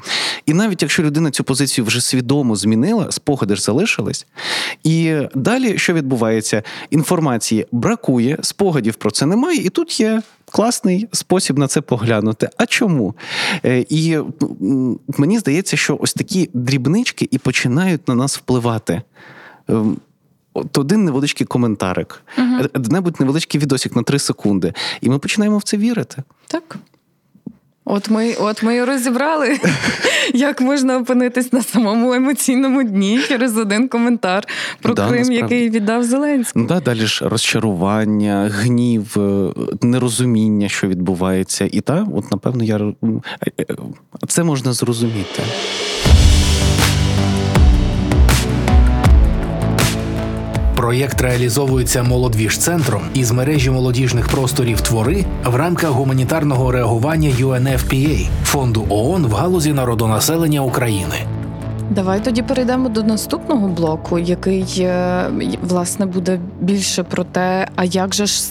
І 0.47 0.55
навіть 0.55 0.83
якщо 0.83 1.03
людина 1.03 1.31
цю 1.31 1.45
позицію 1.45 1.85
вже 1.85 2.01
свідомо 2.01 2.57
змінила, 2.57 3.13
спогади 3.13 3.57
ж 3.57 3.63
залишились. 3.63 4.27
І 4.85 5.17
далі 5.35 5.79
що 5.79 5.93
відбувається? 5.93 6.63
Інформації 6.91 7.67
бракує, 7.73 8.39
спогади 8.43 8.76
спогадів 8.77 8.95
про 8.95 9.11
це 9.11 9.27
немає, 9.27 9.59
і 9.59 9.69
тут 9.69 10.01
є 10.01 10.23
класний 10.45 11.09
спосіб 11.13 11.59
на 11.59 11.67
це 11.67 11.81
поглянути. 11.81 12.49
А 12.57 12.67
чому? 12.67 13.15
Е, 13.65 13.85
і 13.89 14.19
мені 15.19 15.39
здається, 15.39 15.77
що 15.77 15.99
ось 16.01 16.15
такі 16.15 16.51
дрібнички 16.55 17.29
і 17.31 17.39
починають 17.39 18.09
на 18.09 18.15
нас 18.15 18.37
впливати. 18.37 19.03
Ем, 19.69 19.97
от 20.55 20.79
один 20.79 21.05
невеличкий 21.05 21.47
коментарик, 21.47 22.23
uh 22.39 22.93
небудь 22.93 23.21
невеличкий 23.21 23.61
відосик 23.61 23.97
на 23.97 24.03
три 24.03 24.19
секунди, 24.19 24.73
і 25.01 25.09
ми 25.09 25.19
починаємо 25.19 25.59
в 25.59 25.63
це 25.63 25.77
вірити. 25.77 26.23
Так. 26.47 26.77
От 27.89 28.11
ми 28.11 28.35
от 28.35 28.63
ми 28.63 28.77
і 28.77 28.85
розібрали, 28.85 29.61
як 30.35 30.61
можна 30.61 30.99
опинитись 30.99 31.53
на 31.53 31.63
самому 31.63 32.13
емоційному 32.13 32.83
дні 32.83 33.21
через 33.29 33.57
один 33.57 33.89
коментар 33.89 34.45
про 34.83 34.95
да, 34.95 35.09
Крим, 35.09 35.19
насправді. 35.19 35.43
який 35.43 35.71
віддав 35.71 36.05
Зеленський. 36.05 36.63
Ну, 36.63 36.69
да, 36.69 36.81
Далі 36.81 37.07
ж 37.07 37.29
розчарування, 37.29 38.51
гнів, 38.55 39.17
е, 39.19 39.53
нерозуміння, 39.83 40.69
що 40.69 40.89
відбувається, 40.89 41.69
і 41.73 41.81
так, 41.81 42.07
от 42.15 42.31
напевно, 42.31 42.65
я 42.65 42.77
е, 42.77 42.95
е, 43.61 43.65
це 44.29 44.45
можна 44.45 44.73
зрозуміти. 44.73 45.43
Проєкт 50.87 51.21
реалізовується 51.21 52.03
молодвіж-центром 52.03 53.03
із 53.15 53.33
мережі 53.33 53.71
молодіжних 53.71 54.29
просторів 54.29 54.81
твори 54.81 55.25
в 55.45 55.55
рамках 55.55 55.91
гуманітарного 55.91 56.73
реагування 56.73 57.31
UNFPA– 57.31 58.29
фонду 58.45 58.87
ООН 58.89 59.27
в 59.27 59.33
галузі 59.33 59.73
народонаселення 59.73 60.61
України. 60.61 61.15
Давай 61.91 62.25
тоді 62.25 62.43
перейдемо 62.43 62.89
до 62.89 63.03
наступного 63.03 63.69
блоку, 63.69 64.19
який 64.19 64.65
е, 64.79 65.31
власне 65.63 66.07
буде 66.07 66.41
більше 66.61 67.03
про 67.03 67.25
те, 67.25 67.69
а 67.77 67.85
як 67.85 68.15
же 68.15 68.27
ж 68.27 68.43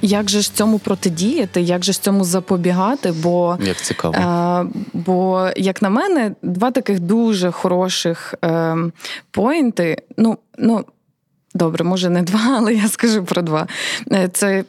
як 0.00 0.30
же 0.30 0.40
ж 0.40 0.54
цьому 0.54 0.78
протидіяти, 0.78 1.60
як 1.60 1.84
же 1.84 1.92
ж 1.92 2.02
цьому 2.02 2.24
запобігати? 2.24 3.12
Бо 3.22 3.58
як 3.60 3.76
цікаво. 3.76 4.14
Е, 4.14 4.66
бо, 4.92 5.48
як 5.56 5.82
на 5.82 5.90
мене, 5.90 6.34
два 6.42 6.70
таких 6.70 7.00
дуже 7.00 7.50
хороших 7.50 8.34
е, 8.44 8.76
поінти. 9.30 9.96
Ну, 10.16 10.38
ну 10.58 10.84
добре, 11.54 11.84
може 11.84 12.10
не 12.10 12.22
два, 12.22 12.56
але 12.56 12.74
я 12.74 12.88
скажу 12.88 13.24
про 13.24 13.42
два. 13.42 13.66
Е, 14.12 14.28
це 14.32 14.64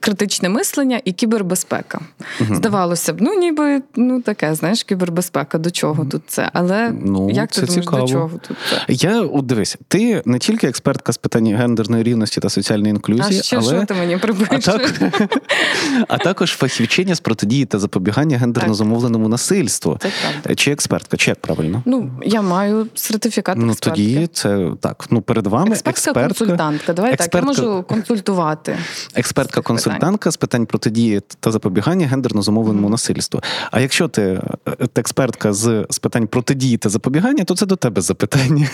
критичне 0.00 0.48
мислення 0.48 1.00
і 1.04 1.12
кібербезпека. 1.12 2.00
Угу. 2.40 2.54
Здавалося 2.54 3.12
б, 3.12 3.16
ну 3.20 3.34
ніби 3.34 3.82
ну 3.96 4.22
таке, 4.22 4.54
знаєш, 4.54 4.82
кібербезпека, 4.84 5.58
до 5.58 5.70
чого 5.70 6.04
тут 6.04 6.22
це? 6.26 6.50
Але 6.52 6.92
ну, 7.04 7.30
як 7.30 7.52
це 7.52 7.60
ти 7.60 7.66
думаєш, 7.66 7.84
цікаво. 7.84 8.02
до 8.06 8.12
чого 8.12 8.40
тут 8.48 8.56
це? 8.70 8.84
Я 8.88 9.20
от 9.20 9.46
дивись, 9.46 9.76
ти 9.88 10.22
не 10.24 10.38
тільки 10.38 10.66
експертка 10.66 11.12
з 11.12 11.16
питань 11.16 11.56
гендерної 11.56 12.02
рівності 12.02 12.40
та 12.40 12.48
соціальної 12.48 12.90
інклюзії, 12.90 13.40
а 13.40 13.42
ще 13.42 13.56
але 13.56 13.76
що 13.76 13.84
ти 13.86 13.94
мені? 13.94 14.18
А, 14.50 14.58
так... 14.58 15.00
а 16.08 16.18
також 16.18 16.50
фахівчиня 16.50 17.14
з 17.14 17.20
протидії 17.20 17.64
та 17.64 17.78
запобігання 17.78 18.38
гендерно 18.38 18.74
замовленому 18.74 19.28
насильству. 19.28 19.98
Це. 20.44 20.54
Чи 20.54 20.72
експертка, 20.72 21.16
чи 21.16 21.30
як 21.30 21.40
правильно? 21.40 21.82
Ну 21.86 22.10
я 22.22 22.42
маю 22.42 22.86
сертифікат. 22.94 23.56
Ну 23.56 23.72
експертки. 23.72 24.02
тоді 24.02 24.26
це 24.32 24.70
так. 24.80 25.06
Ну 25.10 25.22
перед 25.22 25.46
вами 25.46 25.72
експертка, 25.72 26.12
консультантка. 26.12 26.92
Давай 26.92 27.12
експертка... 27.12 27.48
так, 27.48 27.58
я 27.58 27.64
можу 27.64 27.82
консультувати. 27.82 28.76
Експертка 29.14 29.60
консультантка 29.60 29.79
з 30.30 30.36
питань 30.36 30.66
протидії 30.66 31.20
та 31.40 31.52
запобігання 31.52 32.06
гендерно 32.06 32.42
зумовленому 32.42 32.86
mm-hmm. 32.86 32.90
насильству. 32.90 33.40
А 33.70 33.80
якщо 33.80 34.08
ти 34.08 34.22
е, 34.22 34.40
експертка 34.96 35.52
з, 35.52 35.86
з 35.90 35.98
питань 35.98 36.26
протидії 36.26 36.76
та 36.76 36.88
запобігання, 36.88 37.44
то 37.44 37.54
це 37.56 37.66
до 37.66 37.76
тебе 37.76 38.02
запитання 38.02 38.68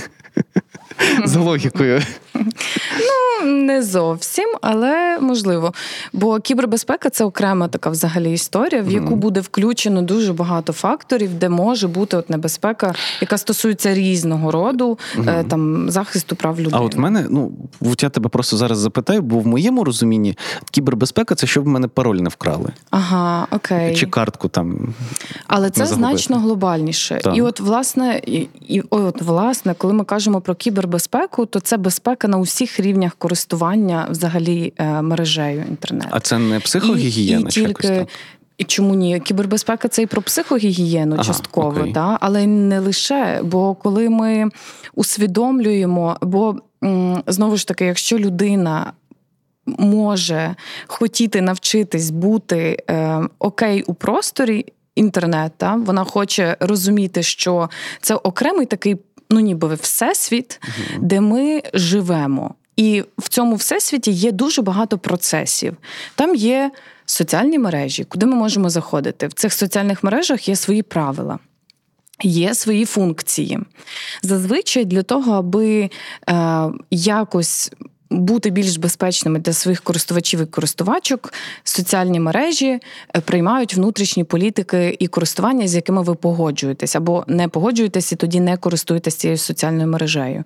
за 1.24 1.40
логікою. 1.40 2.02
Ну, 2.34 3.25
не 3.46 3.82
зовсім, 3.82 4.44
але 4.60 5.18
можливо. 5.20 5.72
Бо 6.12 6.38
кібербезпека 6.38 7.10
це 7.10 7.24
окрема 7.24 7.68
така 7.68 7.90
взагалі 7.90 8.32
історія, 8.32 8.82
в 8.82 8.90
яку 8.90 9.16
буде 9.16 9.40
включено 9.40 10.02
дуже 10.02 10.32
багато 10.32 10.72
факторів, 10.72 11.34
де 11.34 11.48
може 11.48 11.88
бути 11.88 12.16
от 12.16 12.30
небезпека, 12.30 12.94
яка 13.20 13.38
стосується 13.38 13.94
різного 13.94 14.50
роду 14.50 14.98
mm-hmm. 15.16 15.48
там 15.48 15.90
захисту 15.90 16.36
прав 16.36 16.60
людини. 16.60 16.76
А 16.78 16.80
от 16.80 16.94
в 16.94 16.98
мене, 16.98 17.26
ну 17.30 17.52
я 18.00 18.08
тебе 18.08 18.28
просто 18.28 18.56
зараз 18.56 18.78
запитаю, 18.78 19.22
бо 19.22 19.38
в 19.38 19.46
моєму 19.46 19.84
розумінні 19.84 20.38
кібербезпека 20.70 21.34
це 21.34 21.46
щоб 21.46 21.64
в 21.64 21.68
мене 21.68 21.88
пароль 21.88 22.16
не 22.16 22.28
вкрали. 22.28 22.72
Ага, 22.90 23.46
окей. 23.50 23.96
Чи 23.96 24.06
картку 24.06 24.48
там. 24.48 24.94
Але 25.46 25.70
це 25.70 25.86
значно 25.86 26.38
глобальніше. 26.38 27.20
Так. 27.24 27.36
І 27.36 27.42
от, 27.42 27.60
власне, 27.60 28.20
і, 28.26 28.48
і 28.68 28.82
от, 28.90 29.22
власне, 29.22 29.74
коли 29.78 29.92
ми 29.92 30.04
кажемо 30.04 30.40
про 30.40 30.54
кібербезпеку, 30.54 31.46
то 31.46 31.60
це 31.60 31.76
безпека 31.76 32.28
на 32.28 32.38
усіх 32.38 32.80
рівнях 32.80 33.14
користування 33.14 33.35
взагалі 34.10 34.72
е, 34.76 35.02
мережею 35.02 35.64
інтернету. 35.68 36.08
А 36.10 36.20
це 36.20 36.38
не 36.38 36.60
психогігієна? 36.60 37.40
І, 37.40 37.44
і 37.44 37.46
тільки... 37.46 37.88
так? 37.88 38.08
І 38.58 38.64
чому 38.64 38.94
ні? 38.94 39.20
Кібербезпека 39.20 39.88
це 39.88 40.02
і 40.02 40.06
про 40.06 40.22
психогігієну 40.22 41.14
ага, 41.14 41.24
частково, 41.24 41.80
окей. 41.80 41.92
да? 41.92 42.18
але 42.20 42.46
не 42.46 42.78
лише. 42.78 43.40
Бо 43.42 43.74
коли 43.74 44.08
ми 44.08 44.48
усвідомлюємо, 44.94 46.16
бо 46.20 46.56
знову 47.26 47.56
ж 47.56 47.68
таки, 47.68 47.84
якщо 47.84 48.18
людина 48.18 48.92
може 49.66 50.54
хотіти 50.86 51.40
навчитись 51.40 52.10
бути 52.10 52.84
е, 52.90 53.20
окей 53.38 53.82
у 53.82 53.94
просторі 53.94 54.66
інтернету, 54.94 55.66
вона 55.76 56.04
хоче 56.04 56.56
розуміти, 56.60 57.22
що 57.22 57.70
це 58.00 58.14
окремий 58.14 58.66
такий, 58.66 58.96
ну 59.30 59.40
ніби 59.40 59.74
всесвіт, 59.74 60.60
угу. 60.62 61.06
де 61.06 61.20
ми 61.20 61.62
живемо. 61.74 62.54
І 62.76 63.04
в 63.18 63.28
цьому 63.28 63.56
всесвіті 63.56 64.10
є 64.10 64.32
дуже 64.32 64.62
багато 64.62 64.98
процесів. 64.98 65.76
Там 66.14 66.34
є 66.34 66.70
соціальні 67.06 67.58
мережі, 67.58 68.04
куди 68.04 68.26
ми 68.26 68.34
можемо 68.34 68.70
заходити. 68.70 69.26
В 69.26 69.32
цих 69.32 69.52
соціальних 69.52 70.04
мережах 70.04 70.48
є 70.48 70.56
свої 70.56 70.82
правила. 70.82 71.38
Є 72.22 72.54
свої 72.54 72.84
функції. 72.84 73.58
Зазвичай 74.22 74.84
для 74.84 75.02
того, 75.02 75.32
аби 75.32 75.90
е, 76.28 76.68
якось 76.90 77.72
бути 78.10 78.50
більш 78.50 78.76
безпечними 78.76 79.38
для 79.38 79.52
своїх 79.52 79.82
користувачів 79.82 80.40
і 80.40 80.46
користувачок, 80.46 81.32
соціальні 81.64 82.20
мережі 82.20 82.80
е, 83.16 83.20
приймають 83.20 83.74
внутрішні 83.74 84.24
політики 84.24 84.96
і 84.98 85.08
користування, 85.08 85.68
з 85.68 85.74
якими 85.74 86.02
ви 86.02 86.14
погоджуєтесь, 86.14 86.96
або 86.96 87.24
не 87.26 87.48
погоджуєтесь, 87.48 88.12
і 88.12 88.16
тоді 88.16 88.40
не 88.40 88.56
користуєтесь 88.56 89.14
цією 89.14 89.38
соціальною 89.38 89.88
мережею. 89.88 90.44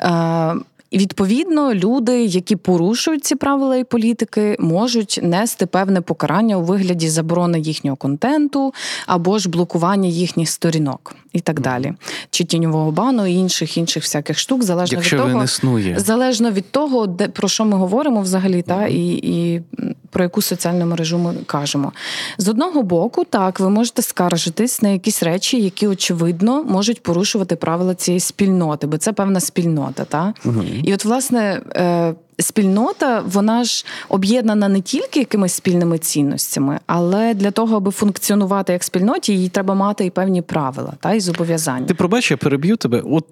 Е, 0.00 0.54
і 0.94 0.98
відповідно 0.98 1.74
люди, 1.74 2.24
які 2.24 2.56
порушують 2.56 3.24
ці 3.24 3.34
правила 3.34 3.76
і 3.76 3.84
політики, 3.84 4.56
можуть 4.58 5.20
нести 5.22 5.66
певне 5.66 6.00
покарання 6.00 6.56
у 6.56 6.62
вигляді 6.62 7.08
заборони 7.08 7.60
їхнього 7.60 7.96
контенту 7.96 8.74
або 9.06 9.38
ж 9.38 9.48
блокування 9.48 10.08
їхніх 10.08 10.48
сторінок 10.48 11.14
і 11.34 11.40
так 11.40 11.60
далі, 11.60 11.92
чи 12.30 12.44
тіньового 12.44 12.90
бану 12.90 13.26
і 13.26 13.32
інших 13.32 13.76
інших 13.76 14.02
всяких 14.02 14.38
штук, 14.38 14.62
залежно 14.62 14.96
Якщо 14.96 15.16
від 15.16 15.22
того, 15.22 15.44
існує. 15.44 15.94
залежно 15.98 16.50
від 16.50 16.70
того, 16.70 17.06
де 17.06 17.28
про 17.28 17.48
що 17.48 17.64
ми 17.64 17.76
говоримо 17.76 18.20
взагалі, 18.20 18.62
та 18.62 18.86
і, 18.86 19.06
і 19.06 19.62
про 20.10 20.24
яку 20.24 20.42
соціальну 20.42 20.86
мережу 20.86 21.18
ми 21.18 21.34
кажемо. 21.46 21.92
З 22.38 22.48
одного 22.48 22.82
боку, 22.82 23.24
так 23.24 23.60
ви 23.60 23.70
можете 23.70 24.02
скаржитись 24.02 24.82
на 24.82 24.88
якісь 24.88 25.22
речі, 25.22 25.60
які 25.60 25.86
очевидно 25.86 26.64
можуть 26.64 27.02
порушувати 27.02 27.56
правила 27.56 27.94
цієї 27.94 28.20
спільноти, 28.20 28.86
бо 28.86 28.98
це 28.98 29.12
певна 29.12 29.40
спільнота. 29.40 30.04
Та? 30.04 30.34
Угу. 30.44 30.62
І 30.84 30.94
от, 30.94 31.04
власне, 31.04 31.60
е, 31.76 32.14
спільнота 32.38 33.22
вона 33.26 33.64
ж 33.64 33.84
об'єднана 34.08 34.68
не 34.68 34.80
тільки 34.80 35.18
якимись 35.18 35.52
спільними 35.52 35.98
цінностями, 35.98 36.78
але 36.86 37.34
для 37.34 37.50
того, 37.50 37.76
аби 37.76 37.90
функціонувати 37.90 38.72
як 38.72 38.84
спільноті, 38.84 39.38
їй 39.38 39.48
треба 39.48 39.74
мати 39.74 40.04
і 40.06 40.10
певні 40.10 40.42
правила 40.42 40.92
та 41.00 41.12
і 41.12 41.20
зобов'язання. 41.20 41.86
Ти 41.86 41.94
пробач, 41.94 42.30
я 42.30 42.36
переб'ю 42.36 42.76
тебе. 42.76 43.02
От 43.04 43.24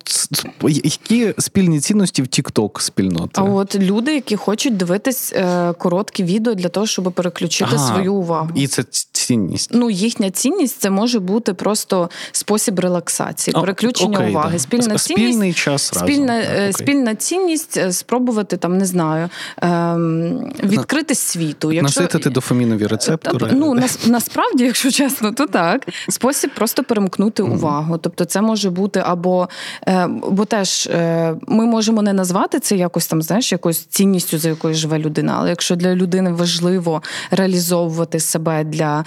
які 0.63 1.35
спільні 1.39 1.81
цінності 1.81 2.23
в 2.23 2.27
TikTok 2.27 2.81
спільноти? 2.81 3.33
А 3.35 3.43
от 3.43 3.75
люди, 3.75 4.15
які 4.15 4.37
хочуть 4.37 4.77
дивитись 4.77 5.33
е, 5.33 5.73
короткі 5.73 6.25
відео 6.25 6.55
для 6.55 6.69
того, 6.69 6.87
щоб 6.87 7.13
переключити 7.13 7.71
ага, 7.75 7.95
свою 7.95 8.15
увагу, 8.15 8.51
і 8.55 8.67
це 8.67 8.85
цінність. 9.27 9.71
Ну 9.75 9.91
їхня 9.91 10.31
цінність 10.31 10.81
це 10.81 10.91
може 10.91 11.21
бути 11.21 11.55
просто 11.55 12.11
спосіб 12.33 12.79
релаксації, 12.79 13.55
переключення 13.55 14.19
окей, 14.19 14.31
уваги. 14.31 14.53
Да. 14.53 14.59
Спільна 14.59 14.85
цінність, 14.85 15.05
спільний 15.05 15.53
час 15.53 15.83
спільна, 15.83 16.39
разом. 16.39 16.55
Е, 16.57 16.73
спільна 16.73 17.15
цінність 17.15 17.77
е, 17.77 17.93
спробувати 17.93 18.57
там 18.57 18.79
не 18.79 18.85
знаю, 18.85 19.29
ем, 19.63 20.53
відкрити 20.63 21.15
світу. 21.15 21.73
Якщо... 21.73 22.01
Наситити 22.01 22.31
дофамінові 22.31 22.87
рецептори. 22.87 23.49
Ну, 23.53 23.75
нас, 23.75 23.99
насправді, 24.07 24.65
якщо 24.65 24.91
чесно, 24.91 25.33
то 25.33 25.47
так. 25.47 25.89
Спосіб 26.09 26.51
просто 26.55 26.85
перемкнути 26.85 27.43
увагу. 27.43 27.99
Тобто, 27.99 28.25
це 28.25 28.41
може 28.41 28.71
бути 28.71 29.03
або 29.07 29.49
е, 29.89 30.09
бо 30.31 30.45
теж 30.45 30.87
е, 30.87 31.35
ми 31.47 31.67
можемо 31.67 32.03
не 32.03 32.13
назвати 32.13 32.61
це 32.61 32.77
якось 32.77 33.07
там, 33.07 33.23
знаєш, 33.23 33.53
якоюсь 33.53 33.79
цінністю, 33.79 34.39
за 34.39 34.49
якою 34.49 34.75
живе 34.75 34.99
людина. 34.99 35.35
Але 35.39 35.49
якщо 35.49 35.77
для 35.77 35.95
людини 35.95 36.33
важливо 36.33 37.03
реалізовувати 37.31 38.21
себе 38.21 38.65
для 38.65 39.05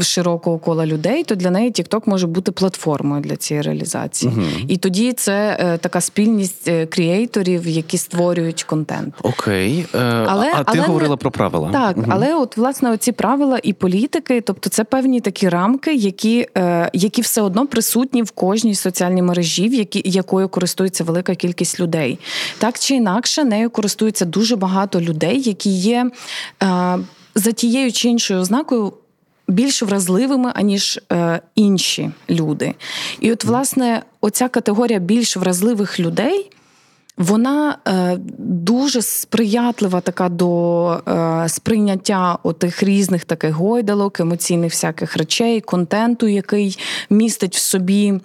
широкого 0.00 0.58
кола 0.58 0.86
людей, 0.86 1.24
то 1.24 1.34
для 1.34 1.50
неї 1.50 1.70
TikTok 1.70 2.02
може 2.06 2.26
бути 2.26 2.52
платформою 2.52 3.22
для 3.22 3.36
цієї 3.36 3.62
реалізації. 3.62 4.32
Угу. 4.36 4.44
І 4.68 4.76
тоді 4.76 5.12
це 5.12 5.78
така 5.80 6.00
спільність 6.00 6.70
креаторів, 6.88 7.68
які 7.68 7.98
створюють 7.98 8.62
контент. 8.62 9.14
Окей, 9.22 9.86
е, 9.94 9.98
але, 10.26 10.52
а 10.54 10.64
ти 10.64 10.78
але 10.78 10.86
говорила 10.86 11.14
не... 11.14 11.16
про 11.16 11.30
правила. 11.30 11.70
Так, 11.72 11.96
угу. 11.96 12.06
але 12.10 12.34
от 12.34 12.56
власне 12.56 12.90
оці 12.90 13.12
правила 13.12 13.58
і 13.62 13.72
політики, 13.72 14.40
тобто 14.40 14.70
це 14.70 14.84
певні 14.84 15.20
такі 15.20 15.48
рамки, 15.48 15.94
які 15.94 16.46
е, 16.56 16.90
які 16.92 17.22
все 17.22 17.42
одно 17.42 17.66
присутні 17.66 18.22
в 18.22 18.30
кожній 18.30 18.74
соціальній 18.74 19.22
мережі, 19.22 19.68
в 19.68 19.74
які, 19.74 20.02
якою 20.04 20.48
користується 20.48 21.04
велика 21.04 21.34
кількість 21.34 21.80
людей. 21.80 22.18
Так 22.58 22.78
чи 22.78 22.94
інакше, 22.94 23.44
нею 23.44 23.70
користується 23.70 24.24
дуже 24.24 24.56
багато 24.56 25.00
людей, 25.00 25.42
які 25.42 25.70
є 25.70 26.10
е, 26.62 26.98
за 27.34 27.52
тією 27.52 27.92
чи 27.92 28.08
іншою 28.08 28.40
ознакою. 28.40 28.92
Більш 29.48 29.82
вразливими, 29.82 30.52
аніж 30.54 31.00
е, 31.12 31.40
інші 31.54 32.10
люди. 32.30 32.74
І 33.20 33.32
от, 33.32 33.44
власне, 33.44 34.02
оця 34.20 34.48
категорія 34.48 34.98
більш 34.98 35.36
вразливих 35.36 36.00
людей 36.00 36.50
вона 37.18 37.78
е, 37.88 38.16
дуже 38.38 39.02
сприятлива 39.02 40.00
така 40.00 40.28
до 40.28 40.90
е, 41.08 41.48
сприйняття 41.48 42.38
отих 42.42 42.82
різних 42.82 43.24
таких 43.24 43.50
гойдалок, 43.50 44.20
емоційних 44.20 44.72
всяких 44.72 45.16
речей, 45.16 45.60
контенту, 45.60 46.28
який 46.28 46.78
містить 47.10 47.56
в 47.56 47.58
собі. 47.58 48.20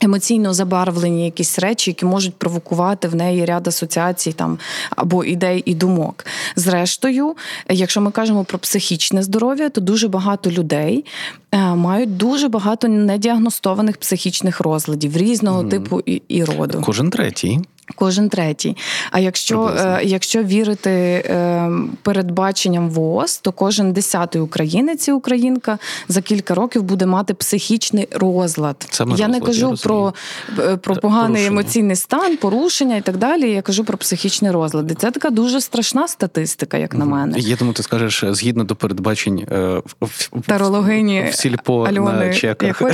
Емоційно 0.00 0.54
забарвлені 0.54 1.24
якісь 1.24 1.58
речі, 1.58 1.90
які 1.90 2.04
можуть 2.04 2.34
провокувати 2.34 3.08
в 3.08 3.14
неї 3.14 3.44
ряд 3.44 3.68
асоціацій 3.68 4.32
там 4.32 4.58
або 4.90 5.24
ідей 5.24 5.62
і 5.66 5.74
думок. 5.74 6.26
Зрештою, 6.56 7.36
якщо 7.68 8.00
ми 8.00 8.10
кажемо 8.10 8.44
про 8.44 8.58
психічне 8.58 9.22
здоров'я, 9.22 9.68
то 9.68 9.80
дуже 9.80 10.08
багато 10.08 10.50
людей 10.50 11.04
е, 11.52 11.58
мають 11.58 12.16
дуже 12.16 12.48
багато 12.48 12.88
недіагностованих 12.88 13.96
психічних 13.96 14.60
розладів 14.60 15.16
різного 15.16 15.62
mm. 15.62 15.68
типу 15.68 16.00
і, 16.06 16.22
і 16.28 16.44
роду. 16.44 16.82
Кожен 16.84 17.10
третій. 17.10 17.60
Кожен 17.94 18.28
третій. 18.28 18.76
А 19.10 19.18
якщо 19.18 19.74
е, 19.78 20.00
якщо 20.04 20.42
вірити 20.42 20.90
е, 20.90 21.70
передбаченням 22.02 22.90
ВООЗ, 22.90 23.38
то 23.38 23.52
кожен 23.52 23.92
десятий 23.92 24.40
українець 24.40 25.08
і 25.08 25.12
українка 25.12 25.78
за 26.08 26.22
кілька 26.22 26.54
років 26.54 26.82
буде 26.82 27.06
мати 27.06 27.34
психічний 27.34 28.08
розлад. 28.12 28.86
Саме 28.90 29.10
я 29.10 29.26
розлад, 29.26 29.30
не 29.30 29.46
кажу 29.46 29.70
я 29.70 29.76
про 29.76 30.14
е, 30.58 30.76
про 30.76 30.96
поганий 30.96 31.26
порушення. 31.26 31.46
емоційний 31.46 31.96
стан, 31.96 32.36
порушення 32.36 32.96
і 32.96 33.00
так 33.00 33.16
далі. 33.16 33.50
Я 33.50 33.62
кажу 33.62 33.84
про 33.84 33.98
психічний 33.98 34.50
розлад. 34.50 34.90
І 34.90 34.94
Це 34.94 35.10
така 35.10 35.30
дуже 35.30 35.60
страшна 35.60 36.08
статистика, 36.08 36.76
як 36.76 36.94
на 36.94 37.04
мене. 37.04 37.38
Я 37.38 37.56
думаю, 37.56 37.74
ти 37.74 37.82
скажеш 37.82 38.24
згідно 38.28 38.64
до 38.64 38.76
передбачень 38.76 39.46
е, 39.52 39.82
в, 40.00 40.42
Тарологині 40.46 41.28
в 41.30 41.34
сільпо 41.34 41.82
Альони 41.82 42.26
на 42.26 42.34
чеках. 42.34 42.82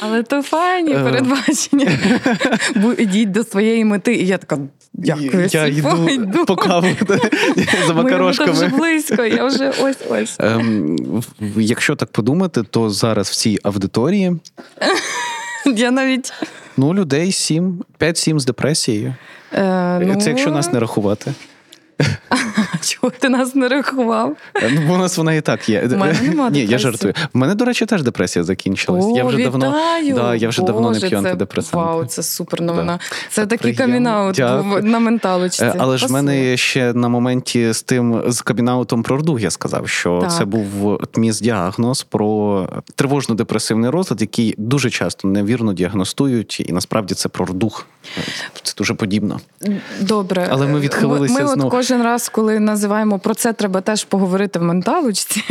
Але 0.00 0.22
то 0.22 0.42
файні 0.42 0.92
е. 0.92 1.04
передбачення. 1.04 1.90
Ідіть 2.98 3.30
до 3.30 3.44
своєї 3.44 3.84
мети. 3.84 4.14
І 4.14 4.26
я 4.26 4.38
така. 4.38 4.58
Дякую, 4.92 5.48
я 5.52 5.66
йду, 5.66 6.44
по 6.46 6.56
каву 6.56 6.86
за 7.86 7.94
макарошками. 7.94 8.52
Ми 8.52 8.54
вже 8.54 8.68
близько, 8.68 9.24
я 9.24 9.44
вже 9.44 9.68
ось 9.82 9.98
ось. 10.10 10.36
Ем, 10.38 10.96
Якщо 11.56 11.96
так 11.96 12.12
подумати, 12.12 12.62
то 12.62 12.90
зараз 12.90 13.28
в 13.28 13.34
цій 13.34 13.58
аудиторії 13.62 14.32
я 15.66 15.90
навіть 15.90 16.32
ну 16.76 16.94
людей 16.94 17.32
7, 17.32 17.84
5-7 18.00 18.38
з 18.38 18.44
депресією. 18.44 19.14
Е, 19.52 19.98
ну... 19.98 20.20
Це 20.20 20.30
якщо 20.30 20.50
нас 20.50 20.72
не 20.72 20.80
рахувати. 20.80 21.34
Чого 22.80 23.12
ти 23.18 23.28
нас 23.28 23.54
не 23.54 23.68
рахував? 23.68 24.36
Ну, 24.70 24.80
бо 24.86 24.94
у 24.94 24.96
нас 24.96 25.18
вона 25.18 25.34
і 25.34 25.40
так 25.40 25.68
є. 25.68 25.88
У 25.92 25.96
мене 25.96 26.20
нема 26.22 26.50
Ні, 26.50 26.66
я 26.66 26.78
жартую. 26.78 27.14
В 27.32 27.38
мене, 27.38 27.54
до 27.54 27.64
речі, 27.64 27.86
теж 27.86 28.02
депресія 28.02 28.44
закінчилась. 28.44 29.04
О, 29.04 29.16
я 29.16 29.24
вже 29.24 29.36
вітаю! 29.36 29.50
давно 29.50 29.74
да, 30.14 30.34
я 30.34 30.48
вже 30.48 30.60
Боже, 30.60 30.72
давно 30.72 30.90
не 30.90 31.00
п'ю 31.00 31.10
це, 31.10 31.16
антидепресанти. 31.16 31.86
Вау, 31.86 32.04
це 32.04 32.22
супер 32.22 32.60
новина. 32.60 32.92
Да. 32.92 33.00
Це 33.30 33.46
такий 33.46 33.74
камінаут 33.74 34.38
на 34.82 34.98
менталочці. 34.98 35.64
Е, 35.64 35.74
але 35.78 35.98
ж 35.98 36.06
в 36.06 36.10
мене 36.10 36.56
ще 36.56 36.92
на 36.92 37.08
моменті 37.08 37.72
з 37.72 37.82
тим 37.82 38.22
з 38.26 38.40
камінаутом 38.40 39.02
про 39.02 39.16
рдуг 39.16 39.40
я 39.40 39.50
сказав, 39.50 39.88
що 39.88 40.18
так. 40.20 40.32
це 40.32 40.44
був 40.44 41.00
міс 41.16 41.40
діагноз 41.40 42.02
про 42.02 42.26
тривожно-депресивний 42.96 43.90
розлад, 43.90 44.20
який 44.20 44.54
дуже 44.58 44.90
часто 44.90 45.28
невірно 45.28 45.72
діагностують, 45.72 46.60
і 46.68 46.72
насправді 46.72 47.14
це 47.14 47.28
про 47.28 47.46
рдуг. 47.46 47.86
Це 48.62 48.74
дуже 48.78 48.94
подібно. 48.94 49.40
Добре, 50.00 50.48
але 50.50 50.66
ми 50.66 50.80
відхилилися. 50.80 51.34
Ми, 51.34 51.40
ми 51.40 51.48
знов. 51.48 51.66
от 51.66 51.72
кожен 51.86 52.02
раз, 52.02 52.28
коли 52.28 52.60
називаємо 52.60 53.18
про 53.18 53.34
це, 53.34 53.52
треба 53.52 53.80
теж 53.80 54.04
поговорити 54.04 54.58
в 54.58 54.62
менталочці. 54.62 55.42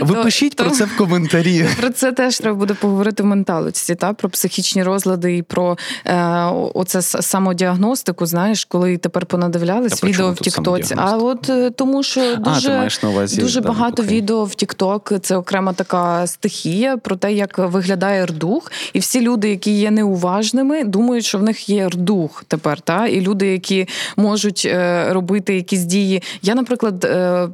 Ви 0.00 0.14
то, 0.14 0.22
пишіть 0.22 0.56
то, 0.56 0.64
про 0.64 0.72
це 0.72 0.84
в 0.84 0.96
коментарі. 0.96 1.66
Про 1.80 1.90
це 1.90 2.12
теж 2.12 2.38
треба 2.38 2.56
буде 2.56 2.74
поговорити 2.74 3.22
в 3.22 3.26
менталочці, 3.26 3.94
та 3.94 4.12
про 4.12 4.28
психічні 4.28 4.82
розлади 4.82 5.36
і 5.36 5.42
про 5.42 5.78
е, 6.06 6.44
оце 6.74 7.02
самодіагностику. 7.02 8.26
Знаєш, 8.26 8.64
коли 8.64 8.96
тепер 8.96 9.26
понадивлялись 9.26 10.00
Та 10.00 10.06
відео 10.06 10.30
в 10.30 10.36
Тіктоці. 10.36 10.94
А 10.98 11.16
от 11.16 11.50
е, 11.50 11.70
тому, 11.70 12.02
що 12.02 12.36
дуже 12.36 12.90
а, 13.02 13.06
увазі, 13.06 13.40
дуже 13.40 13.60
да, 13.60 13.68
багато 13.68 14.02
окей. 14.02 14.16
відео 14.16 14.44
в 14.44 14.54
Тікток. 14.54 15.12
Це 15.22 15.36
окрема 15.36 15.72
така 15.72 16.26
стихія 16.26 16.96
про 16.96 17.16
те, 17.16 17.32
як 17.32 17.58
виглядає 17.58 18.26
рдух, 18.26 18.72
і 18.92 18.98
всі 18.98 19.20
люди, 19.20 19.50
які 19.50 19.70
є 19.70 19.90
неуважними, 19.90 20.84
думають, 20.84 21.24
що 21.24 21.38
в 21.38 21.42
них 21.42 21.68
є 21.68 21.88
рдух 21.88 22.44
тепер. 22.48 22.80
Та 22.80 23.06
і 23.06 23.20
люди, 23.20 23.46
які 23.46 23.88
можуть 24.16 24.62
е, 24.66 25.06
робити 25.12 25.54
якісь 25.54 25.83
дії. 25.84 26.22
Я, 26.42 26.54
наприклад, 26.54 27.04
е, 27.04 27.48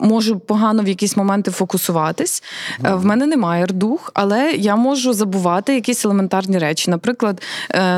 можу 0.00 0.38
погано 0.38 0.82
в 0.82 0.88
якісь 0.88 1.16
моменти 1.16 1.50
фокусуватись. 1.50 2.42
Mm-hmm. 2.80 2.98
В 2.98 3.04
мене 3.04 3.26
немає 3.26 3.66
рдух, 3.66 4.10
але 4.14 4.52
я 4.52 4.76
можу 4.76 5.12
забувати 5.12 5.74
якісь 5.74 6.04
елементарні 6.04 6.58
речі. 6.58 6.90
Наприклад, 6.90 7.42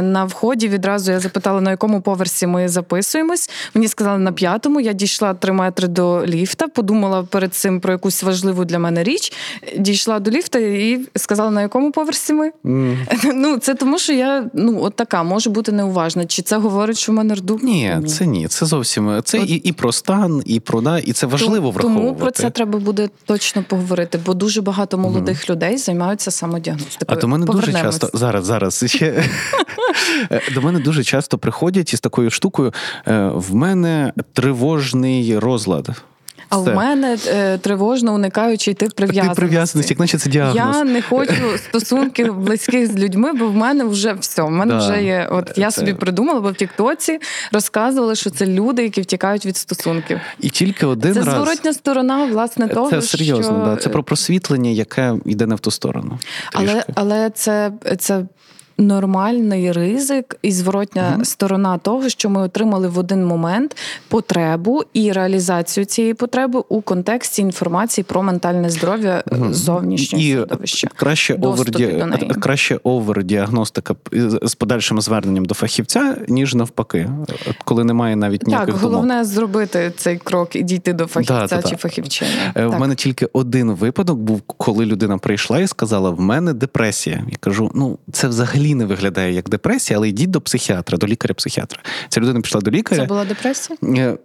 на 0.03 0.25
вході 0.25 0.69
відразу 0.69 1.13
я 1.13 1.21
запитала, 1.21 1.61
на 1.61 1.71
якому 1.71 2.01
поверсі 2.01 2.47
ми 2.47 2.69
записуємось. 2.69 3.51
Мені 3.75 3.89
сказали 3.89 4.19
на 4.19 4.33
п'ятому. 4.33 4.81
Я 4.81 4.93
дійшла 4.93 5.35
три 5.35 5.53
метри 5.53 5.89
до 5.89 6.27
ліфта, 6.27 6.69
подумала 6.69 7.23
перед 7.23 7.55
цим 7.55 7.81
про 7.81 7.93
якусь 7.93 8.23
важливу 8.23 8.65
для 8.65 8.79
мене 8.79 9.03
річ. 9.03 9.33
Дійшла 9.79 10.21
до 10.21 10.31
ліфта 10.31 10.59
і 10.59 11.01
сказала, 11.17 11.51
на 11.51 11.63
якому 11.63 11.93
поверсі 11.93 12.33
ми. 12.33 12.51
Mm. 12.65 12.97
Ну, 13.35 13.59
це 13.59 13.75
тому, 13.75 13.99
що 13.99 14.13
я 14.13 14.51
ну 14.55 14.83
от 14.83 14.97
така 14.97 15.23
можу 15.23 15.51
бути 15.51 15.73
неуважна. 15.73 16.27
Чи 16.27 16.43
це 16.43 16.57
говорить, 16.57 16.99
що 16.99 17.13
в 17.13 17.15
мене 17.15 17.35
рдух? 17.35 17.63
Ні, 17.63 17.97
ні. 18.01 18.09
це 18.09 18.27
ні. 18.27 18.49
Це 18.49 18.67
зовсім 18.67 19.21
це 19.25 19.38
от... 19.43 19.51
і, 19.51 19.55
і 19.55 19.73
про 19.73 19.93
стан, 19.93 20.43
і 20.47 20.61
про 20.61 20.81
да, 20.81 20.99
і 20.99 21.13
це 21.13 21.27
важливо 21.27 21.71
враховувати. 21.71 22.07
Тому 22.07 22.17
про 22.17 22.31
це 22.31 22.51
треба 22.51 22.79
буде 22.79 23.09
точно 23.25 23.65
поговорити, 23.69 24.21
бо 24.27 24.35
дуже 24.35 24.63
багато 24.63 24.99
молодих 24.99 25.45
mm. 25.45 25.51
людей 25.51 25.77
займаються 25.77 26.31
самодіагностикою. 26.31 27.19
А 27.19 27.21
до 27.21 27.29
мене 27.29 27.47
дуже 27.47 27.73
часто 27.73 28.11
зараз, 28.13 28.45
зараз 28.45 28.85
ще 28.87 29.25
до 30.55 30.63
мене 30.63 30.79
дуже 30.81 31.05
часто 31.05 31.39
приходять 31.39 31.93
із 31.93 32.01
такою 32.01 32.31
штукою. 32.31 32.73
«Е, 33.07 33.31
в 33.35 33.55
мене 33.55 34.13
тривожний 34.33 35.39
розлад. 35.39 35.89
А 36.49 36.57
в 36.59 36.75
мене 36.75 37.17
е, 37.27 37.59
тривожно 37.59 38.15
уникаючий 38.15 38.75
тип 38.75 38.93
прив'язаності. 38.93 39.35
Ти 39.35 39.41
прив'язаності, 39.41 39.93
як 39.93 40.01
наче 40.01 40.19
це 40.19 40.31
діагноз. 40.31 40.77
Я 40.77 40.85
не 40.85 41.03
хочу 41.03 41.59
стосунків 41.69 42.35
близьких 42.39 42.93
з 42.93 42.97
людьми, 42.97 43.33
бо 43.33 43.47
в 43.47 43.55
мене 43.55 43.85
вже 43.85 44.13
все. 44.13 44.43
В 44.43 44.51
мене 44.51 44.75
да. 44.75 44.79
вже 44.79 45.03
є. 45.03 45.29
От 45.31 45.53
я 45.57 45.71
це... 45.71 45.81
собі 45.81 45.95
придумала, 45.95 46.41
бо 46.41 46.51
в 46.51 46.55
Тіктоці 46.55 47.19
розказували, 47.53 48.15
що 48.15 48.31
це 48.31 48.47
люди, 48.47 48.83
які 48.83 49.01
втікають 49.01 49.47
від 49.47 49.57
стосунків. 49.57 50.21
І 50.41 50.51
тільки 50.51 50.87
один 50.87 51.15
це 51.15 51.21
раз... 51.21 51.35
зворотня 51.35 51.73
сторона, 51.73 52.25
власне, 52.25 52.69
того. 52.69 52.91
Це 52.91 53.03
серйозно, 53.03 53.45
що... 53.45 53.71
да. 53.71 53.77
Це 53.77 53.89
про 53.89 54.03
просвітлення, 54.03 54.71
яке 54.71 55.15
йде 55.25 55.47
не 55.47 55.55
в 55.55 55.61
ту 55.61 55.71
сторону. 55.71 56.19
Але 56.53 56.85
але 56.95 57.31
це, 57.31 57.73
це 57.99 58.23
нормальний 58.79 59.73
ризик 59.73 60.37
і 60.43 60.53
зворотня 60.53 61.03
mm-hmm. 61.03 61.25
сторона 61.25 61.79
того, 61.79 62.09
що 62.09 62.31
ми 62.31 62.41
отримали 62.41 62.89
в 62.89 62.99
один 62.99 63.27
момент 63.27 63.77
потребу 64.09 64.83
і 64.93 65.13
реалізацію 65.13 65.85
цієї 65.85 66.15
потреби 66.15 66.63
у 66.69 66.81
контексті 66.81 67.43
інформації 67.43 68.05
про 68.09 68.23
ментальне 68.23 68.71
здоров'я 68.71 69.23
mm-hmm. 69.27 69.53
зовнішнього 69.53 70.25
і 70.25 70.33
середовища. 70.33 70.89
Краще 70.97 71.35
оверді... 71.35 72.05
краще 72.41 72.81
овердіагностика 72.83 73.95
з 74.43 74.55
подальшим 74.55 75.01
зверненням 75.01 75.45
до 75.45 75.55
фахівця, 75.55 76.17
ніж 76.29 76.55
навпаки, 76.55 77.11
коли 77.65 77.85
немає 77.85 78.17
навіть 78.17 78.47
ніяких 78.47 78.75
Так, 78.75 78.83
головне 78.83 79.15
думок. 79.15 79.27
зробити 79.27 79.93
цей 79.97 80.17
крок 80.17 80.57
і 80.57 80.63
дійти 80.63 80.93
до 80.93 81.07
фахівця 81.07 81.57
да, 81.57 81.63
чи 81.63 81.77
фахівчині. 81.77 82.31
Е, 82.57 82.67
в 82.67 82.81
мене 82.81 82.95
тільки 82.95 83.29
один 83.33 83.73
випадок 83.73 84.19
був, 84.19 84.43
коли 84.47 84.87
людина 84.87 85.19
прийшла 85.19 85.61
і 85.61 85.67
сказала: 85.67 86.11
в 86.11 86.21
мене 86.21 86.53
депресія. 86.53 87.25
Я 87.31 87.37
кажу: 87.41 87.71
ну 87.75 87.99
це 88.13 88.29
взагалі 88.29 88.68
взагалі 88.69 88.75
не 88.75 88.95
виглядає 88.95 89.33
як 89.33 89.49
депресія, 89.49 89.99
але 89.99 90.09
йдіть 90.09 90.31
до 90.31 90.41
психіатра, 90.41 90.99
до 90.99 91.07
лікаря-психіатра. 91.07 91.81
Ця 92.09 92.21
людина 92.21 92.41
пішла 92.41 92.61
до 92.61 92.71
лікаря. 92.71 93.01
Це 93.03 93.07
була 93.07 93.25
депресія? 93.25 93.79
Е, 93.83 94.19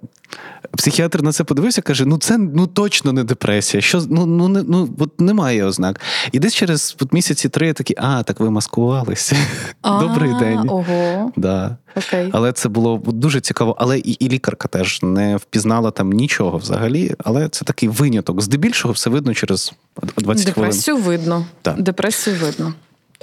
психіатр 0.78 1.22
на 1.22 1.32
це 1.32 1.44
подивився, 1.44 1.82
каже: 1.82 2.06
ну 2.06 2.18
це 2.18 2.38
ну 2.38 2.68
точно 2.68 3.14
не 3.14 3.24
депресія. 3.24 3.82
Що 3.82 4.02
ну 4.10 4.26
ну 4.26 4.48
не 4.48 4.64
ну 4.64 4.90
от 5.00 5.22
немає 5.22 5.66
ознак. 5.66 6.00
І 6.32 6.40
десь 6.40 6.56
через 6.56 6.96
от, 7.02 7.14
місяці 7.14 7.50
три 7.50 7.68
я 7.68 7.74
такі, 7.74 7.96
а 7.98 8.24
так 8.24 8.40
ви 8.40 8.50
маскувалися. 8.50 9.36
Добрий 9.84 10.34
день. 10.40 10.70
Ого. 10.70 11.32
Да. 11.36 11.78
Окей. 11.96 12.30
Але 12.34 12.52
це 12.52 12.70
було 12.70 13.02
дуже 13.06 13.42
цікаво. 13.42 13.76
Але 13.80 14.00
і, 14.00 14.12
і 14.12 14.30
лікарка 14.30 14.68
теж 14.68 15.00
не 15.04 15.38
впізнала 15.38 15.92
там 15.92 16.12
нічого 16.12 16.58
взагалі. 16.58 17.16
Але 17.24 17.50
це 17.50 17.66
такий 17.66 17.90
виняток. 17.90 18.42
Здебільшого 18.42 18.94
все 18.94 19.10
видно 19.10 19.34
через 19.34 19.74
20 20.18 20.54
хвилин. 20.54 20.70
Депресію 20.70 20.98
видно. 20.98 21.46
Так. 21.62 21.82
Депресію 21.82 22.36
видно. 22.36 22.74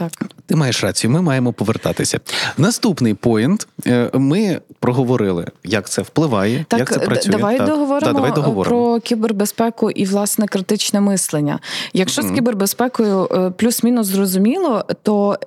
Так, 0.01 0.13
ти 0.47 0.57
маєш 0.57 0.85
рацію. 0.85 1.11
Ми 1.11 1.23
маємо 1.23 1.53
повертатися. 1.53 2.21
Наступний 2.59 3.15
поінт. 3.15 3.69
Е, 3.87 4.11
ми 4.15 4.61
проговорили, 4.79 5.47
як 5.65 5.89
це 5.89 6.03
впливає, 6.03 6.65
так, 6.69 6.81
як 6.81 6.93
це 6.93 6.99
працює. 6.99 7.33
Давай 7.33 7.59
так. 7.59 7.67
договоримо 7.67 8.13
да, 8.13 8.13
давай 8.13 8.33
договоримо 8.33 8.77
про 8.77 9.01
кібербезпеку 9.01 9.91
і 9.91 10.05
власне 10.05 10.47
критичне 10.47 11.01
мислення. 11.01 11.59
Якщо 11.93 12.23
mm-hmm. 12.23 12.33
з 12.33 12.35
кібербезпекою 12.35 13.29
е, 13.33 13.51
плюс-мінус 13.51 14.07
зрозуміло, 14.07 14.85
то 15.03 15.39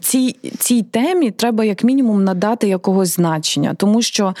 цій 0.00 0.36
цій 0.58 0.82
темі 0.82 1.30
треба 1.30 1.64
як 1.64 1.84
мінімум 1.84 2.24
надати 2.24 2.68
якогось 2.68 3.14
значення, 3.14 3.74
тому 3.74 4.02
що 4.02 4.34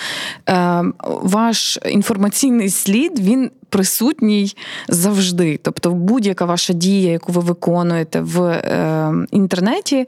е, 0.48 0.82
ваш 1.04 1.78
інформаційний 1.84 2.70
слід 2.70 3.18
він 3.18 3.50
присутній 3.70 4.56
завжди. 4.88 5.60
Тобто, 5.62 5.90
будь-яка 5.90 6.44
ваша 6.44 6.72
дія, 6.72 7.12
яку 7.12 7.32
ви 7.32 7.40
виконуєте 7.40 8.20
в 8.20 8.42
е, 8.42 9.12
інтернеті, 9.30 10.06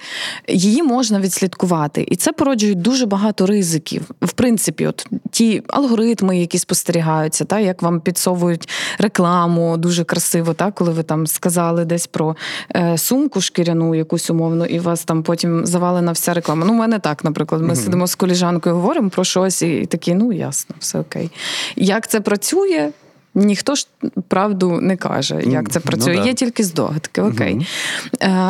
її 0.49 0.83
можна 0.83 1.21
відслідкувати. 1.21 2.07
І 2.09 2.17
це 2.17 2.33
породжує 2.33 2.75
дуже 2.75 3.07
багато 3.07 3.47
ризиків. 3.47 4.11
В 4.23 4.33
принципі, 4.33 4.87
от 4.87 5.07
ті 5.31 5.63
алгоритми, 5.69 6.39
які 6.39 6.59
спостерігаються, 6.59 7.45
та 7.45 7.61
як 7.61 7.83
вам 7.83 8.01
підсовують 8.01 8.69
рекламу 8.99 9.77
дуже 9.77 10.05
красиво, 10.05 10.55
та 10.55 10.71
коли 10.71 10.93
ви 10.93 11.03
там 11.03 11.27
сказали 11.27 11.85
десь 11.85 12.07
про 12.07 12.37
е, 12.77 12.99
сумку 12.99 13.41
шкіряну, 13.41 13.95
якусь 13.95 14.31
умовну, 14.31 14.65
і 14.65 14.79
вас 14.79 15.05
там 15.05 15.23
потім 15.23 15.67
завалена 15.67 16.13
вся 16.13 16.35
реклама. 16.35 16.67
Ну, 16.67 16.73
у 16.73 16.77
мене 16.77 16.99
так, 16.99 17.25
наприклад, 17.25 17.63
ми 17.63 17.69
mm-hmm. 17.69 17.77
сидимо 17.77 18.07
з 18.07 18.15
коліжанкою, 18.15 18.75
говоримо 18.75 19.11
про 19.11 19.25
щось, 19.25 19.63
і 19.63 19.87
такі, 19.87 20.15
ну 20.15 20.33
ясно, 20.33 20.75
все 20.79 20.99
окей. 20.99 21.31
Як 21.77 22.09
це 22.09 22.21
працює? 22.21 22.93
Ніхто 23.35 23.75
ж 23.75 23.87
правду 24.29 24.79
не 24.81 24.97
каже, 24.97 25.43
як 25.47 25.71
це 25.71 25.79
ну 25.79 25.87
працює. 25.87 26.17
Ну, 26.19 26.27
Є 26.27 26.35
тільки 26.35 26.65
здогадки, 26.65 27.23
окей. 27.23 27.55
Угу. 27.55 27.65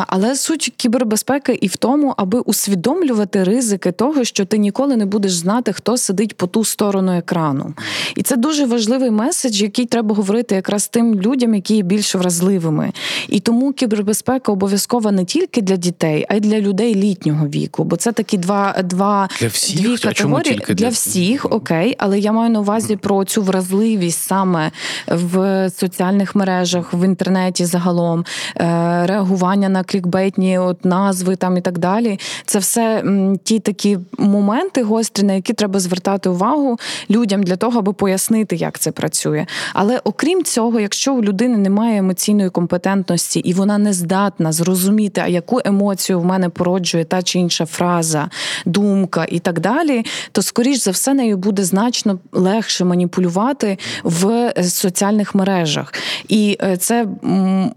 Але 0.07 0.35
суть 0.35 0.73
кібербезпеки 0.77 1.53
і 1.61 1.67
в 1.67 1.75
тому, 1.75 2.13
аби 2.17 2.39
усвідомлювати 2.39 3.43
ризики 3.43 3.91
того, 3.91 4.23
що 4.23 4.45
ти 4.45 4.57
ніколи 4.57 4.95
не 4.95 5.05
будеш 5.05 5.33
знати, 5.33 5.73
хто 5.73 5.97
сидить 5.97 6.37
по 6.37 6.47
ту 6.47 6.65
сторону 6.65 7.11
екрану. 7.11 7.73
І 8.15 8.23
це 8.23 8.35
дуже 8.35 8.65
важливий 8.65 9.11
меседж, 9.11 9.61
який 9.61 9.85
треба 9.85 10.15
говорити 10.15 10.55
якраз 10.55 10.87
тим 10.87 11.21
людям, 11.21 11.55
які 11.55 11.75
є 11.75 11.81
більш 11.81 12.15
вразливими. 12.15 12.91
І 13.27 13.39
тому 13.39 13.73
кібербезпека 13.73 14.51
обов'язкова 14.51 15.11
не 15.11 15.25
тільки 15.25 15.61
для 15.61 15.75
дітей, 15.75 16.25
а 16.29 16.35
й 16.35 16.39
для 16.39 16.59
людей 16.59 16.95
літнього 16.95 17.47
віку. 17.47 17.83
Бо 17.83 17.95
це 17.95 18.11
такі 18.11 18.37
два 18.37 18.75
два 18.83 19.29
для 19.39 19.47
всіх, 19.47 19.81
дві 19.81 19.97
категорії 19.97 20.61
для... 20.67 20.73
для 20.73 20.89
всіх, 20.89 21.45
окей, 21.51 21.95
але 21.97 22.19
я 22.19 22.31
маю 22.31 22.49
на 22.49 22.59
увазі 22.59 22.95
про 22.95 23.25
цю 23.25 23.41
вразливість 23.41 24.23
саме 24.23 24.71
в 25.07 25.69
соціальних 25.69 26.35
мережах, 26.35 26.93
в 26.93 27.05
інтернеті 27.05 27.65
загалом, 27.65 28.25
е, 28.57 28.63
реагування 29.05 29.69
на 29.69 29.83
клікбейтні 29.83 30.57
от 30.57 30.85
назви 30.85 31.35
там 31.35 31.57
і 31.57 31.61
так 31.61 31.79
далі. 31.79 32.19
Це 32.45 32.59
все 32.59 33.03
ті 33.43 33.59
такі 33.59 33.97
моменти 34.17 34.83
гострі, 34.83 35.23
на 35.23 35.33
які 35.33 35.53
треба 35.53 35.79
звертати 35.79 36.29
увагу 36.29 36.79
людям 37.09 37.43
для 37.43 37.55
того, 37.55 37.79
аби 37.79 37.93
пояснити, 37.93 38.55
як 38.55 38.79
це 38.79 38.91
працює. 38.91 39.45
Але 39.73 40.01
окрім 40.03 40.43
цього, 40.43 40.79
якщо 40.79 41.13
у 41.13 41.23
людини 41.23 41.57
немає 41.57 41.99
емоційної 41.99 42.49
компетентності 42.49 43.39
і 43.39 43.53
вона 43.53 43.77
не 43.77 43.93
здатна 43.93 44.51
зрозуміти, 44.51 45.21
а 45.23 45.27
яку 45.27 45.59
емоцію 45.65 46.19
в 46.19 46.25
мене 46.25 46.49
породжує 46.49 47.05
та 47.05 47.21
чи 47.21 47.39
інша 47.39 47.65
фраза, 47.65 48.29
думка 48.65 49.25
і 49.29 49.39
так 49.39 49.59
далі, 49.59 50.05
то 50.31 50.41
скоріш 50.41 50.79
за 50.79 50.91
все 50.91 51.13
нею 51.13 51.37
буде 51.37 51.63
значно 51.63 52.19
легше 52.31 52.85
маніпулювати 52.85 53.77
в 54.03 54.53
соціальних 54.69 55.35
мережах. 55.35 55.93
І 56.27 56.57
е, 56.63 56.77
це 56.77 57.07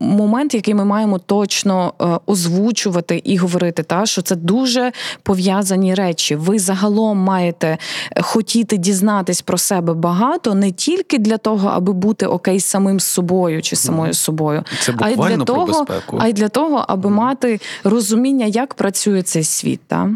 момент, 0.01 0.55
який 0.55 0.75
ми 0.75 0.85
маємо 0.85 1.19
точно 1.19 1.95
е, 2.01 2.05
озвучувати 2.27 3.23
і 3.25 3.37
говорити, 3.37 3.83
та 3.83 4.07
що 4.07 4.23
це 4.23 4.37
дуже 4.37 4.93
пов'язані 5.23 5.95
речі. 5.95 6.37
Ви 6.37 6.59
загалом 6.59 7.19
маєте 7.19 7.79
е, 8.17 8.23
хотіти 8.23 8.77
дізнатись 8.77 9.43
про 9.43 9.59
себе 9.59 9.95
багато 9.95 10.55
не 10.55 10.73
тільки 10.73 11.19
для 11.19 11.39
того, 11.39 11.69
аби 11.69 11.93
бути 11.93 12.27
окей 12.27 12.61
самим 12.61 13.01
собою 13.01 13.63
чи 13.63 13.77
самою 13.77 14.15
собою, 14.15 14.65
це 14.81 14.95
а 14.99 15.11
й 15.11 15.17
для 15.17 15.37
того, 15.37 15.87
а 16.19 16.29
й 16.29 16.33
для 16.33 16.49
того, 16.49 16.85
аби 16.89 17.11
мати 17.11 17.61
розуміння, 17.85 18.47
як 18.47 18.75
працює 18.75 19.23
цей 19.23 19.45
світ. 19.45 19.81
Та? 19.87 20.11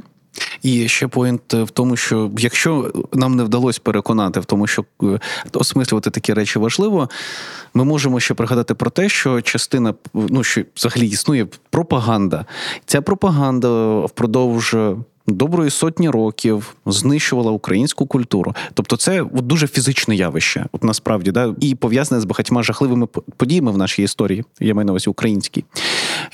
І 0.63 0.89
ще 0.89 1.09
поінт 1.09 1.55
в 1.55 1.71
тому, 1.71 1.97
що 1.97 2.31
якщо 2.39 2.93
нам 3.13 3.37
не 3.37 3.45
вдалося 3.45 3.81
переконати 3.83 4.41
в 4.41 4.45
тому, 4.45 4.67
що 4.67 4.85
е, 5.03 5.21
осмислювати 5.53 6.11
такі 6.11 6.35
речі 6.35 6.59
важливо, 6.59 7.09
ми 7.75 7.85
можемо 7.85 8.21
ще 8.21 8.35
пригадати 8.35 8.75
про 8.75 8.91
те, 8.91 9.09
що 9.09 9.41
частина 9.41 9.95
ну 10.15 10.45
що 10.45 10.63
взагалі 10.77 11.09
існує 11.09 11.47
пропаганда. 11.71 12.45
Ця 12.87 13.03
пропаганда 13.03 14.01
впродовж. 14.01 14.77
Доброї 15.27 15.71
сотні 15.71 16.11
років 16.11 16.77
знищувала 16.87 17.51
українську 17.51 18.07
культуру, 18.07 18.55
тобто 18.75 18.97
це 18.97 19.23
от 19.23 19.47
дуже 19.47 19.69
фізичне 19.69 20.17
явище, 20.17 20.67
от 20.73 20.85
насправді, 20.85 21.31
да, 21.31 21.55
і 21.61 21.75
пов'язане 21.75 22.21
з 22.21 22.25
багатьма 22.25 22.63
жахливими 22.63 23.07
подіями 23.37 23.73
в 23.73 23.79
нашій 23.79 24.03
історії, 24.03 24.45
я 24.61 24.75
маю 24.75 24.87
на 24.87 24.93
увазі 24.93 25.11
українській. 25.11 25.65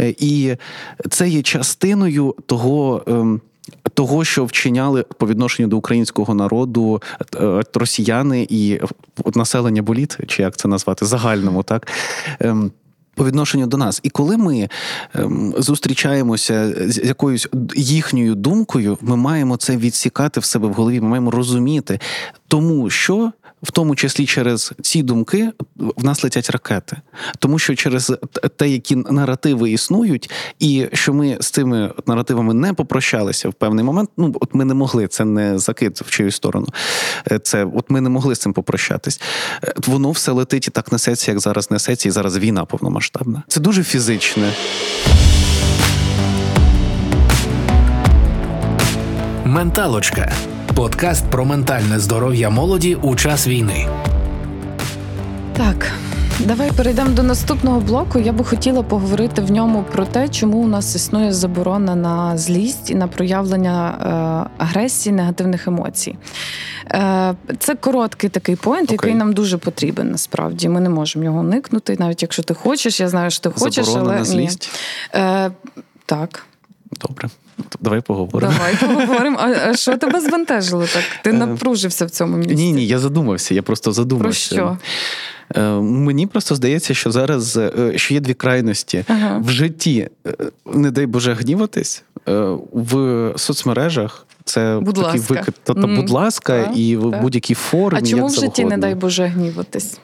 Е, 0.01 0.15
і 0.19 0.57
це 1.11 1.29
є 1.29 1.43
частиною 1.43 2.35
того. 2.47 3.03
Ем, 3.07 3.41
того, 3.95 4.25
що 4.25 4.45
вчиняли 4.45 5.05
по 5.19 5.27
відношенню 5.27 5.69
до 5.69 5.77
українського 5.77 6.35
народу 6.35 7.03
е, 7.35 7.63
росіяни 7.75 8.47
і 8.51 8.81
населення 9.35 9.83
боліт, 9.83 10.19
чи 10.27 10.43
як 10.43 10.57
це 10.57 10.69
назвати, 10.69 11.07
загальному, 11.07 11.63
так. 11.63 11.89
Ем, 12.41 12.71
по 13.15 13.25
відношенню 13.25 13.67
до 13.67 13.77
нас, 13.77 14.01
і 14.03 14.11
коли 14.11 14.37
ми 14.37 14.69
ем, 15.15 15.55
зустрічаємося 15.59 16.75
з 16.91 17.05
якоюсь 17.05 17.49
їхньою 17.77 18.35
думкою, 18.35 18.99
ми 19.01 19.17
маємо 19.17 19.57
це 19.57 19.77
відсікати 19.77 20.41
в 20.41 20.45
себе 20.45 20.69
в 20.69 20.73
голові. 20.73 21.01
Ми 21.01 21.09
маємо 21.09 21.31
розуміти, 21.31 22.01
тому 22.49 22.91
що 22.91 23.33
в 23.63 23.71
тому 23.71 23.97
числі 23.97 24.27
через 24.27 24.73
ці 24.83 25.03
думки 25.03 25.53
в 25.77 26.05
нас 26.05 26.25
летять 26.25 26.51
ракети, 26.51 26.97
тому 27.39 27.59
що 27.59 27.75
через 27.75 28.13
те, 28.57 28.69
які 28.69 28.97
наративи 28.97 29.71
існують, 29.71 30.31
і 30.59 30.87
що 30.93 31.15
ми 31.15 31.37
з 31.41 31.51
цими 31.51 31.93
наративами 32.07 32.55
не 32.55 32.73
попрощалися 32.73 33.49
в 33.49 33.55
певний 33.55 33.85
момент. 33.85 34.11
Ну 34.17 34.35
от 34.41 34.55
ми 34.55 34.65
не 34.65 34.75
могли 34.75 35.07
це 35.09 35.25
не 35.25 35.59
закид 35.59 36.03
в 36.07 36.11
чию 36.11 36.31
сторону. 36.31 36.67
Е, 37.31 37.39
це 37.39 37.65
от 37.65 37.91
ми 37.91 38.01
не 38.01 38.09
могли 38.09 38.35
з 38.35 38.39
цим 38.39 38.53
попрощатись. 38.53 39.21
Е, 39.65 39.75
воно 39.87 40.11
все 40.11 40.33
летить 40.33 40.69
і 40.69 40.71
так 40.71 40.93
несеться, 40.93 41.31
як 41.31 41.41
зараз 41.41 41.71
несеться, 41.71 42.09
і 42.09 42.13
зараз 42.13 42.39
війна 42.39 42.65
повномасштабна. 42.65 43.43
Це 43.49 43.61
дуже 43.61 43.85
фізичне. 43.85 44.53
Менталочка. 49.45 50.33
Подкаст 50.77 51.31
про 51.31 51.45
ментальне 51.45 51.99
здоров'я 51.99 52.51
молоді 52.51 52.95
у 52.95 53.17
час 53.17 53.47
війни. 53.47 53.89
Так. 55.57 55.91
Давай 56.39 56.73
перейдемо 56.73 57.11
до 57.11 57.23
наступного 57.23 57.81
блоку. 57.81 58.19
Я 58.19 58.33
би 58.33 58.45
хотіла 58.45 58.83
поговорити 58.83 59.43
в 59.43 59.51
ньому 59.51 59.85
про 59.93 60.07
те, 60.07 60.29
чому 60.29 60.59
у 60.59 60.67
нас 60.67 60.95
існує 60.95 61.33
заборона 61.33 61.95
на 61.95 62.39
злість 62.39 62.91
і 62.91 62.95
на 62.95 63.09
проявлення 63.09 63.99
е, 64.59 64.63
агресії, 64.63 65.15
негативних 65.15 65.69
емоцій. 65.69 66.17
Е, 66.91 67.35
Це 67.59 67.75
короткий 67.75 68.31
такий 68.31 68.57
поінт, 68.57 68.89
okay. 68.89 68.93
який 68.93 69.15
нам 69.15 69.33
дуже 69.33 69.59
потрібен. 69.59 70.11
Насправді 70.11 70.69
ми 70.69 70.81
не 70.81 70.89
можемо 70.89 71.25
його 71.25 71.41
уникнути, 71.41 71.97
навіть 71.99 72.23
якщо 72.23 72.43
ти 72.43 72.55
хочеш. 72.55 73.01
Я 73.01 73.09
знаю, 73.09 73.31
що 73.31 73.43
ти 73.43 73.61
хочеш, 73.61 73.87
заборона 73.87 74.11
але 74.11 74.19
на 74.19 74.25
злість? 74.25 74.71
Ні. 75.15 75.21
Е, 75.21 75.51
Так. 76.07 76.47
Добре. 77.01 77.29
Давай 77.81 78.01
поговоримо. 78.01 78.53
Давай 78.53 78.77
поговоримо. 78.77 79.39
А 79.41 79.77
що 79.77 79.97
тебе 79.97 80.21
збентежило 80.21 80.87
так? 80.87 81.03
Ти 81.23 81.31
е, 81.31 81.33
напружився 81.33 82.07
в 82.07 82.11
цьому 82.11 82.37
місці? 82.37 82.55
Ні, 82.55 82.73
ні, 82.73 82.87
я 82.87 82.99
задумався. 82.99 83.55
Я 83.55 83.63
просто 83.63 83.93
задумався. 83.93 84.57
Про 84.57 84.65
що? 84.65 84.79
Е, 85.61 85.71
мені 85.81 86.27
просто 86.27 86.55
здається, 86.55 86.95
що 86.95 87.11
зараз 87.11 87.57
е, 87.57 87.93
що 87.97 88.15
є 88.15 88.21
дві 88.21 88.35
крайності 88.35 89.05
ага. 89.09 89.39
в 89.39 89.51
житті, 89.51 90.09
не 90.75 90.91
дай 90.91 91.07
Боже, 91.07 91.35
гніватись 91.35 92.03
в 92.73 93.33
соцмережах. 93.37 94.27
Це 94.45 94.79
будь 94.83 94.95
такий 94.95 95.21
ласка. 95.21 95.35
викид. 95.35 95.55
Тобто, 95.65 95.87
mm. 95.87 95.97
будь 95.97 96.11
ласка, 96.11 96.65
так, 96.65 96.77
і 96.77 96.97
в 96.97 97.21
будь-якій 97.21 97.55
формі. 97.55 98.01
А 98.03 98.07
чому 98.07 98.23
як 98.23 98.33
в 98.33 98.41
житті, 98.41 98.65
не 98.65 98.79
дай 98.79 98.95
Боже, 98.95 99.27
гніватись? 99.27 99.99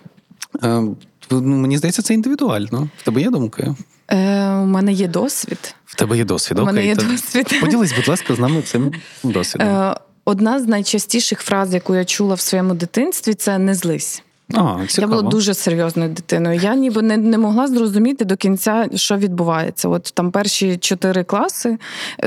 Ну, 1.31 1.43
мені 1.43 1.79
здається, 1.79 2.03
це 2.03 2.15
індивідуально. 2.15 2.89
В 2.97 3.05
тебе 3.05 3.21
є 3.21 3.31
думки? 3.31 3.75
Е, 4.09 4.49
У 4.51 4.67
мене 4.67 4.93
є 4.93 5.09
досвід. 5.09 5.75
В 5.87 5.95
тебе 5.95 6.17
є 6.17 6.25
досвід. 6.25 6.59
У 6.59 6.65
мене 6.65 6.79
Окей, 6.81 6.89
є 6.89 6.95
досвід. 6.97 7.61
Поділись, 7.61 7.93
будь 7.97 8.09
ласка, 8.09 8.35
з 8.35 8.39
нами 8.39 8.63
цим 8.63 8.93
досвідом. 9.25 9.69
Е, 9.69 9.97
Одна 10.25 10.61
з 10.61 10.67
найчастіших 10.67 11.41
фраз, 11.41 11.75
яку 11.75 11.95
я 11.95 12.05
чула 12.05 12.35
в 12.35 12.41
своєму 12.41 12.75
дитинстві, 12.75 13.35
це 13.35 13.59
не 13.59 13.75
злись. 13.75 14.23
А, 14.55 14.79
Я 14.99 15.07
була 15.07 15.23
дуже 15.23 15.55
серйозною 15.55 16.11
дитиною. 16.11 16.61
Я 16.61 16.75
ніби 16.75 17.03
не 17.03 17.17
не 17.17 17.39
могла 17.39 17.67
зрозуміти 17.69 18.25
до 18.25 18.37
кінця, 18.37 18.89
що 18.95 19.17
відбувається. 19.17 19.89
От 19.89 20.03
там 20.15 20.31
перші 20.31 20.77
чотири 20.77 21.25
класи. 21.25 21.79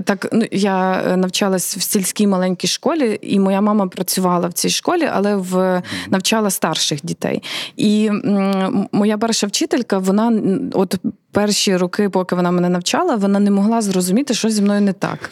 Так 0.03 0.27
ну 0.31 0.45
я 0.51 1.03
навчалась 1.17 1.77
в 1.77 1.81
сільській 1.81 2.27
маленькій 2.27 2.67
школі, 2.67 3.19
і 3.21 3.39
моя 3.39 3.61
мама 3.61 3.87
працювала 3.87 4.47
в 4.47 4.53
цій 4.53 4.69
школі, 4.69 5.09
але 5.13 5.35
в 5.35 5.81
навчала 6.09 6.49
старших 6.49 6.99
дітей. 7.05 7.43
І 7.75 8.05
м, 8.07 8.87
моя 8.91 9.17
перша 9.17 9.47
вчителька, 9.47 9.97
вона 9.97 10.41
от 10.73 10.95
перші 11.35 11.77
роки, 11.77 12.09
поки 12.09 12.35
вона 12.35 12.51
мене 12.51 12.69
навчала, 12.69 13.15
вона 13.15 13.39
не 13.39 13.51
могла 13.51 13.81
зрозуміти, 13.81 14.33
що 14.33 14.49
зі 14.49 14.61
мною 14.61 14.81
не 14.81 14.93
так. 14.93 15.29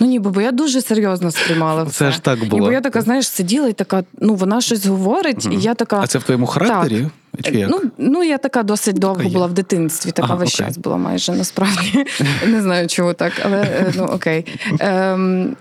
Ну 0.00 0.06
ніби, 0.06 0.30
бо 0.30 0.40
я 0.40 0.52
дуже 0.52 0.82
серйозно 0.82 1.30
сприймала. 1.30 1.86
Це 1.86 2.12
ж 2.12 2.22
так 2.22 2.44
було. 2.44 2.60
Ніби 2.60 2.72
я 2.72 2.80
така, 2.80 3.00
знаєш, 3.00 3.28
сиділа 3.28 3.68
і 3.68 3.72
така, 3.72 4.04
ну 4.20 4.34
вона 4.34 4.60
щось 4.60 4.86
говорить, 4.86 5.46
mm. 5.46 5.58
і 5.58 5.62
я 5.62 5.74
така. 5.74 6.00
А 6.00 6.06
це 6.06 6.18
в 6.18 6.22
твоєму 6.22 6.46
характері? 6.46 7.06
Так. 7.36 7.44
Чи 7.44 7.58
як? 7.58 7.70
Ну, 7.70 7.80
ну 7.98 8.22
я 8.22 8.38
така 8.38 8.62
досить 8.62 8.98
довго 8.98 9.16
така 9.16 9.28
була 9.28 9.46
в 9.46 9.52
дитинстві, 9.52 10.10
така 10.10 10.26
ага, 10.26 10.34
весь 10.34 10.54
окей. 10.54 10.66
час 10.66 10.78
була 10.78 10.96
майже 10.96 11.32
насправді. 11.32 12.04
Не 12.46 12.62
знаю, 12.62 12.88
чому 12.88 13.12
так, 13.12 13.32
але 13.44 13.92
ну 13.96 14.04
окей. 14.04 14.46
Ем, 14.80 15.56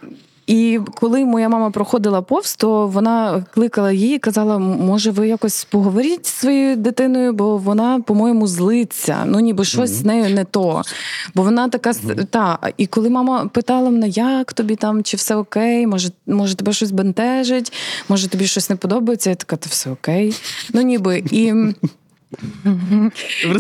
І 0.48 0.80
коли 0.96 1.26
моя 1.26 1.50
мама 1.50 1.70
проходила 1.70 2.22
повз, 2.22 2.56
то 2.56 2.88
вона 2.88 3.46
кликала 3.54 3.92
її 3.92 4.16
і 4.16 4.20
казала: 4.20 4.60
може, 4.60 5.12
ви 5.12 5.28
якось 5.28 5.64
поговоріть 5.64 6.26
зі 6.26 6.32
своєю 6.32 6.76
дитиною, 6.76 7.34
бо 7.34 7.58
вона, 7.58 8.00
по-моєму, 8.00 8.48
злиться. 8.48 9.24
Ну, 9.26 9.40
ніби 9.40 9.66
щось 9.66 9.92
mm-hmm. 9.92 9.94
з 9.94 10.06
нею 10.06 10.36
не 10.36 10.46
то. 10.46 10.82
Бо 11.36 11.44
вона 11.44 11.70
така 11.70 11.92
mm-hmm. 11.92 12.26
та. 12.26 12.60
І 12.78 12.88
коли 12.88 13.10
мама 13.10 13.48
питала 13.54 13.90
мене, 13.90 14.10
як 14.10 14.54
тобі 14.54 14.76
там, 14.76 15.04
чи 15.04 15.18
все 15.18 15.36
окей, 15.36 15.88
може, 15.88 16.10
може 16.28 16.56
тебе 16.56 16.74
щось 16.74 16.92
бентежить, 16.92 17.74
може 18.10 18.28
тобі 18.28 18.48
щось 18.48 18.70
не 18.70 18.76
подобається, 18.76 19.30
я 19.30 19.36
така, 19.36 19.56
то 19.56 19.68
все 19.70 19.92
окей. 19.92 20.36
Ну, 20.74 20.82
ніби 20.82 21.24
і. 21.32 21.54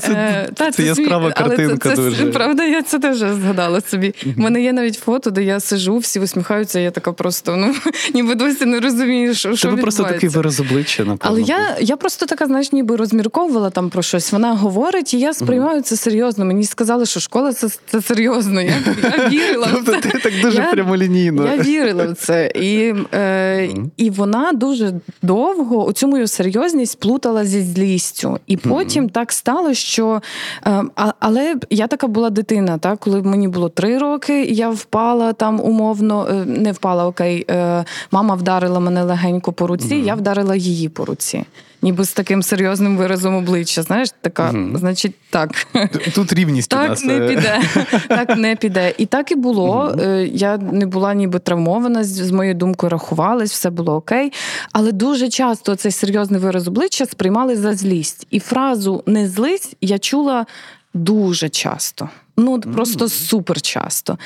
Е, 0.09 0.49
це, 0.55 0.71
це 0.71 0.83
яскрава 0.83 1.31
картинка. 1.31 1.95
Дуже. 1.95 2.25
Правда, 2.25 2.63
я 2.63 2.81
це 2.81 2.99
теж 2.99 3.17
згадала 3.17 3.81
собі. 3.81 4.13
У 4.37 4.41
мене 4.41 4.63
є 4.63 4.73
навіть 4.73 4.95
фото, 4.95 5.29
де 5.29 5.43
я 5.43 5.59
сижу, 5.59 5.97
всі 5.97 6.19
усміхаються, 6.19 6.79
я 6.79 6.91
така 6.91 7.11
просто 7.11 7.55
ну 7.55 7.75
ніби 8.13 8.35
досі 8.35 8.65
не 8.65 8.79
розумію, 8.79 9.35
що 9.35 9.55
що 9.55 9.77
просто 9.77 10.03
такий 10.03 10.29
вираз 10.29 10.59
обличчя, 10.59 11.03
напевно. 11.03 11.37
Але 11.37 11.41
я 11.41 11.77
я 11.81 11.97
просто 11.97 12.25
така, 12.25 12.45
знаєш, 12.45 12.71
ніби 12.71 12.95
розмірковувала 12.95 13.69
там 13.69 13.89
про 13.89 14.01
щось. 14.01 14.31
Вона 14.31 14.53
говорить, 14.53 15.13
і 15.13 15.19
я 15.19 15.33
сприймаю 15.33 15.81
це 15.81 15.95
серйозно. 15.95 16.45
Мені 16.45 16.63
сказали, 16.63 17.05
що 17.05 17.19
школа 17.19 17.53
це 17.53 17.69
це 17.85 18.01
серйозно. 18.01 18.61
Я 18.61 18.73
я 19.03 19.29
вірила 19.29 19.67
в 19.67 19.85
це. 19.85 19.99
Ти 19.99 20.19
так 20.19 20.33
дуже 20.41 20.61
прямолінійно. 20.61 21.47
Я 21.47 21.57
вірила 21.57 22.05
в 22.05 22.15
це. 22.15 22.51
І 22.55 22.93
е, 23.13 23.69
і 23.97 24.09
вона 24.09 24.51
дуже 24.51 24.93
довго 25.21 25.85
у 25.85 25.93
цю 25.93 26.07
мою 26.07 26.27
серйозність 26.27 26.99
плутала 26.99 27.45
зі 27.45 27.61
злістю. 27.61 28.39
І 28.47 28.57
потім 28.69 29.05
mm-hmm. 29.05 29.11
так 29.11 29.31
стало, 29.31 29.73
що 29.73 30.21
е, 30.67 30.83
але 31.19 31.55
я 31.69 31.87
така 31.87 32.07
була 32.07 32.29
дитина, 32.29 32.77
так 32.77 32.99
коли 32.99 33.21
мені 33.21 33.47
було 33.47 33.69
три 33.69 33.97
роки, 33.97 34.43
я 34.43 34.69
впала 34.69 35.33
там 35.33 35.61
умовно, 35.61 36.27
е, 36.29 36.33
не 36.45 36.71
впала 36.71 37.07
окей. 37.07 37.45
Е, 37.49 37.85
мама 38.11 38.35
вдарила 38.35 38.79
мене 38.79 39.03
легенько 39.03 39.53
по 39.53 39.67
руці, 39.67 39.95
mm-hmm. 39.95 40.05
я 40.05 40.15
вдарила 40.15 40.55
її 40.55 40.89
по 40.89 41.05
руці 41.05 41.45
ніби 41.83 42.05
з 42.05 42.13
таким 42.13 42.43
серйозним 42.43 42.97
виразом 42.97 43.35
обличчя. 43.35 43.83
Знаєш, 43.83 44.09
така, 44.21 44.51
mm 44.51 44.77
значить, 44.77 45.15
так. 45.29 45.67
Тут 46.15 46.33
рівність 46.33 46.69
так 46.69 46.85
у 46.85 46.89
нас. 46.89 47.03
не 47.03 47.19
піде. 47.19 47.61
Так 48.07 48.37
не 48.37 48.55
піде. 48.55 48.93
І 48.97 49.05
так 49.05 49.31
і 49.31 49.35
було. 49.35 49.93
mm 49.95 50.29
Я 50.33 50.57
не 50.57 50.85
була 50.85 51.13
ніби 51.13 51.39
травмована, 51.39 52.03
з 52.03 52.31
моєю 52.31 52.55
думкою 52.55 52.89
рахувалась, 52.89 53.51
все 53.51 53.69
було 53.69 53.95
окей. 53.95 54.33
Але 54.71 54.91
дуже 54.91 55.29
часто 55.29 55.75
цей 55.75 55.91
серйозний 55.91 56.39
вираз 56.39 56.67
обличчя 56.67 57.05
сприймали 57.05 57.55
за 57.55 57.73
злість. 57.73 58.27
І 58.31 58.39
фразу 58.39 59.03
не 59.05 59.29
злись 59.29 59.73
я 59.81 59.99
чула 59.99 60.45
дуже 60.93 61.49
часто. 61.49 62.09
Ну, 62.37 62.61
просто 62.61 63.09
супер 63.09 63.61
часто. 63.61 64.17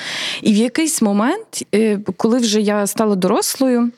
І 0.42 0.54
в 0.54 0.56
якийсь 0.56 1.02
момент, 1.02 1.66
е, 1.76 2.00
коли 2.18 2.38
вже 2.38 2.62
я 2.62 2.88
стала 2.88 3.16
дорослою. 3.16 3.92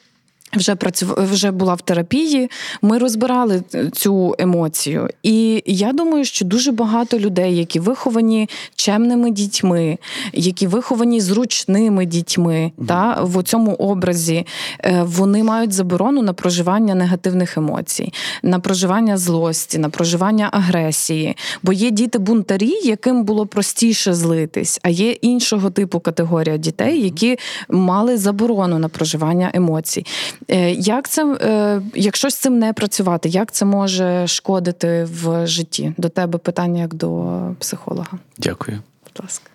Вже 0.55 0.75
працюв, 0.75 1.15
вже 1.17 1.51
була 1.51 1.73
в 1.73 1.81
терапії. 1.81 2.49
Ми 2.81 2.97
розбирали 2.97 3.63
цю 3.93 4.35
емоцію, 4.39 5.09
і 5.23 5.63
я 5.65 5.93
думаю, 5.93 6.25
що 6.25 6.45
дуже 6.45 6.71
багато 6.71 7.19
людей, 7.19 7.57
які 7.57 7.79
виховані 7.79 8.49
чемними 8.75 9.31
дітьми, 9.31 9.97
які 10.33 10.67
виховані 10.67 11.21
зручними 11.21 12.05
дітьми, 12.05 12.71
mm 12.77 12.85
та 12.89 13.23
в 13.23 13.43
цьому 13.43 13.73
образі 13.73 14.45
е, 14.85 15.03
вони 15.07 15.43
мають 15.43 15.73
заборону 15.73 16.21
на 16.21 16.33
проживання 16.33 16.95
негативних 16.95 17.57
емоцій, 17.57 18.13
на 18.43 18.59
проживання 18.59 19.17
злості, 19.17 19.77
на 19.77 19.89
проживання 19.89 20.49
агресії. 20.51 21.37
Бо 21.63 21.73
є 21.73 21.91
діти-бунтарі, 21.91 22.73
яким 22.83 23.23
було 23.23 23.45
простіше 23.45 24.13
злитись, 24.13 24.79
а 24.83 24.89
є 24.89 25.11
іншого 25.11 25.69
типу 25.69 25.99
категорія 25.99 26.57
дітей, 26.57 27.01
які 27.01 27.37
мали 27.69 28.17
заборону 28.17 28.79
на 28.79 28.89
проживання 28.89 29.51
емоцій. 29.53 30.05
Е, 30.47 30.71
як 30.71 31.09
це, 31.09 31.37
е, 31.41 31.81
якщо 31.95 32.29
з 32.29 32.35
цим 32.35 32.59
не 32.59 32.73
працювати, 32.73 33.29
як 33.29 33.51
це 33.51 33.65
може 33.65 34.27
шкодити 34.27 35.07
в 35.11 35.47
житті? 35.47 35.93
До 35.97 36.09
тебе 36.09 36.37
питання 36.37 36.81
як 36.81 36.93
до 36.93 37.39
психолога? 37.59 38.19
Дякую. 38.37 38.79
Будь 39.05 39.23
ласка. 39.23 39.49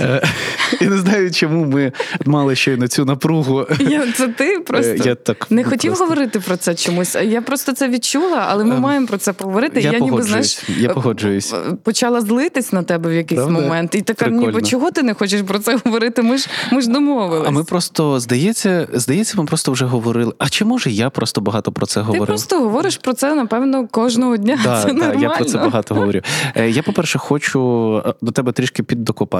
Е, 0.00 0.22
я 0.80 0.88
не 0.88 0.98
знаю, 0.98 1.30
чому 1.30 1.64
ми 1.64 1.92
мали 2.26 2.56
ще 2.56 2.76
на 2.76 2.88
цю 2.88 3.04
напругу. 3.04 3.66
Я, 3.80 4.12
Це 4.12 4.28
ти 4.28 4.56
е, 4.56 4.60
просто 4.60 5.08
я 5.08 5.14
так 5.14 5.50
не 5.50 5.64
хотів 5.64 5.90
просто... 5.90 6.04
говорити 6.04 6.40
про 6.40 6.56
це 6.56 6.74
чомусь. 6.74 7.14
Я 7.14 7.42
просто 7.42 7.72
це 7.72 7.88
відчула, 7.88 8.46
але 8.48 8.64
ми 8.64 8.74
ем, 8.74 8.80
маємо 8.80 9.06
про 9.06 9.18
це 9.18 9.32
поговорити. 9.32 9.80
Я, 9.80 9.92
я 9.92 9.98
ніби 9.98 10.22
знаєш, 10.22 10.62
я 10.68 10.88
погоджуюсь. 10.88 11.54
Почала 11.82 12.20
злитись 12.20 12.72
на 12.72 12.82
тебе 12.82 13.10
в 13.10 13.12
якийсь 13.12 13.40
Правда? 13.40 13.60
момент. 13.60 13.94
І 13.94 14.02
така, 14.02 14.24
Прикольно. 14.24 14.46
ніби 14.46 14.62
чого 14.62 14.90
ти 14.90 15.02
не 15.02 15.14
хочеш 15.14 15.42
про 15.42 15.58
це 15.58 15.78
говорити? 15.84 16.22
Ми 16.22 16.38
ж 16.38 16.48
ми 16.72 16.80
ж 16.80 16.90
домовились. 16.90 17.48
А 17.48 17.50
ми 17.50 17.64
просто 17.64 18.20
здається, 18.20 18.88
здається, 18.92 19.34
ми 19.38 19.44
просто 19.44 19.72
вже 19.72 19.84
говорили. 19.84 20.32
А 20.38 20.48
чи 20.48 20.64
може 20.64 20.90
я 20.90 21.10
просто 21.10 21.40
багато 21.40 21.72
про 21.72 21.86
це 21.86 22.00
говорив? 22.00 22.26
Ти 22.26 22.26
просто 22.26 22.60
говориш 22.60 22.96
про 22.96 23.12
це, 23.12 23.34
напевно, 23.34 23.86
кожного 23.90 24.36
дня. 24.36 24.58
Да, 24.64 24.82
це 24.82 24.86
да, 24.86 24.92
нормально. 24.92 25.22
Я 25.22 25.28
про 25.28 25.44
це 25.44 25.58
багато 25.58 25.94
говорю. 25.94 26.20
Е, 26.54 26.70
я, 26.70 26.82
по-перше, 26.82 27.18
хочу 27.18 27.60
до 28.20 28.32
тебе 28.32 28.52
трішки 28.52 28.82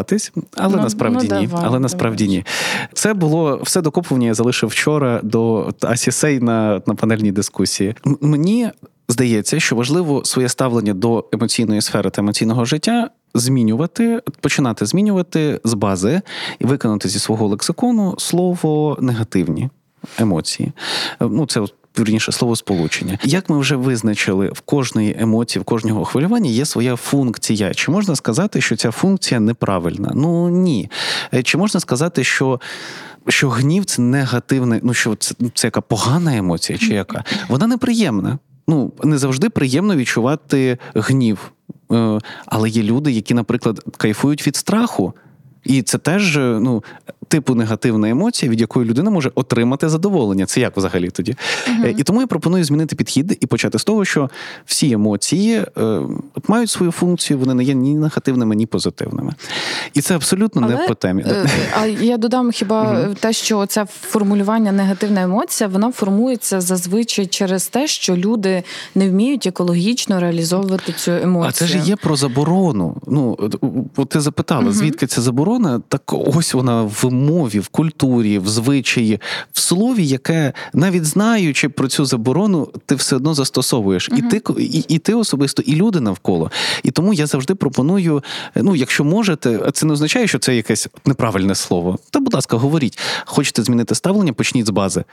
піддокопатись 0.04 0.32
але 0.56 0.76
ну, 0.76 0.82
насправді 0.82 1.28
ну, 1.30 1.40
ні. 1.40 1.46
Давай, 1.46 1.64
але 1.66 1.80
насправді 1.80 2.24
давай. 2.24 2.36
ні. 2.38 2.44
Це 2.92 3.14
було 3.14 3.60
все 3.62 3.82
докопування. 3.82 4.26
Я 4.26 4.34
залишив 4.34 4.68
вчора 4.68 5.20
до 5.22 5.70
Асісей 5.80 6.40
на, 6.40 6.82
на 6.86 6.94
панельній 6.94 7.32
дискусії. 7.32 7.94
М- 8.06 8.18
мені 8.20 8.70
здається, 9.08 9.60
що 9.60 9.76
важливо 9.76 10.24
своє 10.24 10.48
ставлення 10.48 10.94
до 10.94 11.24
емоційної 11.32 11.80
сфери 11.80 12.10
та 12.10 12.22
емоційного 12.22 12.64
життя. 12.64 13.10
Змінювати, 13.34 14.22
починати 14.40 14.86
змінювати 14.86 15.60
з 15.64 15.74
бази 15.74 16.22
і 16.58 16.64
виконати 16.64 17.08
зі 17.08 17.18
свого 17.18 17.48
лексикону 17.48 18.14
слово 18.18 18.98
негативні 19.00 19.68
емоції. 20.18 20.72
Ну, 21.20 21.46
це 21.46 21.60
вірніше 21.98 22.32
словосполучення. 22.32 23.18
Як 23.24 23.48
ми 23.48 23.58
вже 23.58 23.76
визначили, 23.76 24.48
в 24.48 24.60
кожної 24.60 25.16
емоції, 25.18 25.60
в 25.60 25.64
кожного 25.64 26.04
хвилювання 26.04 26.50
є 26.50 26.64
своя 26.64 26.96
функція. 26.96 27.74
Чи 27.74 27.90
можна 27.90 28.16
сказати, 28.16 28.60
що 28.60 28.76
ця 28.76 28.90
функція 28.90 29.40
неправильна? 29.40 30.12
Ну 30.14 30.48
ні. 30.48 30.90
Е, 31.34 31.42
чи 31.42 31.58
можна 31.58 31.80
сказати, 31.80 32.24
що. 32.24 32.60
Що 33.28 33.48
гнів 33.48 33.84
це 33.84 34.02
негативне, 34.02 34.80
ну 34.82 34.94
що 34.94 35.14
це 35.14 35.34
це 35.54 35.66
яка 35.66 35.80
погана 35.80 36.36
емоція, 36.36 36.78
чи 36.78 36.94
яка? 36.94 37.24
Вона 37.48 37.66
неприємна. 37.66 38.38
Ну 38.68 38.92
не 39.04 39.18
завжди 39.18 39.50
приємно 39.50 39.96
відчувати 39.96 40.78
гнів. 40.94 41.52
Е, 41.92 42.18
але 42.46 42.68
є 42.68 42.82
люди, 42.82 43.12
які, 43.12 43.34
наприклад, 43.34 43.84
кайфують 43.96 44.46
від 44.46 44.56
страху. 44.56 45.14
І 45.64 45.82
це 45.82 45.98
теж 45.98 46.36
е, 46.36 46.58
ну, 46.60 46.84
типу 47.30 47.54
негативна 47.54 48.08
емоція, 48.10 48.52
від 48.52 48.60
якої 48.60 48.88
людина 48.88 49.10
може 49.10 49.30
отримати 49.34 49.88
задоволення. 49.88 50.46
Це 50.46 50.60
як 50.60 50.76
взагалі 50.76 51.10
тоді? 51.10 51.36
uh 51.68 51.94
І 51.98 52.02
тому 52.02 52.20
я 52.20 52.26
пропоную 52.26 52.64
змінити 52.64 52.96
підхід 52.96 53.38
і 53.40 53.46
почати 53.46 53.78
з 53.78 53.84
того, 53.84 54.04
що 54.04 54.30
всі 54.64 54.92
емоції 54.92 55.64
е, 55.78 56.00
мають 56.48 56.70
свою 56.70 56.92
функцію, 56.92 57.38
вони 57.38 57.54
не 57.54 57.64
є 57.64 57.74
ні 57.74 57.94
негативними, 57.94 58.56
ні 58.56 58.66
позитивними. 58.66 59.34
І 59.94 60.00
це 60.00 60.14
абсолютно 60.14 60.62
Але, 60.64 60.76
не 60.76 60.86
по 60.86 60.94
темі. 60.94 61.22
Е, 61.26 61.46
а 61.80 61.86
я 61.86 62.16
додам 62.16 62.50
хіба 62.50 62.82
uh 62.82 63.14
те, 63.14 63.32
що 63.32 63.66
це 63.66 63.86
формулювання 63.86 64.72
негативна 64.72 65.22
емоція, 65.22 65.68
вона 65.68 65.92
формується 65.92 66.60
зазвичай 66.60 67.26
через 67.26 67.68
те, 67.68 67.86
що 67.86 68.16
люди 68.16 68.62
не 68.94 69.10
вміють 69.10 69.46
екологічно 69.46 70.20
реалізовувати 70.20 70.92
цю 70.92 71.12
емоцію. 71.12 71.48
А 71.48 71.52
це 71.52 71.66
ж 71.66 71.78
є 71.78 71.96
про 71.96 72.16
заборону. 72.16 72.96
Ну, 73.06 73.50
ти 74.08 74.20
запитала, 74.20 74.72
звідки 74.72 75.06
ця 75.06 75.20
заборона? 75.20 75.80
Так 75.88 76.02
ось 76.06 76.54
вона 76.54 76.82
в 76.82 77.06
мові, 77.20 77.58
в 77.58 77.68
культурі, 77.68 78.38
в 78.38 78.48
звичаї, 78.48 79.20
в 79.52 79.60
слові, 79.60 80.06
яке 80.06 80.52
навіть 80.72 81.04
знаючи 81.04 81.68
про 81.68 81.88
цю 81.88 82.04
заборону, 82.04 82.68
ти 82.86 82.94
все 82.94 83.16
одно 83.16 83.34
застосовуєш. 83.34 84.10
uh 84.10 84.18
І 84.18 84.22
ти 84.22 84.62
і, 84.62 84.84
і 84.88 84.98
ти 84.98 85.14
особисто, 85.14 85.62
і 85.62 85.74
люди 85.74 86.00
навколо. 86.00 86.50
І 86.82 86.90
тому 86.90 87.14
я 87.14 87.26
завжди 87.26 87.54
пропоную: 87.54 88.22
ну, 88.54 88.76
якщо 88.76 89.04
можете, 89.04 89.70
це 89.72 89.86
не 89.86 89.92
означає, 89.92 90.26
що 90.26 90.38
це 90.38 90.56
якесь 90.56 90.88
неправильне 91.04 91.54
слово. 91.54 91.98
Та, 92.10 92.20
будь 92.20 92.34
ласка, 92.34 92.56
говоріть, 92.56 92.98
хочете 93.24 93.62
змінити 93.62 93.94
ставлення, 93.94 94.32
почніть 94.32 94.66
з 94.66 94.70
бази. 94.70 95.04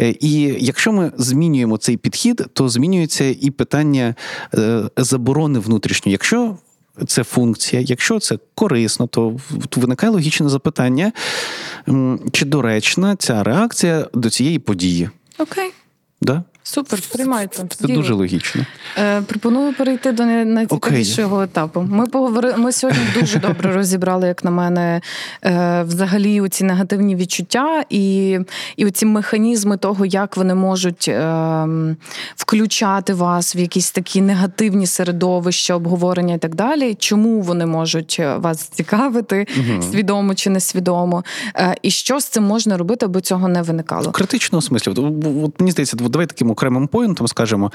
Е, 0.00 0.14
і 0.20 0.56
якщо 0.60 0.92
ми 0.92 1.12
змінюємо 1.16 1.76
цей 1.76 1.96
підхід, 1.96 2.46
то 2.52 2.68
змінюється 2.68 3.24
і 3.24 3.50
питання 3.50 4.14
е, 4.54 4.82
заборони 4.96 5.58
внутрішньої. 5.58 6.12
Якщо 6.12 6.56
це 7.06 7.24
функція. 7.24 7.82
Якщо 7.82 8.18
це 8.18 8.38
корисно, 8.54 9.06
то 9.06 9.36
виникає 9.76 10.12
логічне 10.12 10.48
запитання, 10.48 11.12
чи 12.32 12.44
доречна 12.44 13.16
ця 13.16 13.42
реакція 13.42 14.08
до 14.14 14.30
цієї 14.30 14.58
події. 14.58 15.10
Окей. 15.38 15.72
Да? 16.20 16.42
Супер, 16.66 17.00
приймайте. 17.12 17.64
Це 17.68 17.86
дуже 17.86 18.14
логічно. 18.14 18.66
Е, 18.98 19.22
Пропоную 19.22 19.74
перейти 19.74 20.12
до 20.12 20.24
найцікавішого 20.24 21.36
okay. 21.36 21.44
етапу. 21.44 21.80
Ми 21.90 22.06
поговорили. 22.06 22.56
Ми 22.56 22.72
сьогодні 22.72 23.04
дуже 23.20 23.38
добре 23.38 23.72
розібрали, 23.74 24.28
як 24.28 24.44
на 24.44 24.50
мене, 24.50 25.00
е, 25.44 25.82
взагалі 25.82 26.40
у 26.40 26.48
ці 26.48 26.64
негативні 26.64 27.16
відчуття 27.16 27.84
і 27.90 28.38
і 28.76 28.90
ці 28.90 29.06
механізми 29.06 29.76
того, 29.76 30.06
як 30.06 30.36
вони 30.36 30.54
можуть 30.54 31.08
е, 31.08 31.66
включати 32.36 33.14
вас 33.14 33.56
в 33.56 33.58
якісь 33.58 33.90
такі 33.90 34.20
негативні 34.20 34.86
середовища, 34.86 35.74
обговорення 35.74 36.34
і 36.34 36.38
так 36.38 36.54
далі. 36.54 36.94
Чому 36.94 37.40
вони 37.40 37.66
можуть 37.66 38.16
е, 38.20 38.36
вас 38.36 38.58
цікавити, 38.58 39.46
uh 39.58 39.82
свідомо 39.90 40.34
чи 40.34 40.50
несвідомо, 40.50 41.24
е, 41.56 41.74
і 41.82 41.90
що 41.90 42.20
з 42.20 42.24
цим 42.24 42.44
можна 42.44 42.76
робити, 42.76 43.06
аби 43.06 43.20
цього 43.20 43.48
не 43.48 43.62
виникало? 43.62 44.10
Критичного 44.10 44.62
смислі. 44.62 44.90
От, 44.92 45.60
мені 45.60 45.70
здається, 45.70 45.96
давай 45.96 46.26
таким 46.26 46.53
окремим 46.54 46.86
поінтом 46.86 47.28
скажемо 47.28 47.72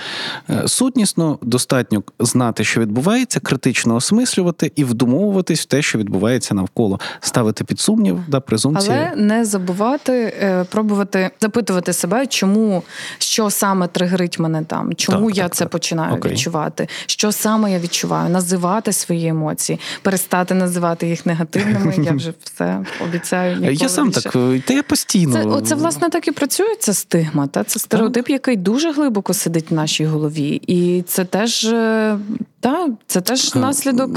е, 0.49 0.67
сутнісно 0.67 1.39
достатньо 1.41 2.03
знати, 2.19 2.63
що 2.63 2.81
відбувається, 2.81 3.39
критично 3.39 3.95
осмислювати 3.95 4.71
і 4.75 4.83
вдумовуватись 4.83 5.61
в 5.61 5.65
те, 5.65 5.81
що 5.81 5.97
відбувається 5.97 6.53
навколо, 6.53 6.99
ставити 7.19 7.63
під 7.63 7.79
сумнів, 7.79 8.19
да, 8.27 8.39
презумпції. 8.39 8.97
Але 8.97 9.15
не 9.15 9.45
забувати 9.45 10.13
е, 10.13 10.65
пробувати 10.69 11.29
запитувати 11.41 11.93
себе, 11.93 12.27
чому 12.27 12.83
що 13.17 13.49
саме 13.49 13.87
тригерить 13.87 14.39
мене 14.39 14.63
там, 14.63 14.93
чому 14.93 15.27
так, 15.27 15.37
я 15.37 15.43
так, 15.43 15.55
це 15.55 15.63
так. 15.63 15.71
починаю 15.71 16.15
Окей. 16.15 16.31
відчувати, 16.31 16.87
що 17.05 17.31
саме 17.31 17.71
я 17.71 17.79
відчуваю, 17.79 18.29
називати 18.29 18.93
свої 18.93 19.27
емоції, 19.27 19.79
перестати 20.01 20.53
називати 20.53 21.07
їх 21.07 21.25
негативними. 21.25 21.93
Я 21.97 22.11
вже 22.11 22.33
все 22.43 22.79
обіцяю. 23.03 23.73
Я 23.73 23.89
сам 23.89 24.07
більше. 24.07 24.21
так 24.21 24.33
та 24.65 24.73
я 24.73 24.83
постійно 24.83 25.61
це, 25.61 25.67
це 25.67 25.75
власне 25.75 26.09
так 26.09 26.27
і 26.27 26.31
працює. 26.31 26.75
Ця 26.79 26.93
стигма. 26.93 27.47
Та 27.47 27.63
це 27.63 27.79
стереотип, 27.79 28.29
який 28.29 28.55
дуже 28.69 28.91
глибоко 28.91 29.33
сидить 29.33 29.71
в 29.71 29.73
нашій 29.73 30.05
голові, 30.05 30.61
і 30.67 31.01
це 31.01 31.25
теж 31.25 31.65
е, 31.65 32.17
так, 32.59 32.89
це 33.07 33.21
теж 33.21 33.55
наслідок. 33.55 34.09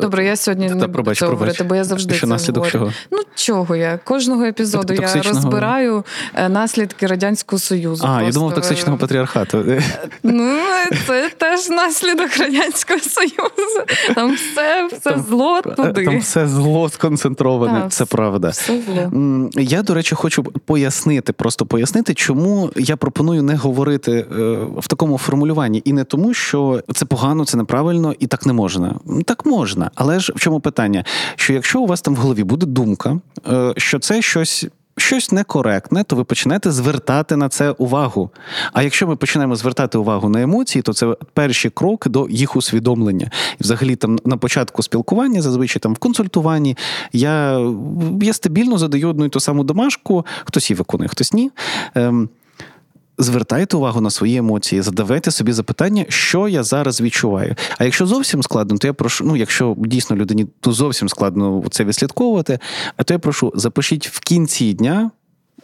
Добре, 0.00 0.24
я 0.24 0.36
сьогодні 0.36 0.68
не 0.68 0.86
буду 0.86 1.14
це 1.14 1.26
говорити, 1.26 1.64
бо 1.64 1.74
я 1.74 1.84
завжди 1.84 2.14
що 2.14 2.26
це 2.26 2.26
наслідок 2.26 2.64
говорю. 2.64 2.72
чого? 2.72 2.92
Ну 3.10 3.18
чого 3.34 3.76
я 3.76 3.98
кожного 4.04 4.44
епізоду 4.44 4.94
я 4.94 5.22
розбираю 5.22 6.04
е, 6.34 6.48
наслідки 6.48 7.06
радянського 7.06 7.60
союзу. 7.60 8.04
А 8.04 8.06
просто. 8.06 8.26
я 8.26 8.32
думав 8.32 8.54
токсичного 8.54 8.98
патріархату. 8.98 9.64
Ну 10.22 10.58
це 11.06 11.30
теж 11.36 11.68
наслідок 11.68 12.36
радянського 12.38 13.00
союзу. 13.00 13.80
Там 14.14 14.34
все 14.34 14.86
все 14.86 15.10
там, 15.10 15.24
зло 15.28 15.62
туди. 15.62 16.04
Там 16.04 16.18
все 16.18 16.46
зло 16.46 16.88
сконцентроване. 16.88 17.80
Так, 17.80 17.92
це 17.92 18.04
правда. 18.04 18.48
Все 18.48 18.80
зло. 18.82 19.50
Я 19.54 19.82
до 19.82 19.94
речі 19.94 20.14
хочу 20.14 20.42
пояснити, 20.42 21.32
просто 21.32 21.66
пояснити, 21.66 22.14
чому 22.14 22.70
я 22.76 22.96
пропоную 22.96 23.42
не 23.42 23.56
говорити 23.56 24.12
е, 24.12 24.24
в 24.76 24.88
такому 24.88 25.18
формулюванні, 25.18 25.82
і 25.84 25.92
не 25.92 26.04
тому, 26.04 26.34
що 26.34 26.82
це 26.94 27.04
погано, 27.04 27.44
це 27.44 27.56
неправильно 27.56 27.75
правильно 27.76 28.14
і 28.18 28.26
так 28.26 28.46
не 28.46 28.52
можна. 28.52 28.94
Так 29.24 29.46
можна, 29.46 29.90
але 29.94 30.20
ж 30.20 30.32
в 30.36 30.40
чому 30.40 30.60
питання? 30.60 31.04
Що 31.36 31.52
якщо 31.52 31.80
у 31.80 31.86
вас 31.86 32.00
там 32.00 32.14
в 32.14 32.18
голові 32.18 32.44
буде 32.44 32.66
думка, 32.66 33.20
е, 33.48 33.74
що 33.76 33.98
це 33.98 34.22
щось. 34.22 34.66
Щось 34.98 35.32
некоректне, 35.32 36.04
то 36.04 36.16
ви 36.16 36.24
почнете 36.24 36.70
звертати 36.70 37.36
на 37.36 37.48
це 37.48 37.70
увагу. 37.70 38.30
А 38.72 38.82
якщо 38.82 39.06
ми 39.06 39.16
починаємо 39.16 39.56
звертати 39.56 39.98
увагу 39.98 40.28
на 40.28 40.42
емоції, 40.42 40.82
то 40.82 40.92
це 40.92 41.16
перші 41.34 41.70
кроки 41.70 42.10
до 42.10 42.28
їх 42.28 42.56
усвідомлення. 42.56 43.30
І 43.60 43.62
взагалі, 43.62 43.96
там 43.96 44.18
на 44.24 44.36
початку 44.36 44.82
спілкування, 44.82 45.42
зазвичай 45.42 45.80
там 45.80 45.94
в 45.94 45.98
консультуванні, 45.98 46.76
я 47.12 47.60
я 48.22 48.32
стабільно 48.32 48.78
задаю 48.78 49.08
одну 49.08 49.24
і 49.24 49.28
ту 49.28 49.40
саму 49.40 49.64
домашку, 49.64 50.26
хтось 50.44 50.70
її 50.70 50.78
виконує, 50.78 51.08
хтось 51.08 51.32
ні. 51.32 51.50
Ем, 51.94 52.28
Звертайте 53.18 53.76
увагу 53.76 54.00
на 54.00 54.10
свої 54.10 54.36
емоції, 54.36 54.82
задавайте 54.82 55.30
собі 55.30 55.52
запитання, 55.52 56.04
що 56.08 56.48
я 56.48 56.62
зараз 56.62 57.00
відчуваю. 57.00 57.54
А 57.78 57.84
якщо 57.84 58.06
зовсім 58.06 58.42
складно, 58.42 58.78
то 58.78 58.86
я 58.86 58.92
прошу, 58.92 59.24
ну 59.24 59.36
якщо 59.36 59.74
дійсно 59.78 60.16
людині 60.16 60.46
то 60.60 60.72
зовсім 60.72 61.08
складно 61.08 61.64
це 61.70 61.84
відслідковувати, 61.84 62.58
а 62.96 63.02
то 63.02 63.14
я 63.14 63.18
прошу 63.18 63.52
запишіть 63.54 64.08
в 64.08 64.20
кінці 64.20 64.72
дня. 64.72 65.10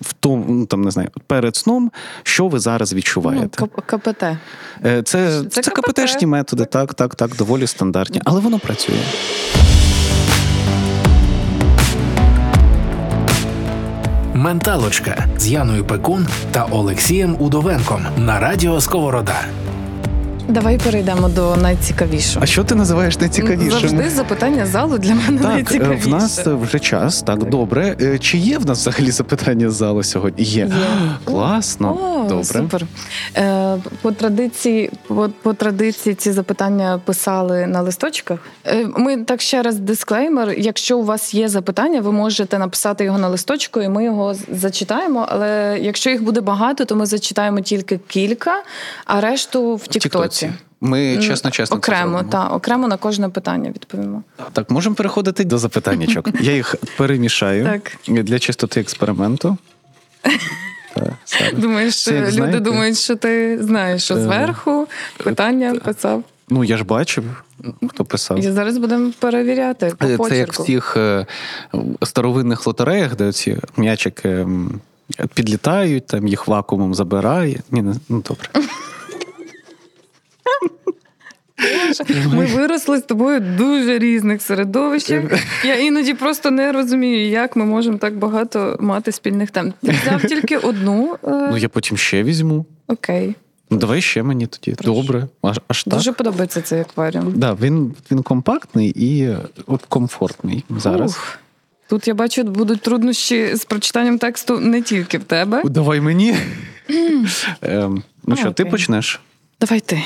В 0.01 0.13
тому, 0.13 0.45
ну, 0.49 0.67
там 0.67 0.83
не 0.83 0.91
знаю, 0.91 1.09
перед 1.27 1.57
сном, 1.57 1.91
що 2.23 2.49
ви 2.49 2.59
зараз 2.59 2.95
відчуваєте? 2.95 3.59
Ну, 3.61 3.69
КПТ. 3.87 4.23
Е, 4.85 5.03
це 5.03 5.45
це, 5.51 5.63
це 5.63 5.71
КПТшні 5.71 6.27
методи, 6.27 6.65
так, 6.65 6.95
так, 6.95 7.15
так, 7.15 7.37
доволі 7.37 7.67
стандартні, 7.67 8.21
але 8.25 8.41
воно 8.41 8.59
працює. 8.59 8.97
Менталочка 14.35 15.27
з 15.39 15.49
Яною 15.49 15.85
Пекун 15.85 16.27
та 16.51 16.65
Олексієм 16.65 17.37
Удовенком 17.39 18.07
на 18.17 18.41
радіо 18.41 18.81
Сковорода. 18.81 19.41
Давай 20.53 20.79
перейдемо 20.79 21.29
до 21.29 21.57
найцікавішого. 21.57 22.43
А 22.43 22.47
що 22.47 22.65
ти 22.65 22.75
називаєш 22.75 23.19
найцікавішим? 23.19 23.71
Завжди 23.71 24.11
запитання 24.11 24.67
залу 24.67 24.99
для 24.99 25.15
мене 25.15 25.39
так, 25.39 25.49
найцікавіше. 25.53 26.09
В 26.09 26.13
нас 26.13 26.47
вже 26.47 26.79
час, 26.79 27.23
так 27.23 27.45
добре. 27.45 27.97
Е, 28.01 28.19
чи 28.19 28.39
є 28.39 28.59
в 28.59 28.67
нас 28.67 28.81
взагалі 28.81 29.11
запитання 29.11 29.71
залу 29.71 30.03
сьогодні? 30.03 30.45
Є. 30.45 30.63
є. 30.63 30.71
Класно. 31.25 31.99
О, 32.03 32.29
добре. 32.29 32.45
Супер. 32.45 32.87
Е, 33.37 33.77
По 34.03 34.13
традиції, 34.13 34.91
по, 35.07 35.31
по 35.43 35.55
традиції 35.55 36.15
ці 36.15 36.33
запитання 36.33 37.01
писали 37.05 37.67
на 37.67 37.81
листочках. 37.81 38.39
Е, 38.67 38.87
Ми 38.97 39.17
так 39.17 39.41
ще 39.41 39.63
раз 39.63 39.79
дисклеймер. 39.79 40.55
Якщо 40.59 40.99
у 40.99 41.05
вас 41.05 41.35
є 41.35 41.49
запитання, 41.49 42.01
ви 42.01 42.13
можете 42.13 42.59
написати 42.59 43.05
його 43.05 43.19
на 43.19 43.29
листочку, 43.29 43.81
і 43.81 43.89
ми 43.89 44.05
його 44.05 44.35
зачитаємо. 44.53 45.27
Але 45.29 45.79
якщо 45.81 46.11
їх 46.11 46.23
буде 46.23 46.41
багато, 46.41 46.85
то 46.85 46.97
ми 46.97 47.07
зачитаємо 47.07 47.61
тільки 47.61 48.01
кілька, 48.09 48.63
а 49.07 49.21
решту 49.21 49.75
в 49.75 49.87
Тіктоці. 49.89 50.42
Ми 50.85 51.19
чесно, 51.19 51.51
чесно 51.51 51.77
окремо, 51.77 52.23
та 52.23 52.49
окремо 52.49 52.89
на 52.89 52.97
кожне 52.97 53.29
питання 53.29 53.71
відповімо. 53.71 54.23
Так, 54.53 54.71
можемо 54.71 54.95
переходити 54.95 55.45
до 55.45 55.59
запитаннячок. 55.59 56.29
Я 56.41 56.53
їх 56.53 56.75
перемішаю 56.97 57.65
так. 57.65 57.93
для 58.25 58.39
чистоти 58.39 58.81
експерименту. 58.81 59.57
Думаєш, 61.57 62.09
люди 62.09 62.31
знаєте? 62.31 62.61
думають, 62.61 62.99
що 62.99 63.17
ти 63.17 63.59
знаєш, 63.63 64.05
що 64.05 64.15
е, 64.15 64.23
зверху 64.23 64.87
питання 65.25 65.75
писав. 65.75 66.25
Ну 66.49 66.65
я 66.65 66.77
ж 66.77 66.85
бачив, 66.85 67.25
хто 67.89 68.05
писав. 68.05 68.39
І 68.39 68.43
зараз 68.43 68.79
будемо 68.79 69.13
перевіряти. 69.19 69.95
по 70.17 70.29
Це 70.29 70.37
як 70.37 70.53
в 70.53 70.65
тих 70.65 70.97
е, 70.97 71.27
старовинних 72.03 72.67
лотереях, 72.67 73.17
де 73.17 73.33
ці 73.33 73.59
м'ячики 73.77 74.47
підлітають, 75.35 76.07
там 76.07 76.29
їх 76.29 76.49
вакуумом 76.49 76.95
забирає. 76.95 77.61
Ні, 77.71 77.85
ну 78.09 78.25
добре. 78.29 78.49
Ми 82.33 82.47
виросли 82.47 82.99
з 82.99 83.03
тобою 83.03 83.41
в 83.41 83.57
дуже 83.57 83.99
різних 83.99 84.43
середовищах. 84.43 85.23
Я 85.65 85.75
іноді 85.81 86.15
просто 86.15 86.51
не 86.51 86.73
розумію, 86.73 87.29
як 87.29 87.57
ми 87.57 87.65
можемо 87.65 87.99
так 87.99 88.17
багато 88.17 88.77
мати 88.81 89.13
спільних 89.13 89.51
тем. 89.51 89.73
Ти 89.83 89.95
взяв 90.03 90.25
тільки 90.29 90.57
одну. 90.57 91.17
Е, 91.25 91.49
ну 91.51 91.57
я 91.57 91.69
потім 91.69 91.97
ще 91.97 92.23
візьму. 92.23 92.67
Окей. 92.87 93.35
Ну, 93.71 93.79
давай 93.79 94.01
ще 94.03 94.23
мені 94.23 94.47
тоді. 94.47 94.77
Прошу. 94.77 94.95
Добре. 94.95 95.27
Аж, 95.43 95.61
аж 95.69 95.85
так. 95.85 95.95
Дуже 95.95 96.13
подобається 96.13 96.63
цей 96.63 96.81
акваріум. 96.81 97.33
Да, 97.37 97.57
Він 97.61 97.95
він 98.11 98.23
компактний 98.23 98.93
і 98.97 99.37
от 99.67 99.83
комфортний 99.89 100.65
зараз. 100.71 101.11
Ух. 101.11 101.39
Тут 101.89 102.09
я 102.09 102.15
бачу, 102.15 102.43
будуть 102.45 102.81
труднощі 102.81 103.57
з 103.57 103.65
прочитанням 103.65 104.19
тексту 104.19 104.61
не 104.61 104.83
тільки 104.83 105.19
в 105.19 105.25
тебе. 105.25 105.63
Давай 105.65 106.01
мені. 106.01 106.35
ем, 107.63 108.03
ну 108.27 108.37
що, 108.37 108.53
ти 108.53 108.65
почнеш? 108.65 109.21
Давай 109.63 109.81
ти. 109.81 110.05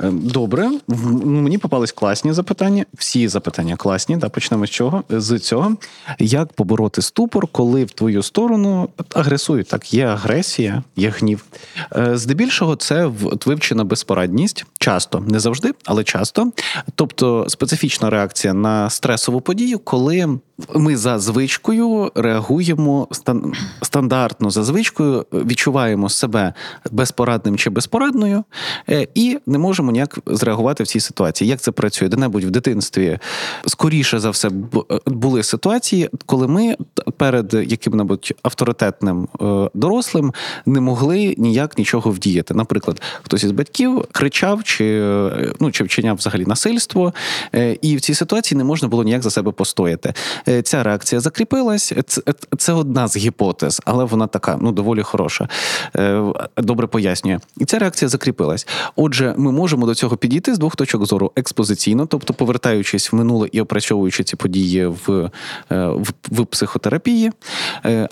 Ем, 0.00 0.20
добре, 0.20 0.70
ну, 0.88 1.42
мені 1.42 1.58
попались 1.58 1.92
класні 1.92 2.32
запитання. 2.32 2.84
Всі 2.94 3.28
запитання 3.28 3.76
класні. 3.76 4.16
Да, 4.16 4.28
Почнемо 4.28 4.66
з 4.66 4.70
чого 4.70 5.04
з 5.10 5.38
цього. 5.38 5.76
Як 6.18 6.52
побороти 6.52 7.02
ступор, 7.02 7.46
коли 7.46 7.84
в 7.84 7.90
твою 7.90 8.22
сторону 8.22 8.88
агресують? 9.14 9.68
Так, 9.68 9.94
є 9.94 10.06
агресія, 10.06 10.82
є 10.96 11.08
гнів. 11.08 11.44
Е, 11.96 12.16
здебільшого, 12.16 12.76
це 12.76 13.10
вивчена 13.46 13.84
безпорадність, 13.84 14.66
часто 14.78 15.20
не 15.20 15.40
завжди, 15.40 15.74
але 15.84 16.04
часто. 16.04 16.52
Тобто 16.94 17.46
специфічна 17.48 18.10
реакція 18.10 18.54
на 18.54 18.90
стресову 18.90 19.40
подію, 19.40 19.78
коли 19.78 20.38
ми 20.74 20.96
за 20.96 21.18
звичкою 21.18 22.12
реагуємо 22.14 23.08
стандартно 23.82 24.50
за 24.50 24.64
звичкою, 24.64 25.26
відчуваємо 25.32 26.08
себе 26.08 26.54
безпорадним 26.90 27.56
чи 27.56 27.70
безпорадною, 27.70 28.44
е, 28.88 29.08
і 29.14 29.38
не 29.46 29.58
можемо 29.58 29.83
можемо 29.84 29.92
ніяк 29.92 30.18
зреагувати 30.26 30.84
в 30.84 30.86
цій 30.86 31.00
ситуації. 31.00 31.50
Як 31.50 31.60
це 31.60 31.70
працює? 31.70 32.08
Де-небудь 32.08 32.44
в 32.44 32.50
дитинстві 32.50 33.18
скоріше 33.66 34.18
за 34.18 34.30
все 34.30 34.50
були 35.06 35.42
ситуації, 35.42 36.10
коли 36.26 36.48
ми 36.48 36.76
перед 37.16 37.54
яким-небудь 37.54 38.32
авторитетним 38.42 39.28
е, 39.40 39.70
дорослим 39.74 40.32
не 40.66 40.80
могли 40.80 41.34
ніяк 41.38 41.78
нічого 41.78 42.10
вдіяти. 42.10 42.54
Наприклад, 42.54 43.02
хтось 43.22 43.44
із 43.44 43.50
батьків 43.50 44.04
кричав 44.12 44.64
чи 44.64 45.02
ну 45.60 45.70
чи 45.70 45.84
вчиняв 45.84 46.16
взагалі 46.16 46.44
насильство, 46.46 47.14
е, 47.54 47.76
і 47.82 47.96
в 47.96 48.00
цій 48.00 48.14
ситуації 48.14 48.58
не 48.58 48.64
можна 48.64 48.88
було 48.88 49.04
ніяк 49.04 49.22
за 49.22 49.30
себе 49.30 49.52
постояти. 49.52 50.14
Е, 50.48 50.62
ця 50.62 50.82
реакція 50.82 51.20
закріпилась. 51.20 51.92
Це, 52.06 52.22
це 52.58 52.72
одна 52.72 53.08
з 53.08 53.16
гіпотез, 53.16 53.82
але 53.84 54.04
вона 54.04 54.26
така 54.26 54.58
ну 54.60 54.72
доволі 54.72 55.02
хороша. 55.02 55.48
Добре 56.56 56.86
пояснює. 56.86 57.38
І 57.56 57.64
ця 57.64 57.78
реакція 57.78 58.08
закріпилась. 58.08 58.66
Отже, 58.96 59.34
ми 59.36 59.52
можемо 59.52 59.73
до 59.76 59.94
цього 59.94 60.16
підійти 60.16 60.54
з 60.54 60.58
двох 60.58 60.76
точок 60.76 61.06
зору: 61.06 61.32
експозиційно, 61.36 62.06
тобто 62.06 62.34
повертаючись 62.34 63.12
в 63.12 63.16
минуле 63.16 63.48
і 63.52 63.60
опрацьовуючи 63.60 64.24
ці 64.24 64.36
події 64.36 64.86
в, 64.86 65.30
в, 65.70 66.12
в 66.30 66.46
психотерапії, 66.46 67.32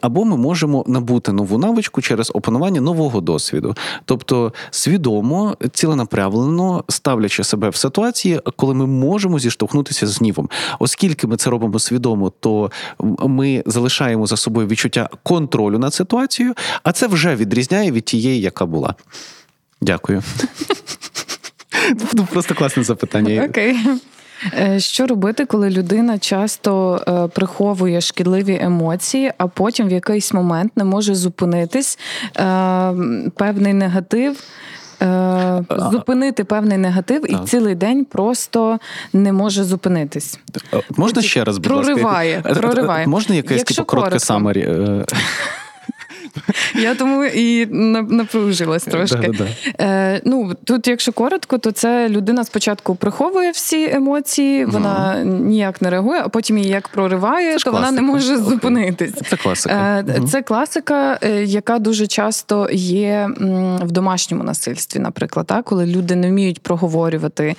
або 0.00 0.24
ми 0.24 0.36
можемо 0.36 0.84
набути 0.86 1.32
нову 1.32 1.58
навичку 1.58 2.02
через 2.02 2.30
опанування 2.34 2.80
нового 2.80 3.20
досвіду, 3.20 3.76
тобто 4.04 4.52
свідомо, 4.70 5.56
ціленаправлено 5.72 6.84
ставлячи 6.88 7.44
себе 7.44 7.68
в 7.68 7.76
ситуації, 7.76 8.40
коли 8.56 8.74
ми 8.74 8.86
можемо 8.86 9.38
зіштовхнутися 9.38 10.06
з 10.06 10.18
гнівом. 10.18 10.48
Оскільки 10.78 11.26
ми 11.26 11.36
це 11.36 11.50
робимо 11.50 11.78
свідомо, 11.78 12.32
то 12.40 12.70
ми 13.18 13.62
залишаємо 13.66 14.26
за 14.26 14.36
собою 14.36 14.66
відчуття 14.66 15.08
контролю 15.22 15.78
над 15.78 15.94
ситуацією, 15.94 16.54
а 16.82 16.92
це 16.92 17.06
вже 17.06 17.36
відрізняє 17.36 17.92
від 17.92 18.04
тієї, 18.04 18.40
яка 18.40 18.66
була. 18.66 18.94
Дякую. 19.80 20.22
Просто 22.32 22.54
класне 22.54 22.82
запитання. 22.82 23.46
Окей. 23.48 23.76
Е, 24.58 24.80
що 24.80 25.06
робити, 25.06 25.44
коли 25.46 25.70
людина 25.70 26.18
часто 26.18 27.00
е, 27.08 27.28
приховує 27.34 28.00
шкідливі 28.00 28.58
емоції, 28.62 29.32
а 29.38 29.46
потім 29.46 29.88
в 29.88 29.92
якийсь 29.92 30.32
момент 30.32 30.72
не 30.76 30.84
може 30.84 31.14
зупинитись 31.14 31.98
е, 32.36 32.42
певний 33.36 33.72
негатив? 33.72 34.36
Зупинити 35.90 36.44
певний 36.44 36.78
негатив 36.78 37.30
і 37.30 37.36
цілий 37.46 37.74
день 37.74 38.04
просто 38.04 38.78
не 39.12 39.32
може 39.32 39.64
зупинитись. 39.64 40.38
Можна 40.96 41.22
ще 41.22 41.44
раз 41.44 41.58
будь 41.58 41.66
прориває, 41.66 42.42
ласка? 42.44 42.60
прориває. 42.60 43.06
Можна 43.06 43.34
якесь 43.34 43.62
типу, 43.62 43.84
коротке 43.84 44.18
самарі? 44.18 44.68
Я 46.74 46.94
тому 46.94 47.24
і 47.24 47.66
напружилась 47.66 48.84
трошки. 48.84 49.32
Е, 49.80 50.20
ну, 50.24 50.52
Тут, 50.64 50.88
якщо 50.88 51.12
коротко, 51.12 51.58
то 51.58 51.72
це 51.72 52.08
людина 52.08 52.44
спочатку 52.44 52.94
приховує 52.94 53.50
всі 53.50 53.90
емоції, 53.92 54.64
вона 54.64 55.24
ніяк 55.24 55.82
не 55.82 55.90
реагує, 55.90 56.20
а 56.24 56.28
потім 56.28 56.58
її 56.58 56.70
як 56.70 56.88
прориває, 56.88 57.56
то 57.58 57.72
вона 57.72 57.90
не 57.90 58.00
може 58.00 58.38
зупинитись. 58.38 59.12
Це 59.30 59.36
класика. 59.36 60.04
Е, 60.08 60.20
це 60.28 60.42
класика, 60.42 61.18
е, 61.22 61.44
яка 61.44 61.78
дуже 61.78 62.06
часто 62.06 62.68
є 62.72 63.28
в 63.82 63.90
домашньому 63.90 64.44
насильстві, 64.44 65.00
наприклад, 65.00 65.46
так? 65.46 65.64
коли 65.64 65.86
люди 65.86 66.16
не 66.16 66.28
вміють 66.28 66.62
проговорювати 66.62 67.54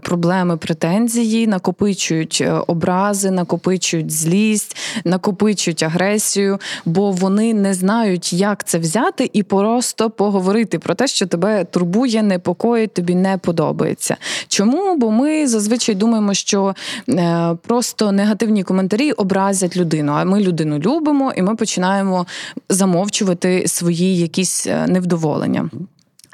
проблеми, 0.00 0.56
претензії, 0.56 1.46
накопичують 1.46 2.44
образи, 2.66 3.30
накопичують 3.30 4.10
злість, 4.10 4.76
накопичують 5.04 5.82
агресію, 5.82 6.58
бо 6.84 7.10
вони 7.10 7.54
не 7.54 7.74
знають 7.74 8.15
знають, 8.16 8.32
як 8.32 8.64
це 8.64 8.78
взяти, 8.78 9.30
і 9.32 9.42
просто 9.42 10.10
поговорити 10.10 10.78
про 10.78 10.94
те, 10.94 11.06
що 11.06 11.26
тебе 11.26 11.64
турбує, 11.64 12.22
непокоїть, 12.22 12.94
тобі 12.94 13.14
не 13.14 13.38
подобається. 13.38 14.16
Чому? 14.48 14.96
Бо 14.96 15.10
ми 15.10 15.46
зазвичай 15.46 15.94
думаємо, 15.94 16.34
що 16.34 16.74
е, 17.08 17.56
просто 17.66 18.12
негативні 18.12 18.62
коментарі 18.62 19.12
образять 19.12 19.76
людину. 19.76 20.12
А 20.12 20.24
ми 20.24 20.40
людину 20.40 20.78
любимо, 20.78 21.32
і 21.36 21.42
ми 21.42 21.56
починаємо 21.56 22.26
замовчувати 22.68 23.68
свої 23.68 24.18
якісь 24.18 24.66
е, 24.66 24.86
невдоволення. 24.86 25.70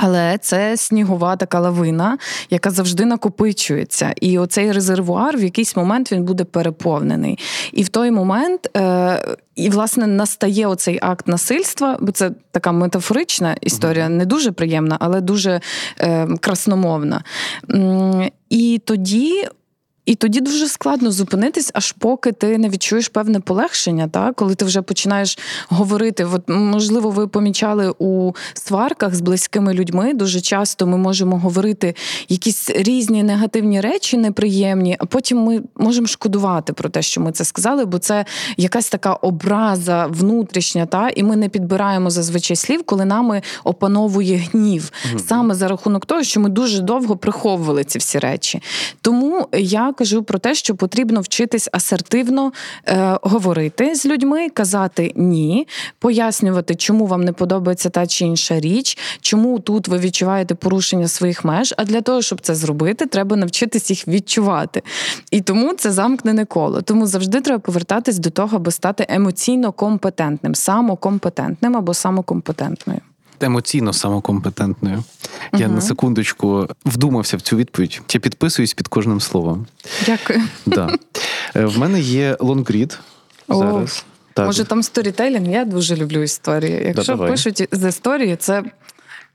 Але 0.04 0.38
це 0.38 0.76
снігова 0.76 1.36
така 1.36 1.60
лавина, 1.60 2.18
яка 2.50 2.70
завжди 2.70 3.04
накопичується. 3.04 4.14
І 4.20 4.38
оцей 4.38 4.72
резервуар 4.72 5.36
в 5.36 5.44
якийсь 5.44 5.76
момент 5.76 6.12
він 6.12 6.24
буде 6.24 6.44
переповнений. 6.44 7.38
І 7.72 7.82
в 7.82 7.88
той 7.88 8.10
момент, 8.10 8.76
е, 8.76 9.36
і 9.56 9.70
власне 9.70 10.06
настає 10.06 10.66
оцей 10.66 10.98
акт 11.02 11.28
насильства, 11.28 11.98
бо 12.00 12.12
це 12.12 12.30
така 12.50 12.72
метафорична 12.72 13.56
історія, 13.60 14.08
не 14.08 14.26
дуже 14.26 14.52
приємна, 14.52 14.96
але 15.00 15.20
дуже 15.20 15.60
е, 15.98 16.28
красномовна. 16.40 17.24
І 18.50 18.80
тоді 18.84 19.48
і 20.06 20.14
тоді 20.14 20.40
дуже 20.40 20.68
складно 20.68 21.12
зупинитись, 21.12 21.70
аж 21.74 21.92
поки 21.92 22.32
ти 22.32 22.58
не 22.58 22.68
відчуєш 22.68 23.08
певне 23.08 23.40
полегшення, 23.40 24.08
так? 24.08 24.34
коли 24.34 24.54
ти 24.54 24.64
вже 24.64 24.82
починаєш 24.82 25.38
говорити. 25.68 26.24
От, 26.24 26.42
Можливо, 26.48 27.10
ви 27.10 27.28
помічали 27.28 27.94
у 27.98 28.32
сварках 28.54 29.14
з 29.14 29.20
близькими 29.20 29.74
людьми. 29.74 30.14
Дуже 30.14 30.40
часто 30.40 30.86
ми 30.86 30.96
можемо 30.96 31.38
говорити 31.38 31.94
якісь 32.28 32.70
різні 32.70 33.22
негативні 33.22 33.80
речі, 33.80 34.16
неприємні, 34.16 34.96
а 34.98 35.04
потім 35.04 35.38
ми 35.38 35.62
можемо 35.76 36.06
шкодувати 36.06 36.72
про 36.72 36.88
те, 36.88 37.02
що 37.02 37.20
ми 37.20 37.32
це 37.32 37.44
сказали, 37.44 37.84
бо 37.84 37.98
це 37.98 38.24
якась 38.56 38.88
така 38.88 39.12
образа 39.12 40.06
внутрішня, 40.06 40.86
та? 40.86 41.08
і 41.08 41.22
ми 41.22 41.36
не 41.36 41.48
підбираємо 41.48 42.10
зазвичай 42.10 42.56
слів, 42.56 42.82
коли 42.84 43.04
нами 43.04 43.42
опановує 43.64 44.36
гнів, 44.36 44.92
саме 45.26 45.54
за 45.54 45.68
рахунок 45.68 46.06
того, 46.06 46.22
що 46.22 46.40
ми 46.40 46.48
дуже 46.48 46.80
довго 46.80 47.16
приховували 47.16 47.84
ці 47.84 47.98
всі 47.98 48.18
речі. 48.18 48.62
Тому 49.00 49.48
я 49.52 49.91
кажу 49.92 50.22
про 50.22 50.38
те, 50.38 50.54
що 50.54 50.74
потрібно 50.74 51.20
вчитись 51.20 51.68
асертивно 51.72 52.52
е, 52.88 53.18
говорити 53.22 53.94
з 53.94 54.06
людьми, 54.06 54.48
казати 54.48 55.12
ні, 55.16 55.68
пояснювати, 55.98 56.74
чому 56.74 57.06
вам 57.06 57.24
не 57.24 57.32
подобається 57.32 57.90
та 57.90 58.06
чи 58.06 58.24
інша 58.24 58.60
річ, 58.60 58.98
чому 59.20 59.58
тут 59.58 59.88
ви 59.88 59.98
відчуваєте 59.98 60.54
порушення 60.54 61.08
своїх 61.08 61.44
меж. 61.44 61.74
А 61.76 61.84
для 61.84 62.00
того, 62.00 62.22
щоб 62.22 62.40
це 62.40 62.54
зробити, 62.54 63.06
треба 63.06 63.36
навчитись 63.36 63.90
їх 63.90 64.08
відчувати. 64.08 64.82
І 65.30 65.40
тому 65.40 65.74
це 65.74 65.92
замкнене 65.92 66.44
коло. 66.44 66.82
Тому 66.82 67.06
завжди 67.06 67.40
треба 67.40 67.58
повертатись 67.58 68.18
до 68.18 68.30
того, 68.30 68.56
аби 68.56 68.70
стати 68.70 69.06
емоційно 69.08 69.72
компетентним, 69.72 70.54
самокомпетентним 70.54 71.76
або 71.76 71.94
самокомпетентною 71.94 73.00
емоційно 73.42 73.92
самокомпетентною. 73.92 75.04
Я 75.52 75.68
на 75.68 75.80
секундочку 75.80 76.68
вдумався 76.84 77.36
в 77.36 77.40
цю 77.40 77.56
відповідь. 77.56 78.00
Я 78.12 78.20
підписуюсь 78.20 78.74
під 78.74 78.88
кожним 78.88 79.20
словом. 79.20 79.66
Дякую. 80.06 80.42
Да. 80.66 80.96
Е, 81.56 81.64
в 81.64 81.78
мене 81.78 82.00
є 82.00 82.36
лонгрід 82.40 82.98
зараз. 83.48 84.04
Так. 84.34 84.46
Може, 84.46 84.64
там 84.64 84.82
сторітелінг? 84.82 85.50
Я 85.50 85.64
дуже 85.64 85.96
люблю 85.96 86.22
історії. 86.22 86.82
Якщо 86.96 87.16
да, 87.16 87.26
пишуть 87.26 87.68
з 87.72 87.88
історії, 87.88 88.36
це 88.36 88.62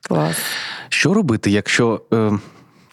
клас. 0.02 0.38
Що 0.90 1.14
робити, 1.14 1.52
якщо. 1.52 2.02
Е, 2.14 2.40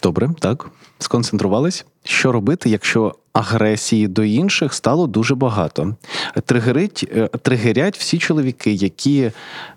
добре, 0.02 0.30
так, 0.40 0.66
сконцентрувались. 0.98 1.86
Що 2.04 2.32
робити, 2.32 2.70
якщо 2.70 3.14
агресії 3.32 4.08
до 4.08 4.24
інших 4.24 4.74
стало 4.74 5.06
дуже 5.06 5.34
багато? 5.34 5.96
Тригерить, 6.44 7.08
е, 7.16 7.28
тригерять 7.42 7.98
всі 7.98 8.18
чоловіки, 8.18 8.72
які 8.72 9.30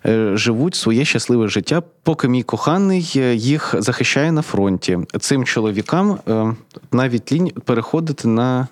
е, 0.06 0.36
живуть 0.36 0.74
своє 0.74 1.04
щасливе 1.04 1.48
життя, 1.48 1.82
поки 2.02 2.28
мій 2.28 2.42
коханий 2.42 3.12
е, 3.16 3.34
їх 3.34 3.74
захищає 3.78 4.32
на 4.32 4.42
фронті. 4.42 4.98
Цим 5.20 5.44
чоловікам 5.44 6.18
навіть 6.92 7.32
лінь 7.32 7.50
переходити 7.50 8.28
на 8.28 8.68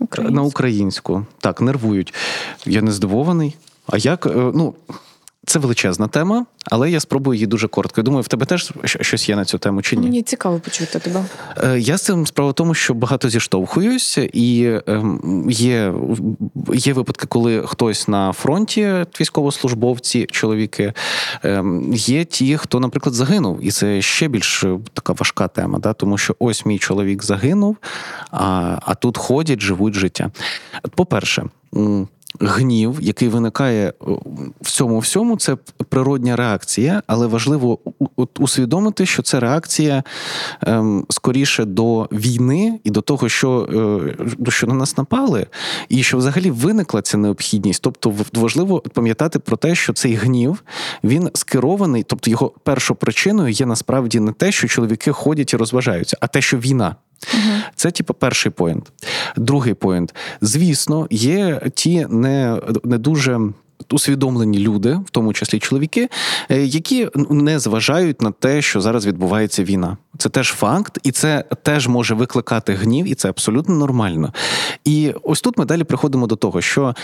українську. 0.00 0.34
на 0.34 0.42
українську. 0.42 1.26
Так, 1.38 1.60
нервують. 1.60 2.14
Я 2.66 2.82
не 2.82 2.92
здивований. 2.92 3.56
А 3.86 3.96
як? 3.96 4.26
Ну, 4.34 4.74
це 5.48 5.58
величезна 5.58 6.08
тема, 6.08 6.46
але 6.64 6.90
я 6.90 7.00
спробую 7.00 7.34
її 7.34 7.46
дуже 7.46 7.68
коротко. 7.68 8.00
Я 8.00 8.02
Думаю, 8.02 8.22
в 8.22 8.28
тебе 8.28 8.46
теж 8.46 8.72
щось 8.84 9.28
є 9.28 9.36
на 9.36 9.44
цю 9.44 9.58
тему 9.58 9.82
чи 9.82 9.96
ні? 9.96 10.02
Мені 10.02 10.22
цікаво 10.22 10.60
почути 10.60 10.98
тебе. 10.98 11.24
Е, 11.56 11.78
я 11.78 11.98
з 11.98 12.02
цим 12.02 12.26
справа 12.26 12.50
в 12.50 12.54
тому, 12.54 12.74
що 12.74 12.94
багато 12.94 13.28
зіштовхуюсь, 13.28 14.18
і 14.32 14.78
ем, 14.86 15.46
є 15.50 15.94
є 16.74 16.92
випадки, 16.92 17.26
коли 17.26 17.62
хтось 17.66 18.08
на 18.08 18.32
фронті, 18.32 19.06
військовослужбовці, 19.20 20.26
чоловіки, 20.30 20.92
ем, 21.42 21.92
є 21.94 22.24
ті, 22.24 22.56
хто, 22.56 22.80
наприклад, 22.80 23.14
загинув, 23.14 23.58
і 23.62 23.70
це 23.70 24.02
ще 24.02 24.28
більш 24.28 24.64
така 24.94 25.12
важка 25.12 25.48
тема, 25.48 25.78
да? 25.78 25.92
тому 25.92 26.18
що 26.18 26.36
ось 26.38 26.66
мій 26.66 26.78
чоловік 26.78 27.24
загинув, 27.24 27.76
а, 28.30 28.78
а 28.82 28.94
тут 28.94 29.18
ходять, 29.18 29.60
живуть 29.60 29.94
життя. 29.94 30.30
По-перше, 30.94 31.44
гнів, 32.40 32.98
який 33.00 33.28
виникає 33.28 33.92
в 34.60 34.70
цьому 34.70 34.98
всьому, 34.98 35.36
це 35.36 35.56
природня 35.88 36.36
реакція, 36.36 37.02
але 37.06 37.26
важливо 37.26 37.78
усвідомити, 38.38 39.06
що 39.06 39.22
це 39.22 39.40
реакція 39.40 40.02
ем, 40.62 41.06
скоріше 41.08 41.64
до 41.64 42.08
війни 42.12 42.80
і 42.84 42.90
до 42.90 43.00
того, 43.00 43.28
що 43.28 43.68
е, 44.46 44.50
що 44.50 44.66
на 44.66 44.74
нас 44.74 44.96
напали, 44.96 45.46
і 45.88 46.02
що 46.02 46.18
взагалі 46.18 46.50
виникла 46.50 47.02
ця 47.02 47.18
необхідність. 47.18 47.82
Тобто, 47.82 48.14
важливо 48.34 48.80
пам'ятати 48.80 49.38
про 49.38 49.56
те, 49.56 49.74
що 49.74 49.92
цей 49.92 50.14
гнів 50.14 50.64
він 51.04 51.30
скерований, 51.34 52.02
тобто 52.02 52.30
його 52.30 52.52
першою 52.62 52.96
причиною 52.96 53.48
є 53.48 53.66
насправді 53.66 54.20
не 54.20 54.32
те, 54.32 54.52
що 54.52 54.68
чоловіки 54.68 55.12
ходять 55.12 55.52
і 55.52 55.56
розважаються, 55.56 56.16
а 56.20 56.26
те, 56.26 56.40
що 56.40 56.58
війна. 56.58 56.96
Угу. 57.34 57.52
Це, 57.74 57.90
типу, 57.90 58.14
перший 58.14 58.52
point. 58.52 58.92
Другий 59.36 59.74
point. 59.74 60.14
Звісно, 60.40 61.06
є 61.10 61.60
ті 61.74 62.06
не, 62.06 62.60
не 62.84 62.98
дуже. 62.98 63.40
Усвідомлені 63.90 64.58
люди, 64.58 64.94
в 65.06 65.10
тому 65.10 65.32
числі 65.32 65.58
чоловіки, 65.58 66.08
е, 66.50 66.64
які 66.64 67.08
не 67.30 67.58
зважають 67.58 68.22
на 68.22 68.30
те, 68.30 68.62
що 68.62 68.80
зараз 68.80 69.06
відбувається 69.06 69.64
війна. 69.64 69.96
Це 70.18 70.28
теж 70.28 70.48
факт, 70.48 70.98
і 71.02 71.10
це 71.10 71.44
теж 71.62 71.88
може 71.88 72.14
викликати 72.14 72.74
гнів, 72.74 73.06
і 73.06 73.14
це 73.14 73.28
абсолютно 73.28 73.74
нормально. 73.74 74.32
І 74.84 75.14
ось 75.22 75.40
тут 75.40 75.58
ми 75.58 75.64
далі 75.64 75.84
приходимо 75.84 76.26
до 76.26 76.36
того, 76.36 76.60
що 76.60 76.94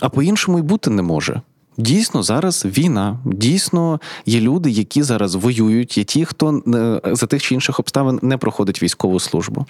а 0.00 0.08
по-іншому 0.08 0.58
й 0.58 0.62
бути 0.62 0.90
не 0.90 1.02
може. 1.02 1.40
Дійсно, 1.78 2.22
зараз 2.22 2.64
війна. 2.64 3.18
Дійсно, 3.24 4.00
є 4.26 4.40
люди, 4.40 4.70
які 4.70 5.02
зараз 5.02 5.34
воюють, 5.34 5.98
є 5.98 6.04
ті, 6.04 6.24
хто 6.24 6.62
е, 6.74 7.00
за 7.14 7.26
тих 7.26 7.42
чи 7.42 7.54
інших 7.54 7.80
обставин 7.80 8.18
не 8.22 8.36
проходить 8.36 8.82
військову 8.82 9.20
службу. 9.20 9.66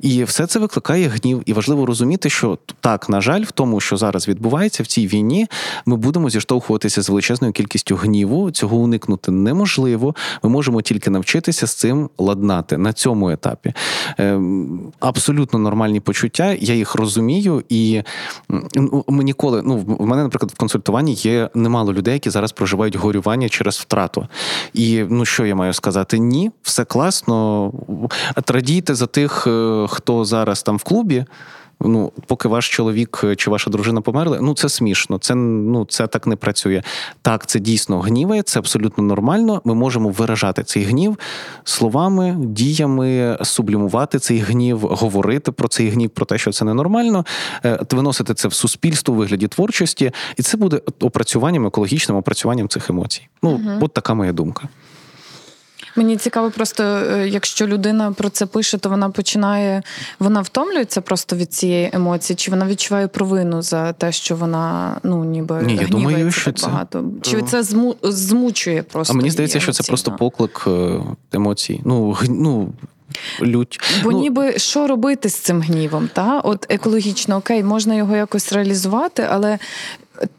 І 0.00 0.24
все 0.24 0.46
це 0.46 0.58
викликає 0.58 1.08
гнів. 1.08 1.42
І 1.46 1.52
важливо 1.52 1.86
розуміти, 1.86 2.30
що 2.30 2.58
так, 2.80 3.08
на 3.08 3.20
жаль, 3.20 3.42
в 3.42 3.50
тому, 3.50 3.80
що 3.80 3.96
зараз 3.96 4.28
відбувається 4.28 4.82
в 4.82 4.86
цій 4.86 5.06
війні, 5.06 5.46
ми 5.86 5.96
будемо 5.96 6.30
зіштовхуватися 6.30 7.02
з 7.02 7.08
величезною 7.08 7.52
кількістю 7.52 7.96
гніву. 7.96 8.50
Цього 8.50 8.76
уникнути 8.76 9.30
неможливо. 9.30 10.14
Ми 10.42 10.50
можемо 10.50 10.82
тільки 10.82 11.10
навчитися 11.10 11.66
з 11.66 11.74
цим 11.74 12.10
ладнати 12.18 12.78
на 12.78 12.92
цьому 12.92 13.30
етапі. 13.30 13.72
Ем, 14.18 14.92
абсолютно 15.00 15.58
нормальні 15.58 16.00
почуття. 16.00 16.56
Я 16.60 16.74
їх 16.74 16.94
розумію, 16.94 17.62
і 17.68 18.02
ну, 18.74 19.04
ми 19.08 19.24
ніколи 19.24 19.62
ну 19.62 19.76
в 19.76 20.06
мене, 20.06 20.22
наприклад, 20.22 20.52
в 20.52 20.56
консультуванні 20.56 21.12
є 21.14 21.37
немало 21.54 21.92
людей, 21.92 22.14
які 22.14 22.30
зараз 22.30 22.52
проживають 22.52 22.96
горювання 22.96 23.48
через 23.48 23.76
втрату. 23.76 24.28
І 24.74 25.04
ну 25.08 25.24
що 25.24 25.46
я 25.46 25.54
маю 25.54 25.72
сказати? 25.72 26.18
Ні, 26.18 26.50
все 26.62 26.84
класно. 26.84 27.72
Традійте 28.44 28.94
за 28.94 29.06
тих, 29.06 29.46
е, 29.46 29.86
хто 29.88 30.24
зараз 30.24 30.62
там 30.62 30.76
в 30.76 30.82
клубі 30.82 31.24
ну, 31.80 32.12
поки 32.26 32.48
ваш 32.48 32.68
чоловік 32.68 33.24
чи 33.36 33.50
ваша 33.50 33.70
дружина 33.70 34.00
померли, 34.00 34.38
ну 34.42 34.54
це 34.54 34.68
смішно, 34.68 35.18
це 35.18 35.34
ну 35.34 35.84
це 35.84 36.06
так 36.06 36.26
не 36.26 36.36
працює. 36.36 36.82
Так, 37.22 37.46
це 37.46 37.60
дійсно 37.60 38.00
гніває, 38.00 38.42
це 38.42 38.58
абсолютно 38.58 39.04
нормально. 39.04 39.62
Ми 39.64 39.74
можемо 39.74 40.08
виражати 40.08 40.62
цей 40.62 40.82
гнів 40.82 41.18
словами, 41.64 42.36
діями, 42.38 43.38
сублімувати 43.42 44.18
цей 44.18 44.38
гнів, 44.38 44.78
говорити 44.78 45.52
про 45.52 45.68
цей 45.68 45.88
гнів, 45.88 46.10
про 46.10 46.26
те, 46.26 46.38
що 46.38 46.52
це 46.52 46.64
ненормально, 46.64 47.24
е, 47.64 47.80
виносити 47.90 48.34
це 48.34 48.48
в 48.48 48.52
суспільство 48.52 49.14
у 49.14 49.16
вигляді 49.16 49.48
творчості, 49.48 50.12
і 50.36 50.42
це 50.42 50.56
буде 50.56 50.80
опрацюванням, 51.00 51.66
екологічним 51.66 52.18
опрацюванням 52.18 52.68
цих 52.68 52.90
емоцій. 52.90 53.28
Ну, 53.42 53.50
угу. 53.50 53.78
от 53.80 53.92
така 53.92 54.14
моя 54.14 54.32
думка. 54.32 54.68
Мені 55.96 56.16
цікаво, 56.16 56.50
просто 56.50 56.82
е, 56.84 57.28
якщо 57.28 57.66
людина 57.66 58.12
про 58.12 58.28
це 58.28 58.46
пише, 58.46 58.78
то 58.78 58.88
вона 58.88 59.10
починає, 59.10 59.82
вона 60.18 60.40
втомлюється 60.40 61.00
просто 61.00 61.36
від 61.36 61.52
цієї 61.52 61.90
емоції, 61.92 62.36
чи 62.36 62.50
вона 62.50 62.66
відчуває 62.66 63.08
провину 63.08 63.62
за 63.62 63.92
те, 63.92 64.12
що 64.12 64.36
вона 64.36 64.96
ну 65.02 65.24
ніби 65.24 65.62
Ні, 65.62 65.76
я 65.76 65.88
думаю, 65.88 66.30
що 66.30 66.52
це... 66.52 66.66
багато. 66.66 67.04
Чи 67.22 67.42
це 67.42 67.62
зму... 67.62 67.96
змучує 68.02 68.82
просто? 68.82 69.14
А 69.14 69.16
мені 69.16 69.30
здається, 69.30 69.60
що 69.60 69.72
це 69.72 69.82
просто 69.82 70.12
поклик 70.12 70.64
е, 70.66 71.00
емоцій. 71.32 71.80
Ну, 71.84 72.16
ну. 72.28 72.72
Лють. 73.42 73.80
Бо 74.04 74.12
ну, 74.12 74.18
ніби 74.18 74.58
що 74.58 74.86
робити 74.86 75.28
з 75.28 75.34
цим 75.34 75.60
гнівом? 75.60 76.10
Та? 76.12 76.40
От 76.40 76.66
екологічно 76.68 77.36
окей, 77.36 77.64
можна 77.64 77.94
його 77.94 78.16
якось 78.16 78.52
реалізувати, 78.52 79.26
але 79.30 79.58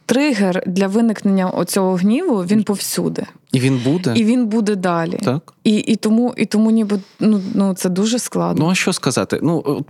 тригер 0.05 0.63
для 0.65 0.87
виникнення 0.87 1.49
оцього 1.49 1.95
гніву 1.95 2.43
він 2.43 2.63
повсюди. 2.63 3.25
І 3.51 3.59
він 3.59 3.81
буде. 3.85 4.13
І 4.15 4.23
він 4.23 4.45
буде 4.45 4.75
далі. 4.75 5.19
Так. 5.23 5.53
І 5.63 5.75
і 5.75 5.95
тому 5.95 6.33
і 6.37 6.45
тому 6.45 6.71
ніби 6.71 6.99
ну, 7.19 7.41
ну 7.53 7.73
це 7.73 7.89
дуже 7.89 8.19
складно. 8.19 8.65
Ну 8.65 8.71
а 8.71 8.75
що 8.75 8.93
сказати? 8.93 9.39
Ну 9.43 9.83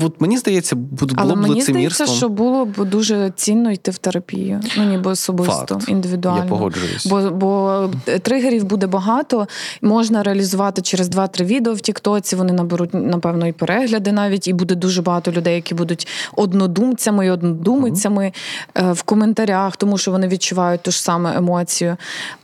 от 0.00 0.20
мені 0.20 0.38
здається, 0.38 0.76
було 0.76 1.12
Але 1.16 1.34
б 1.34 1.38
мені 1.38 1.62
здається, 1.62 2.06
що 2.06 2.28
було 2.28 2.64
б 2.64 2.84
дуже 2.84 3.32
цінно 3.36 3.70
йти 3.70 3.90
в 3.90 3.98
терапію. 3.98 4.60
Ну 4.76 4.84
ніби 4.84 5.10
особисто, 5.10 5.74
Факт. 5.74 5.88
індивідуально. 5.88 6.42
Я 6.44 6.48
погоджуюсь. 6.48 7.06
Бо 7.06 7.30
бо 7.30 7.90
тригерів 8.22 8.64
буде 8.64 8.86
багато, 8.86 9.48
можна 9.82 10.22
реалізувати 10.22 10.82
через 10.82 11.10
2-3 11.10 11.44
відео 11.44 11.74
в 11.74 11.80
Тіктоці. 11.80 12.36
Вони 12.36 12.52
наберуть, 12.52 12.90
напевно, 12.94 13.46
і 13.46 13.52
перегляди 13.52 14.12
навіть, 14.12 14.48
і 14.48 14.52
буде 14.52 14.74
дуже 14.74 15.02
багато 15.02 15.32
людей, 15.32 15.54
які 15.54 15.74
будуть 15.74 16.08
однодумцями 16.36 17.26
і 17.26 17.30
однодумицями 17.30 18.32
mm-hmm. 18.74 18.92
в 18.92 19.02
коментарях, 19.02 19.76
тому 19.76 19.98
що 19.98 20.10
вони 20.10 20.28
відчувають 20.28 20.82
ту 20.82 20.90
ж 20.90 21.02
саму 21.02 21.28
емоцію. 21.28 21.96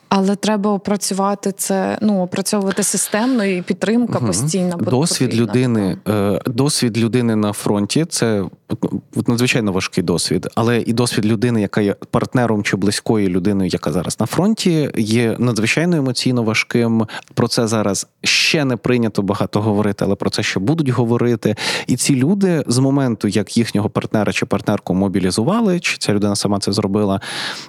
Але 0.09 0.37
треба 0.37 0.71
опрацювати 0.71 1.53
це, 1.53 1.99
ну 2.03 2.23
опрацьовувати 2.23 2.83
системно 2.83 3.45
і 3.45 3.63
підтримка 3.63 4.19
угу. 4.19 4.27
постійна. 4.27 4.77
Досвід 4.77 5.29
потрібна. 5.29 5.53
людини, 5.53 5.99
е, 6.09 6.41
досвід 6.47 6.99
людини 6.99 7.37
на 7.37 7.53
фронті 7.53 8.05
це 8.05 8.45
надзвичайно 9.27 9.73
важкий 9.73 10.05
досвід, 10.05 10.49
але 10.55 10.81
і 10.81 10.93
досвід 10.93 11.27
людини, 11.27 11.61
яка 11.61 11.81
є 11.81 11.95
партнером 12.11 12.63
чи 12.63 12.77
близькою 12.77 13.29
людиною, 13.29 13.71
яка 13.73 13.93
зараз 13.93 14.21
на 14.21 14.27
фронті, 14.27 14.91
є 14.97 15.37
надзвичайно 15.39 15.97
емоційно 15.97 16.43
важким. 16.43 17.07
Про 17.35 17.49
це 17.49 17.67
зараз 17.67 18.07
ще 18.23 18.65
не 18.65 18.77
прийнято 18.77 19.23
багато 19.23 19.61
говорити, 19.61 20.05
але 20.05 20.15
про 20.15 20.31
це 20.31 20.43
ще 20.43 20.61
будуть 20.61 20.89
говорити. 20.89 21.57
І 21.87 21.97
ці 21.97 22.15
люди 22.15 22.65
з 22.67 22.79
моменту, 22.79 23.29
як 23.29 23.57
їхнього 23.57 23.91
партнера 23.91 24.33
чи 24.33 24.47
партнерку 24.47 24.95
мобілізували, 24.95 25.81
чи 25.81 25.97
ця 25.99 26.15
людина 26.15 26.37
сама 26.37 26.59
це 26.59 26.73
зробила, 26.73 27.21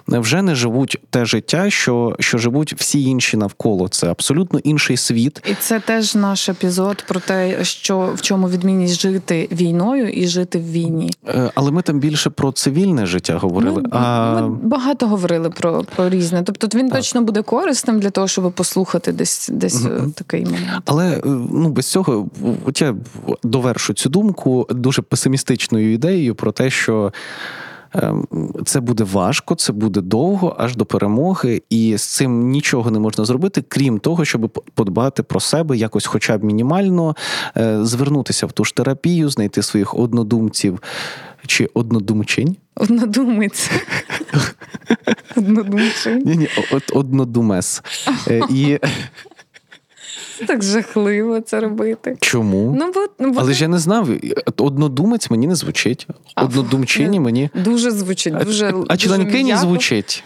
вже 0.08 0.42
не 0.42 0.54
живуть 0.54 1.00
те 1.10 1.24
життя, 1.24 1.70
що 1.70 2.16
що 2.20 2.38
живуть 2.38 2.74
всі 2.74 3.02
інші 3.02 3.36
навколо. 3.36 3.88
Це 3.88 4.10
абсолютно 4.10 4.58
інший 4.58 4.96
світ. 4.96 5.42
І 5.50 5.54
це 5.54 5.80
теж 5.80 6.14
наш 6.14 6.48
епізод 6.48 7.04
про 7.08 7.20
те, 7.20 7.64
що 7.64 8.12
в 8.14 8.20
чому 8.20 8.48
відмінність 8.48 9.00
жити 9.00 9.48
війною 9.52 10.08
і 10.08 10.26
жити 10.26 10.58
в 10.58 10.72
війні. 10.72 10.87
Е, 11.28 11.50
але 11.54 11.70
ми 11.70 11.82
там 11.82 11.98
більше 11.98 12.30
про 12.30 12.52
цивільне 12.52 13.06
життя 13.06 13.38
говорили. 13.38 13.82
Ми, 13.82 13.88
а... 13.92 14.40
ми 14.40 14.48
багато 14.48 15.06
говорили 15.08 15.50
про 15.50 15.84
про 15.96 16.08
різне. 16.08 16.42
Тобто 16.42 16.78
він 16.78 16.88
так. 16.88 16.98
точно 16.98 17.22
буде 17.22 17.42
корисним 17.42 18.00
для 18.00 18.10
того, 18.10 18.28
щоб 18.28 18.52
послухати 18.52 19.12
десь 19.12 19.50
десь 19.52 19.82
mm 19.82 20.12
такий 20.12 20.44
момент. 20.44 20.82
Але 20.84 21.10
е, 21.10 21.20
ну 21.52 21.68
без 21.68 21.86
цього 21.86 22.28
от 22.64 22.80
я 22.80 22.94
довершу 23.42 23.94
цю 23.94 24.08
думку 24.08 24.66
дуже 24.70 25.02
песимістичною 25.02 25.92
ідеєю 25.92 26.34
про 26.34 26.52
те, 26.52 26.70
що. 26.70 27.12
Ем, 27.94 28.26
це 28.64 28.80
буде 28.80 29.04
важко, 29.04 29.54
це 29.54 29.72
буде 29.72 30.00
довго, 30.00 30.56
аж 30.58 30.76
до 30.76 30.84
перемоги, 30.84 31.62
і 31.70 31.96
з 31.96 32.02
цим 32.02 32.48
нічого 32.48 32.90
не 32.90 32.98
можна 32.98 33.24
зробити, 33.24 33.64
крім 33.68 33.98
того, 33.98 34.24
щоб 34.24 34.62
подбати 34.74 35.22
про 35.22 35.40
себе, 35.40 35.76
якось, 35.76 36.06
хоча 36.06 36.38
б 36.38 36.44
мінімально, 36.44 37.16
е, 37.56 37.78
звернутися 37.84 38.46
в 38.46 38.52
ту 38.52 38.64
ж 38.64 38.74
терапію, 38.74 39.28
знайти 39.28 39.62
своїх 39.62 39.94
однодумців 39.94 40.82
чи 41.46 41.68
однодумчень. 41.74 42.56
Однодумець. 42.74 43.70
Однодумчень. 45.36 46.22
Ні, 46.26 46.36
ні, 46.36 46.48
однодумес. 46.92 47.82
Е, 48.28 48.40
і 48.50 48.78
так 50.46 50.62
жахливо 50.64 51.40
це 51.40 51.60
робити. 51.60 52.16
Чому? 52.20 52.76
Ну, 52.78 52.92
бо, 52.94 53.06
ну, 53.18 53.32
бо 53.32 53.40
Але 53.40 53.52
ж 53.52 53.62
я 53.62 53.68
не 53.68 53.78
знав. 53.78 54.08
Однодумець 54.56 55.30
мені 55.30 55.46
не 55.46 55.54
звучить. 55.54 56.06
Однодумчині 56.36 57.20
мені. 57.20 57.50
Дуже 57.54 57.90
звучить. 57.90 58.34
дуже 58.34 58.74
А 58.88 58.96
членкині 58.96 59.56
звучить. 59.56 60.24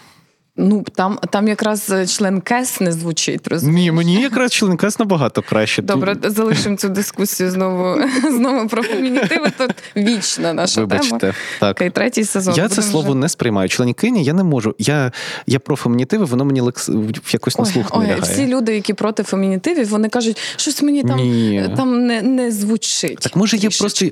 Ну 0.57 0.85
там 0.95 1.19
там 1.31 1.49
якраз 1.49 1.91
е, 1.91 2.07
член 2.07 2.41
КЕС 2.41 2.81
не 2.81 2.93
звучить. 2.93 3.49
розумієш? 3.49 3.85
Ні, 3.85 3.93
мені 3.93 4.23
якраз 4.23 4.53
член 4.53 4.77
КЕС 4.77 4.99
набагато 4.99 5.43
краще. 5.43 5.83
Добре, 5.83 6.17
залишимо 6.25 6.77
цю 6.77 6.89
дискусію 6.89 7.51
знову 7.51 8.01
знову 8.31 8.69
про 8.69 8.83
фемінітиви. 8.83 9.53
Тут 9.59 9.71
вічна 9.97 10.53
наша 10.53 10.81
Вибачте, 10.81 11.19
тема. 11.19 11.35
Так. 11.61 11.77
Окей, 11.77 11.91
третій 11.91 12.25
сезон. 12.25 12.55
Я 12.55 12.69
це 12.69 12.83
слово 12.83 13.11
вже... 13.11 13.19
не 13.19 13.29
сприймаю. 13.29 13.69
Членкині 13.69 14.25
я 14.25 14.33
не 14.33 14.45
можу. 14.45 14.75
Я 14.79 15.13
я 15.47 15.59
про 15.59 15.77
фемінітиви, 15.77 16.25
воно 16.25 16.45
мені 16.45 16.61
лекс... 16.61 16.91
якось 17.33 17.59
на 17.59 17.65
слух 17.65 17.87
ой, 17.91 18.07
лягає. 18.07 18.21
Всі 18.21 18.47
люди, 18.47 18.75
які 18.75 18.95
проти 18.95 19.23
фемінітивів, 19.23 19.89
вони 19.89 20.09
кажуть, 20.09 20.39
щось 20.57 20.83
мені 20.83 21.03
там 21.03 21.17
Ні. 21.17 21.71
там 21.77 22.07
не 22.07 22.23
не 22.23 22.53
звучить. 22.53 23.19
Так 23.19 23.37
може 23.37 23.57
є 23.57 23.69
просто 23.79 24.07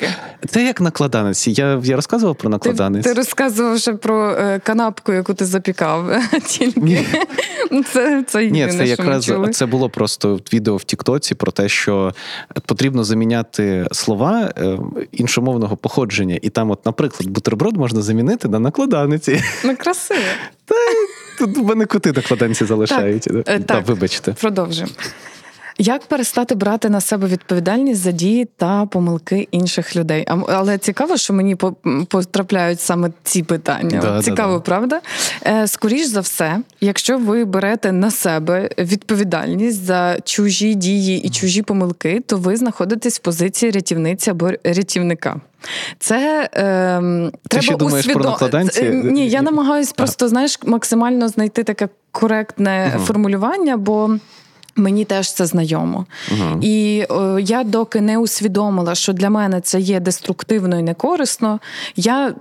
це 0.49 0.65
як 0.65 0.81
накладанець. 0.81 1.49
Я 1.49 1.81
я 1.85 1.97
розказував 1.97 2.37
про 2.37 2.51
накладанець. 2.51 3.05
Ти, 3.05 3.11
ти 3.11 3.17
розказував 3.17 3.79
ще 3.79 3.93
про 3.93 4.31
е, 4.31 4.61
канапку, 4.65 5.13
яку 5.13 5.35
ти 5.35 5.45
запікав. 5.45 6.11
Тільки 6.47 7.07
це 7.93 8.25
це 8.27 8.45
єдине, 8.45 8.67
Ні, 8.67 8.73
це 8.73 8.87
якраз 8.87 9.25
що 9.25 9.33
ми 9.33 9.39
чули. 9.39 9.53
це 9.53 9.67
було 9.67 9.89
просто 9.91 10.41
відео 10.53 10.77
в 10.77 10.85
Тіктоці 10.85 11.35
про 11.35 11.53
те, 11.53 11.69
що 11.69 12.15
потрібно 12.67 13.05
заміняти 13.05 13.87
слова 13.93 14.53
е, 14.59 14.79
іншомовного 15.13 15.77
походження. 15.77 16.39
І 16.43 16.51
там, 16.51 16.71
от, 16.71 16.87
наприклад, 16.87 17.31
бутерброд 17.31 17.77
можна 17.77 18.03
замінити 18.03 18.49
на 18.49 18.59
накладаниці. 18.59 19.43
Ну, 19.65 19.77
красиво. 19.77 20.21
Тут 21.39 21.57
в 21.59 21.63
мене 21.65 21.87
коти 21.87 22.13
накладанці 22.13 22.65
залишають. 22.65 23.23
Так, 23.23 23.43
Да, 23.45 23.53
е, 23.53 23.61
так. 23.61 23.89
вибачте. 23.89 24.33
Продовжуємо. 24.33 24.93
Як 25.81 26.03
перестати 26.07 26.55
брати 26.55 26.89
на 26.89 27.01
себе 27.01 27.27
відповідальність 27.27 28.01
за 28.01 28.13
дії 28.13 28.49
та 28.57 28.87
помилки 28.87 29.49
інших 29.51 29.97
людей? 29.97 30.27
Але 30.49 30.79
цікаво, 30.79 31.17
що 31.17 31.33
мені 31.33 31.57
по- 31.57 31.73
потрапляють 32.09 32.81
саме 32.81 33.11
ці 33.23 33.43
питання. 33.43 34.01
Да, 34.01 34.23
цікаво, 34.23 34.53
да, 34.53 34.59
да. 34.59 34.65
правда? 34.65 35.01
Е, 35.47 35.67
Скоріш 35.67 36.07
за 36.07 36.21
все, 36.21 36.59
якщо 36.81 37.19
ви 37.19 37.45
берете 37.45 37.93
на 37.93 38.11
себе 38.11 38.71
відповідальність 38.79 39.85
за 39.85 40.19
чужі 40.25 40.75
дії 40.75 41.19
і 41.21 41.31
чужі 41.31 41.63
помилки, 41.63 42.23
то 42.27 42.37
ви 42.37 42.57
знаходитесь 42.57 43.17
в 43.17 43.23
позиції 43.23 43.73
рятівниці 43.73 44.31
або 44.31 44.51
рятівника. 44.65 45.41
Це 45.99 46.49
е, 46.55 47.31
треба 47.49 47.63
ще 47.63 47.77
думаєш 47.77 48.07
про 48.07 48.25
накладанці? 48.25 48.83
Е, 48.83 48.91
Ні, 49.05 49.29
я 49.29 49.43
намагаюсь 49.43 49.93
просто 49.93 50.29
знаєш 50.29 50.59
максимально 50.67 51.29
знайти 51.29 51.63
таке 51.65 51.89
коректне 52.13 52.99
формулювання, 53.05 53.77
бо. 53.77 54.17
Мені 54.77 55.05
теж 55.05 55.33
це 55.33 55.47
знайомо. 55.47 56.07
І 56.61 57.05
о, 57.09 57.39
я 57.39 57.65
доки 57.65 58.01
не 58.01 58.19
усвідомила, 58.19 58.95
що 58.95 59.13
для 59.13 59.31
мене 59.31 59.61
це 59.61 59.81
є 59.81 60.01
деструктивно 60.01 60.79
і 60.79 60.83
некорисно, 60.83 61.61
я 61.97 62.35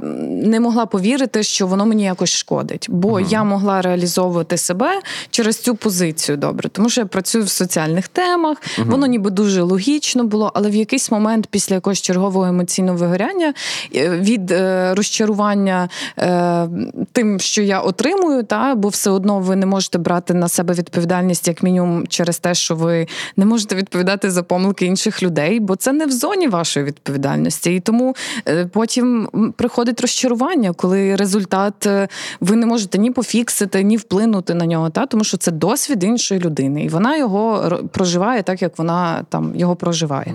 не 0.44 0.60
могла 0.60 0.86
повірити, 0.86 1.44
що 1.44 1.68
воно 1.68 1.86
мені 1.86 2.04
якось 2.04 2.30
шкодить. 2.30 2.88
Бо 2.90 3.20
я 3.20 3.44
могла 3.44 3.82
реалізовувати 3.82 4.58
себе 4.58 5.02
через 5.30 5.58
цю 5.58 5.76
позицію 5.76 6.38
добре, 6.38 6.70
тому 6.70 6.90
що 6.90 7.02
я 7.02 7.08
працюю 7.08 7.44
в 7.44 7.50
соціальних 7.50 8.08
темах, 8.08 8.58
воно 8.78 9.06
ніби 9.06 9.30
дуже 9.30 9.62
логічно 9.62 10.24
було, 10.24 10.52
але 10.56 10.70
в 10.70 10.76
якийсь 10.76 11.12
момент 11.12 11.48
після 11.48 11.76
якогось 11.76 12.02
чергового 12.02 12.46
емоційного 12.46 12.98
вигоряння 12.98 13.54
е, 13.96 14.10
від 14.10 14.52
е, 14.52 14.94
розчарування 14.96 15.90
е, 16.18 16.70
тим, 17.12 17.40
що 17.40 17.62
я 17.62 17.80
отримую, 17.80 18.44
та 18.44 18.76
бо 18.76 18.88
все 18.88 19.10
одно 19.10 19.40
ви 19.40 19.56
не 19.56 19.66
можете 19.66 19.98
брати 19.98 20.34
на 20.34 20.48
себе 20.48 20.74
відповідальність 20.74 21.48
як 21.48 21.64
мінімум 21.64 22.08
через 22.20 22.40
те, 22.40 22.54
що 22.54 22.76
ви 22.76 23.08
не 23.38 23.46
можете 23.46 23.76
відповідати 23.76 24.32
за 24.32 24.44
помилки 24.44 24.86
інших 24.86 25.24
людей, 25.24 25.60
бо 25.60 25.76
це 25.76 25.92
не 25.92 26.06
в 26.06 26.12
зоні 26.12 26.48
вашої 26.48 26.86
відповідальності. 26.86 27.76
І 27.76 27.80
тому 27.80 28.16
е, 28.48 28.66
потім 28.66 29.30
приходить 29.58 30.02
розчарування, 30.02 30.74
коли 30.74 31.16
результат 31.16 31.86
е, 31.86 32.08
ви 32.40 32.56
не 32.56 32.66
можете 32.66 32.98
ні 32.98 33.12
пофіксити, 33.12 33.84
ні 33.84 33.98
вплинути 33.98 34.54
на 34.54 34.66
нього, 34.66 34.90
та 34.90 35.06
тому 35.06 35.24
що 35.24 35.38
це 35.38 35.52
досвід 35.52 36.04
іншої 36.04 36.42
людини, 36.42 36.84
і 36.84 36.90
вона 36.90 37.18
його 37.18 37.80
проживає 37.92 38.44
так, 38.44 38.62
як 38.62 38.78
вона 38.78 39.26
там 39.30 39.56
його 39.56 39.76
проживає. 39.76 40.34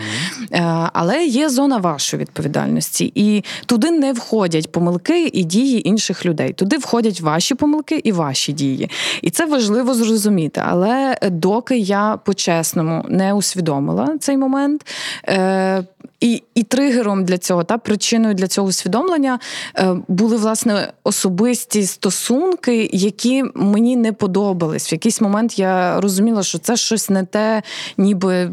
Е, 0.53 0.91
Але 0.93 1.25
є 1.25 1.49
зона 1.49 1.79
вашої 1.79 2.21
відповідальності, 2.21 3.13
і 3.15 3.45
туди 3.67 3.91
не 3.91 4.13
входять 4.13 4.73
помилки 4.73 5.27
і 5.27 5.45
дії 5.45 5.89
інших 5.89 6.27
людей. 6.27 6.53
Туди 6.53 6.77
входять 6.79 7.21
ваші 7.21 7.55
помилки 7.55 8.01
і 8.05 8.13
ваші 8.13 8.53
дії. 8.53 8.91
І 9.23 9.31
це 9.31 9.47
важливо 9.47 9.95
зрозуміти. 9.95 10.63
Але 10.65 11.19
доки 11.31 11.74
я 11.79 12.19
по-чесному 12.25 13.05
не 13.09 13.35
усвідомила 13.35 14.19
цей 14.21 14.37
момент. 14.37 14.87
Е, 15.29 15.85
і, 16.21 16.43
і 16.55 16.63
тригером 16.63 17.25
для 17.25 17.39
цього, 17.39 17.65
та 17.65 17.79
причиною 17.79 18.35
для 18.35 18.47
цього 18.47 18.69
усвідомлення 18.69 19.39
е, 19.79 19.97
були 20.09 20.37
власне 20.37 20.93
особисті 21.05 21.87
стосунки, 21.87 22.91
які 22.93 23.45
мені 23.55 23.97
не 23.97 24.13
подобались. 24.13 24.93
В 24.93 24.95
якийсь 24.95 25.21
момент 25.21 25.59
я 25.59 26.01
розуміла, 26.01 26.43
що 26.43 26.59
це 26.59 26.77
щось 26.77 27.11
не 27.11 27.25
те, 27.25 27.63
ніби. 27.99 28.51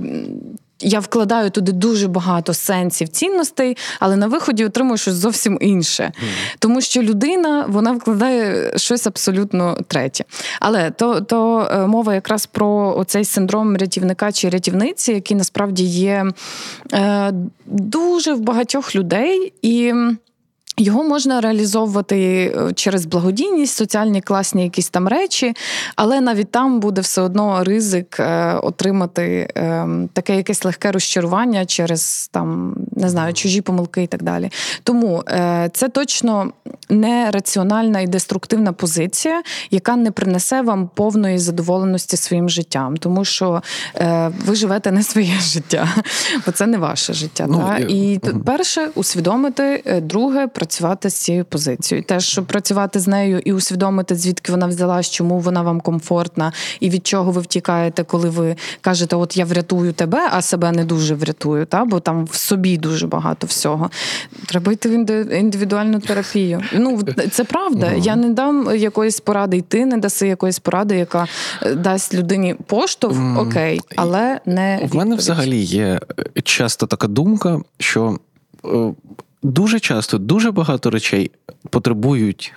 Я 0.82 0.99
вкладаю 0.99 1.49
туди 1.49 1.71
дуже 1.71 2.07
багато 2.07 2.53
сенсів, 2.53 3.07
цінностей, 3.09 3.77
але 3.99 4.15
на 4.15 4.27
виході 4.27 4.65
отримую 4.65 4.97
щось 4.97 5.13
зовсім 5.13 5.57
інше. 5.61 6.11
Тому 6.59 6.82
що 6.82 7.01
людина 7.01 7.65
вона 7.67 7.91
вкладає 7.91 8.73
щось 8.77 9.07
абсолютно 9.07 9.77
третє. 9.88 10.23
Але 10.59 10.91
то, 10.91 11.21
то 11.21 11.69
е, 11.71 11.88
мова 11.88 12.13
якраз 12.13 12.45
про 12.45 12.97
оцей 12.97 13.25
синдром 13.25 13.77
рятівника 13.77 14.32
чи 14.32 14.49
рятівниці, 14.49 15.11
який 15.11 15.38
насправді 15.38 15.84
є 15.84 16.25
е, 16.93 17.34
дуже 17.65 18.34
в 18.34 18.39
багатьох 18.39 18.95
людей 18.95 19.53
і. 19.61 19.93
Його 20.78 21.03
можна 21.03 21.41
реалізовувати 21.41 22.17
е, 22.57 22.74
через 22.74 23.05
благодійність, 23.05 23.76
соціальні 23.76 24.22
класні 24.22 24.63
якісь 24.63 24.89
там 24.89 25.07
речі, 25.07 25.53
але 25.95 26.22
навіть 26.22 26.51
там 26.51 26.80
буде 26.80 27.01
все 27.01 27.22
одно 27.22 27.63
ризик 27.63 28.19
е, 28.19 28.53
отримати 28.53 29.53
е, 29.57 29.88
таке 30.13 30.36
якесь 30.36 30.65
легке 30.65 30.91
розчарування 30.91 31.65
через 31.65 32.30
там 32.32 32.76
не 32.91 33.09
знаю, 33.09 33.33
чужі 33.33 33.61
помилки 33.61 34.03
і 34.03 34.07
так 34.07 34.23
далі. 34.23 34.49
Тому 34.83 35.23
е, 35.27 35.69
це 35.73 35.89
точно 35.89 36.51
не 36.89 37.31
раціональна 37.31 37.99
і 38.01 38.07
деструктивна 38.07 38.73
позиція, 38.73 39.43
яка 39.71 39.95
не 39.95 40.11
принесе 40.11 40.61
вам 40.61 40.89
повної 40.95 41.37
задоволеності 41.39 42.17
своїм 42.17 42.49
життям, 42.49 42.97
тому 42.97 43.25
що 43.25 43.61
е, 43.95 44.31
ви 44.45 44.55
живете 44.55 44.91
не 44.91 45.03
своє 45.03 45.33
життя, 45.39 45.87
бо 46.45 46.51
це 46.51 46.67
не 46.67 46.77
ваше 46.77 47.13
життя. 47.13 47.45
Ну, 47.49 47.57
та? 47.67 47.79
я- 47.79 47.85
І 47.89 48.19
перше 48.45 48.89
усвідомити, 48.95 49.83
е, 49.85 50.01
друге 50.01 50.47
працювати 50.47 51.09
з 51.09 51.13
цією 51.13 51.45
позицією. 51.45 52.05
Теж 52.05 52.25
щоб 52.25 52.45
працювати 52.45 52.99
з 52.99 53.07
нею 53.07 53.41
і 53.45 53.53
усвідомити, 53.53 54.15
звідки 54.15 54.51
вона 54.51 54.67
взялась, 54.67 55.09
чому 55.09 55.39
вона 55.39 55.61
вам 55.61 55.81
комфортна, 55.81 56.51
і 56.79 56.89
від 56.89 57.07
чого 57.07 57.31
ви 57.31 57.41
втікаєте, 57.41 58.03
коли 58.03 58.29
ви 58.29 58.55
кажете, 58.81 59.15
от 59.15 59.37
я 59.37 59.45
врятую 59.45 59.93
тебе, 59.93 60.29
а 60.31 60.41
себе 60.41 60.71
не 60.71 60.85
дуже 60.85 61.15
врятую, 61.15 61.65
та? 61.65 61.85
бо 61.85 61.99
там 61.99 62.25
в 62.25 62.35
собі 62.35 62.77
дуже 62.82 63.07
багато 63.07 63.47
всього. 63.47 63.89
Треба 64.45 64.71
йти 64.71 64.89
в 64.89 64.91
індивідуальну 65.34 65.99
терапію. 65.99 66.61
Ну 66.73 67.01
це 67.32 67.43
правда. 67.43 67.91
Я 67.91 68.15
не 68.15 68.29
дам 68.29 68.75
якоїсь 68.75 69.19
поради, 69.19 69.57
і 69.57 69.61
ти 69.61 69.86
не 69.86 69.97
даси 69.97 70.27
якоїсь 70.27 70.59
поради, 70.59 70.97
яка 70.97 71.27
е, 71.61 71.75
дасть 71.75 72.13
людині 72.13 72.55
поштовх, 72.65 73.38
окей, 73.38 73.82
але 73.95 74.39
не 74.45 74.89
У 74.93 74.97
мене 74.97 75.15
взагалі 75.15 75.57
є 75.57 75.99
е, 76.38 76.41
часто 76.41 76.88
така 76.88 77.07
думка, 77.07 77.61
що 77.79 78.17
е, 78.65 78.93
дуже 79.43 79.79
часто 79.79 80.17
дуже 80.17 80.51
багато 80.51 80.89
речей 80.89 81.32
потребують 81.69 82.53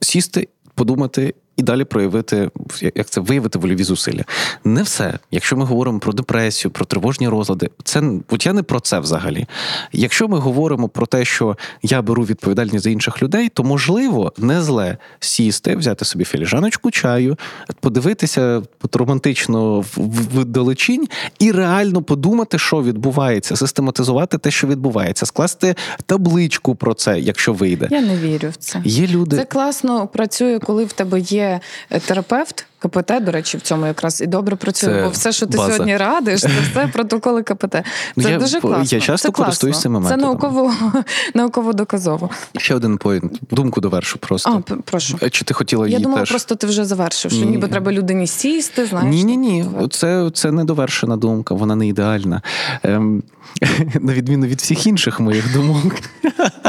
сісти, 0.00 0.48
подумати. 0.74 1.34
І 1.56 1.62
далі 1.62 1.84
проявити, 1.84 2.50
як 2.94 3.10
це 3.10 3.20
виявити 3.20 3.58
вольові 3.58 3.84
зусилля. 3.84 4.24
Не 4.64 4.82
все. 4.82 5.18
Якщо 5.30 5.56
ми 5.56 5.64
говоримо 5.64 5.98
про 5.98 6.12
депресію, 6.12 6.72
про 6.72 6.84
тривожні 6.84 7.28
розлади, 7.28 7.70
це 7.84 8.02
от 8.30 8.46
я 8.46 8.52
не 8.52 8.62
про 8.62 8.80
це 8.80 8.98
взагалі. 9.00 9.46
Якщо 9.92 10.28
ми 10.28 10.38
говоримо 10.38 10.88
про 10.88 11.06
те, 11.06 11.24
що 11.24 11.56
я 11.82 12.02
беру 12.02 12.22
відповідальність 12.24 12.84
за 12.84 12.90
інших 12.90 13.22
людей, 13.22 13.48
то 13.48 13.64
можливо 13.64 14.32
не 14.38 14.62
зле 14.62 14.96
сісти, 15.20 15.76
взяти 15.76 16.04
собі 16.04 16.24
філіжаночку 16.24 16.90
чаю, 16.90 17.36
подивитися 17.80 18.62
романтично 18.92 19.80
в- 19.80 19.86
в- 19.96 20.40
вдалечінь 20.40 21.08
і 21.38 21.52
реально 21.52 22.02
подумати, 22.02 22.58
що 22.58 22.82
відбувається, 22.82 23.56
систематизувати 23.56 24.38
те, 24.38 24.50
що 24.50 24.66
відбувається, 24.66 25.26
скласти 25.26 25.74
табличку 26.06 26.74
про 26.74 26.94
це, 26.94 27.20
якщо 27.20 27.52
вийде. 27.52 27.88
Я 27.90 28.00
не 28.00 28.16
вірю 28.16 28.48
в 28.48 28.56
це. 28.56 28.80
Є 28.84 29.06
люди. 29.06 29.36
Це 29.36 29.44
класно 29.44 30.06
працює, 30.06 30.58
коли 30.58 30.84
в 30.84 30.92
тебе 30.92 31.20
є 31.20 31.43
е, 31.90 32.00
терапевт. 32.00 32.66
КПТ, 32.78 33.12
до 33.20 33.32
речі, 33.32 33.56
в 33.56 33.60
цьому 33.60 33.86
якраз 33.86 34.20
і 34.20 34.26
добре 34.26 34.56
працює, 34.56 34.94
Це 34.94 35.02
бо 35.04 35.08
все, 35.10 35.32
що 35.32 35.46
ти 35.46 35.58
база. 35.58 35.72
сьогодні 35.72 35.96
радиш, 35.96 36.40
це 36.40 36.48
все 36.72 36.86
протоколи 36.92 37.42
КПТ. 37.42 37.70
Це 37.72 37.84
Ну, 38.16 38.28
я- 38.28 38.38
дуже 38.38 38.56
я 38.56 38.60
класно. 38.60 39.00
часто 39.00 39.28
це 39.28 39.32
користуюсь 39.32 39.76
класно. 39.76 39.90
цими 40.00 40.08
Це 40.08 40.16
науково, 40.16 40.72
науково 41.34 41.72
доказово. 41.72 42.30
Ще 42.58 42.74
один 42.74 42.98
поінт. 42.98 43.40
Думку 43.50 43.80
довершу 43.80 44.18
просто. 44.18 44.62
А, 44.70 44.72
прошу. 44.84 45.18
Е, 45.22 45.30
Чи 45.30 45.44
ти 45.44 45.54
хотіла 45.54 45.86
Я 45.86 45.90
її 45.90 46.02
думала, 46.02 46.20
теж? 46.20 46.30
просто 46.30 46.54
ти 46.54 46.66
вже 46.66 46.84
завершив, 46.84 47.30
що 47.32 47.40
Ні. 47.44 47.50
ніби 47.50 47.68
треба 47.68 47.92
людині 47.92 48.26
сісти, 48.26 48.86
знаєш. 48.86 49.14
Ні, 49.14 49.24
ні, 49.24 49.36
ні. 49.36 49.64
Це, 49.90 50.30
це 50.34 50.52
недовершена 50.52 51.16
думка, 51.16 51.54
вона 51.54 51.76
не 51.76 51.86
ідеальна. 51.88 52.42
Ем, 52.82 53.22
на 54.00 54.12
відміну 54.12 54.46
від 54.46 54.60
всіх 54.60 54.86
інших 54.86 55.20
моїх 55.20 55.52
думок. 55.52 55.92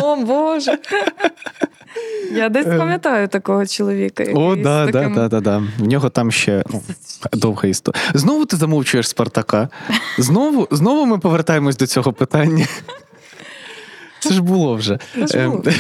О 0.06 0.16
Боже. 0.16 0.80
Я 2.32 2.50
десь 2.50 2.66
пам'ятаю 2.66 3.28
такого 3.28 3.68
чоловіка. 3.68 4.24
О, 4.34 4.56
да, 4.56 4.86
таким... 4.86 5.14
да, 5.14 5.28
да, 5.28 5.28
да, 5.30 5.42
да, 5.42 5.60
да. 5.60 5.64
В 5.84 5.88
нього 5.88 6.10
там 6.10 6.32
ще 6.32 6.64
ну, 6.70 6.82
довга 7.34 7.70
історія. 7.70 8.04
Знову 8.14 8.46
ти 8.46 8.58
замовчуєш 8.58 9.08
Спартака. 9.08 9.70
Знову, 10.18 10.68
знову 10.72 11.06
ми 11.06 11.18
повертаємось 11.18 11.78
до 11.78 11.88
цього 11.88 12.14
питання. 12.14 12.66
Це 14.26 14.34
ж 14.34 14.42
було 14.42 14.76
вже. 14.76 15.00
Це 15.28 15.48
було. 15.48 15.64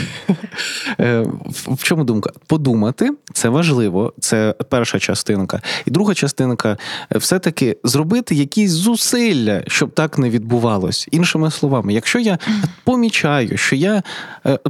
Е, 1.00 1.26
в 1.68 1.84
чому 1.84 2.04
думка? 2.04 2.30
Подумати 2.48 3.12
це 3.34 3.50
важливо, 3.50 4.14
це 4.20 4.56
перша 4.70 5.00
частинка. 5.00 5.62
І 5.86 5.92
друга 5.92 6.14
частинка 6.14 6.78
все-таки 7.16 7.78
зробити 7.84 8.36
якісь 8.36 8.72
зусилля, 8.72 9.64
щоб 9.68 9.92
так 9.92 10.18
не 10.18 10.30
відбувалось. 10.30 11.08
Іншими 11.12 11.52
словами, 11.52 11.94
якщо 11.94 12.20
я 12.20 12.38
помічаю, 12.84 13.58
що 13.58 13.76
я 13.76 14.04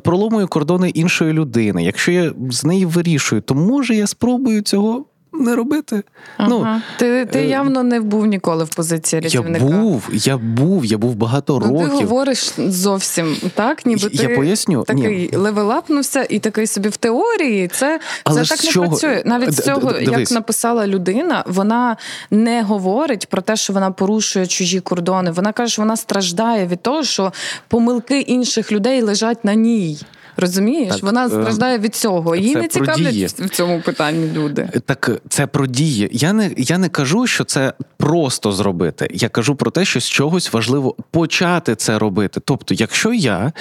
проломую 0.03 0.47
кордони 0.47 0.89
іншої 0.89 1.33
людини, 1.33 1.83
якщо 1.83 2.11
я 2.11 2.31
з 2.49 2.63
нею 2.63 2.89
вирішую, 2.89 3.41
то 3.41 3.55
може 3.55 3.95
я 3.95 4.07
спробую 4.07 4.61
цього 4.61 5.05
не 5.39 5.55
робити. 5.55 6.03
Ну, 6.39 6.61
ага. 6.61 6.75
Ну, 6.75 6.81
Ти 6.97 7.25
ти 7.25 7.39
е... 7.39 7.47
явно 7.47 7.83
не 7.83 7.99
був 7.99 8.25
ніколи 8.25 8.63
в 8.63 8.69
позиції 8.69 9.21
рятівника. 9.21 9.65
Я 9.65 9.71
був, 9.71 10.09
я 10.13 10.37
був, 10.37 10.85
я 10.85 10.97
був 10.97 11.15
багато 11.15 11.59
ну, 11.59 11.67
років. 11.67 11.89
Ти 11.89 12.05
говориш 12.05 12.53
зовсім 12.57 13.35
так, 13.55 13.85
ніби 13.85 14.09
я 14.11 14.27
ти 14.27 14.35
поясню. 14.35 14.83
такий 14.83 15.29
Ні. 15.31 15.37
левелапнувся 15.37 16.27
і 16.29 16.39
такий 16.39 16.67
собі 16.67 16.89
в 16.89 16.97
теорії. 16.97 17.67
Це 17.67 17.99
Але 18.23 18.43
це 18.43 18.55
так 18.55 18.63
не 18.65 18.71
чого? 18.71 18.87
працює. 18.87 19.23
Навіть 19.25 19.51
з 19.53 19.63
цього, 19.63 19.99
як 19.99 20.31
написала 20.31 20.87
людина, 20.87 21.43
вона 21.47 21.97
не 22.31 22.63
говорить 22.63 23.27
про 23.29 23.41
те, 23.41 23.55
що 23.55 23.73
вона 23.73 23.91
порушує 23.91 24.47
чужі 24.47 24.79
кордони. 24.79 25.31
Вона 25.31 25.51
каже, 25.51 25.73
що 25.73 25.81
вона 25.81 25.97
страждає 25.97 26.67
від 26.67 26.81
того, 26.81 27.03
що 27.03 27.33
помилки 27.67 28.19
інших 28.19 28.71
людей 28.71 29.01
лежать 29.01 29.45
на 29.45 29.55
ній. 29.55 29.97
Розумієш, 30.37 30.93
так, 30.93 31.03
вона 31.03 31.25
е, 31.25 31.29
страждає 31.29 31.77
від 31.77 31.95
цього. 31.95 32.35
Її 32.35 32.55
не 32.55 32.67
цікавлять 32.67 33.15
в 33.15 33.49
цьому 33.49 33.81
питанні 33.81 34.31
люди. 34.33 34.69
Так 34.85 35.11
це 35.29 35.47
про 35.47 35.67
дії. 35.67 36.09
Я 36.11 36.33
не 36.33 36.51
я 36.57 36.77
не 36.77 36.89
кажу, 36.89 37.27
що 37.27 37.43
це 37.43 37.73
просто 37.97 38.51
зробити. 38.51 39.07
Я 39.13 39.29
кажу 39.29 39.55
про 39.55 39.71
те, 39.71 39.85
що 39.85 39.99
з 39.99 40.09
чогось 40.09 40.53
важливо 40.53 40.95
почати 41.11 41.75
це 41.75 41.99
робити. 41.99 42.41
Тобто, 42.45 42.73
якщо 42.73 43.13
я 43.13 43.51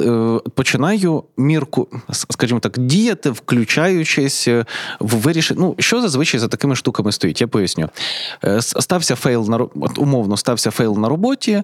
е, 0.00 0.38
починаю 0.54 1.24
мірку, 1.36 1.88
скажімо 2.10 2.60
так, 2.60 2.78
діяти, 2.78 3.30
включаючись 3.30 4.48
е, 4.48 4.64
в 5.00 5.14
вирішення. 5.14 5.60
Ну 5.60 5.74
що 5.78 6.00
зазвичай 6.00 6.40
за 6.40 6.48
такими 6.48 6.76
штуками 6.76 7.12
стоїть? 7.12 7.40
Я 7.40 7.46
поясню. 7.46 7.88
Стався 8.60 9.14
fail 9.14 9.48
на 9.48 9.56
умовно, 9.96 10.36
стався 10.36 10.70
fail 10.70 10.98
на 10.98 11.08
роботі, 11.08 11.62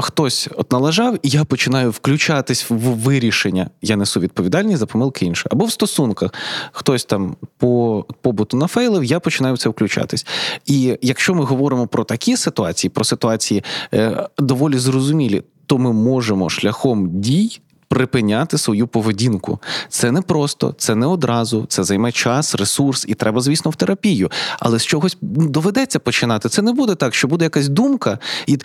хтось 0.00 0.48
от 0.56 0.72
налажав, 0.72 1.18
і 1.22 1.28
я 1.28 1.44
починаю 1.44 1.90
включатись 1.90 2.70
в 2.70 2.74
вирішення 2.74 3.70
я 3.84 3.96
несу 3.96 4.20
відповідальність 4.20 4.78
за 4.78 4.86
помилки 4.86 5.26
інших. 5.26 5.46
Або 5.50 5.64
в 5.64 5.72
стосунках 5.72 6.34
хтось 6.72 7.04
там 7.04 7.36
по 7.58 8.04
побуту 8.20 8.56
нафейлив, 8.56 9.04
я 9.04 9.20
починаю 9.20 9.54
в 9.54 9.58
це 9.58 9.68
включатись. 9.68 10.26
І 10.66 10.98
якщо 11.02 11.34
ми 11.34 11.44
говоримо 11.44 11.86
про 11.86 12.04
такі 12.04 12.36
ситуації, 12.36 12.90
про 12.90 13.04
ситуації 13.04 13.64
е, 13.94 14.28
доволі 14.38 14.78
зрозумілі, 14.78 15.42
то 15.66 15.78
ми 15.78 15.92
можемо 15.92 16.50
шляхом 16.50 17.20
дій 17.20 17.60
припиняти 17.88 18.58
свою 18.58 18.86
поведінку. 18.86 19.58
Це 19.88 20.10
не 20.10 20.22
просто, 20.22 20.74
це 20.78 20.94
не 20.94 21.06
одразу, 21.06 21.66
це 21.68 21.84
займе 21.84 22.12
час, 22.12 22.54
ресурс, 22.54 23.04
і 23.08 23.14
треба, 23.14 23.40
звісно, 23.40 23.70
в 23.70 23.76
терапію. 23.76 24.30
Але 24.58 24.78
з 24.78 24.84
чогось 24.86 25.16
доведеться 25.20 25.98
починати. 25.98 26.48
Це 26.48 26.62
не 26.62 26.72
буде 26.72 26.94
так, 26.94 27.14
що 27.14 27.28
буде 27.28 27.44
якась 27.44 27.68
думка, 27.68 28.18
і 28.46 28.58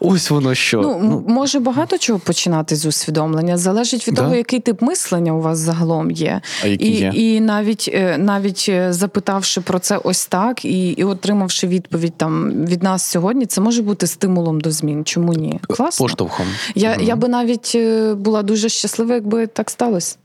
ось 0.00 0.30
воно 0.30 0.54
що. 0.54 0.80
Ну, 0.80 1.00
ну 1.02 1.24
може 1.28 1.60
багато 1.60 1.98
чого 1.98 2.18
починати 2.18 2.76
з 2.76 2.86
усвідомлення. 2.86 3.56
Залежить 3.56 4.08
від 4.08 4.14
да? 4.14 4.22
того, 4.22 4.34
який 4.34 4.60
тип 4.60 4.82
мислення 4.82 5.32
у 5.32 5.40
вас 5.40 5.58
загалом 5.58 6.10
є. 6.10 6.40
А 6.64 6.66
які 6.66 6.84
і 6.84 7.00
є? 7.00 7.12
і 7.14 7.40
навіть 7.40 7.90
е, 7.92 8.18
навіть 8.18 8.66
е, 8.68 8.92
запитавши 8.92 9.60
про 9.60 9.78
це 9.78 9.96
ось 9.96 10.26
так, 10.26 10.64
і 10.64 10.88
і 10.88 11.04
отримавши 11.04 11.66
відповідь 11.66 12.16
там 12.16 12.64
від 12.64 12.82
нас 12.82 13.02
сьогодні, 13.02 13.46
це 13.46 13.60
може 13.60 13.82
бути 13.82 14.06
стимулом 14.06 14.60
до 14.60 14.70
змін. 14.70 15.04
Чому 15.04 15.32
ні? 15.32 15.60
Класно. 15.68 16.04
Поштовхом. 16.04 16.46
Я, 16.74 16.94
угу. 16.94 17.04
Я 17.04 17.16
би 17.16 17.28
навіть 17.28 17.72
е, 17.74 18.14
була 18.14 18.42
дуже 18.42 18.61
щаслива, 18.68 19.14
якби 19.14 19.46
так 19.46 19.70
сталося. 19.70 20.16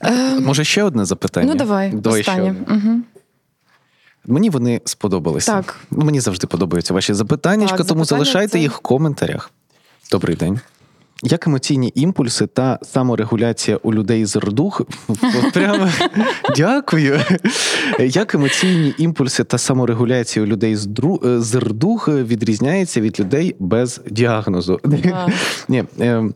Ем, 0.00 0.44
може, 0.44 0.64
ще 0.64 0.82
одне 0.82 1.04
запитання? 1.04 1.46
Ну, 1.48 1.54
давай. 1.54 1.90
давай 1.92 2.20
останнє. 2.20 2.54
Угу. 2.70 3.00
Мені 4.26 4.50
вони 4.50 4.80
сподобалися. 4.84 5.52
Так. 5.52 5.76
Ну, 5.90 6.04
Мені 6.04 6.20
завжди 6.20 6.46
подобаються 6.46 6.94
ваші 6.94 7.14
запитання, 7.14 7.66
тому 7.66 7.78
запитання 7.78 8.04
залишайте 8.04 8.48
це... 8.48 8.58
їх 8.58 8.76
в 8.76 8.78
коментарях. 8.78 9.50
Добрий 10.10 10.36
день. 10.36 10.60
Як 11.22 11.46
емоційні 11.46 11.92
імпульси 11.94 12.46
та 12.46 12.78
саморегуляція 12.82 13.76
у 13.76 13.94
людей 13.94 14.24
з 14.24 14.36
рдух? 14.36 14.82
Прямо 15.52 15.88
дякую. 16.56 17.20
Як 17.98 18.34
емоційні 18.34 18.94
імпульси 18.98 19.44
та 19.44 19.58
саморегуляція 19.58 20.44
у 20.44 20.48
людей 20.48 20.76
з 21.22 21.54
рдух 21.54 22.08
відрізняється 22.08 23.00
від 23.00 23.20
людей 23.20 23.56
без 23.58 24.00
діагнозу? 24.10 24.80
Ні, 25.68 25.84
ем, 26.00 26.34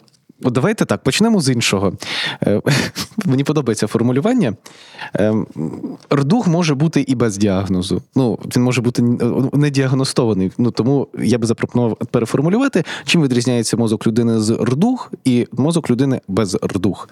давайте 0.51 0.85
так, 0.85 1.03
почнемо 1.03 1.41
з 1.41 1.49
іншого. 1.49 1.93
Е, 2.47 2.61
мені 3.27 3.45
подобається 3.45 3.87
формулювання. 3.87 4.55
Е, 5.17 5.35
рдух 6.13 6.49
може 6.49 6.75
бути 6.75 7.01
і 7.01 7.15
без 7.15 7.37
діагнозу. 7.37 8.03
Ну, 8.15 8.39
Він 8.57 8.63
може 8.63 8.81
бути 8.83 9.03
не 9.53 9.71
діагностований. 9.71 10.53
Ну, 10.59 10.71
Тому 10.71 11.09
я 11.19 11.39
би 11.39 11.47
запропонував 11.47 11.97
переформулювати, 11.97 12.85
чим 13.05 13.23
відрізняється 13.23 13.77
мозок 13.77 14.07
людини 14.07 14.41
з 14.41 14.51
рдух 14.51 15.13
і 15.25 15.47
мозок 15.53 15.91
людини 15.91 16.21
без 16.29 16.55
рдух. 16.55 17.09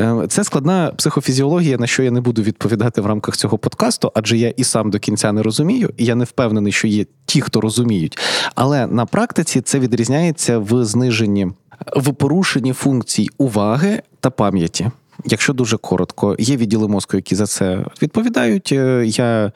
Е, 0.00 0.26
це 0.28 0.44
складна 0.44 0.92
психофізіологія, 0.96 1.78
на 1.78 1.86
що 1.86 2.02
я 2.02 2.10
не 2.10 2.20
буду 2.20 2.42
відповідати 2.42 3.00
в 3.00 3.06
рамках 3.06 3.36
цього 3.36 3.58
подкасту, 3.58 4.12
адже 4.14 4.36
я 4.36 4.48
і 4.48 4.64
сам 4.64 4.90
до 4.90 4.98
кінця 4.98 5.32
не 5.32 5.42
розумію, 5.42 5.90
і 5.96 6.04
я 6.04 6.14
не 6.14 6.24
впевнений, 6.24 6.72
що 6.72 6.88
є 6.88 7.06
ті, 7.26 7.40
хто 7.40 7.60
розуміють. 7.60 8.18
Але 8.54 8.86
на 8.86 9.06
практиці 9.06 9.60
це 9.60 9.78
відрізняється 9.78 10.58
в 10.58 10.84
зниженні 10.84 11.48
в 11.96 12.14
порушенні 12.14 12.72
функцій 12.72 13.28
уваги 13.38 14.02
та 14.20 14.30
пам'яті. 14.30 14.90
Якщо 15.24 15.52
дуже 15.52 15.76
коротко, 15.76 16.36
є 16.38 16.56
відділи 16.56 16.88
мозку, 16.88 17.16
які 17.16 17.34
за 17.34 17.46
це 17.46 17.84
відповідають. 18.02 18.72
Е, 18.72 19.04
я 19.06 19.52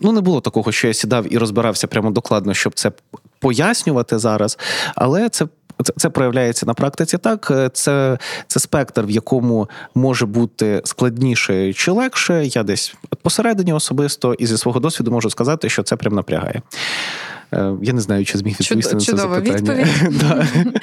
ну 0.00 0.12
не 0.12 0.20
було 0.20 0.40
такого, 0.40 0.72
що 0.72 0.88
я 0.88 0.94
сідав 0.94 1.32
і 1.32 1.38
розбирався 1.38 1.86
прямо 1.86 2.10
докладно, 2.10 2.54
щоб 2.54 2.74
це 2.74 2.92
пояснювати 3.40 4.18
зараз, 4.18 4.58
але 4.94 5.28
це. 5.28 5.46
Це, 5.96 6.10
проявляється 6.10 6.66
на 6.66 6.74
практиці 6.74 7.18
так. 7.18 7.50
Е, 7.50 7.70
це 7.72 8.18
це 8.46 8.60
спектр, 8.60 9.02
в 9.02 9.10
якому 9.10 9.68
може 9.94 10.26
бути 10.26 10.80
складніше 10.84 11.72
чи 11.72 11.90
легше. 11.90 12.46
Я 12.46 12.62
десь 12.62 12.94
посередині 13.22 13.72
особисто 13.72 14.34
і 14.34 14.46
зі 14.46 14.58
свого 14.58 14.80
досвіду 14.80 15.10
можу 15.10 15.30
сказати, 15.30 15.68
що 15.68 15.82
це 15.82 15.96
прям 15.96 16.14
напрягає. 16.14 16.62
Е, 17.52 17.72
я 17.82 17.92
не 17.92 18.00
знаю, 18.00 18.24
чи 18.24 18.38
зміг 18.38 18.56
відповісти 18.60 18.94
на 18.94 19.00
це 19.00 19.16
запитання. 19.16 19.56
відповідь. 19.56 20.82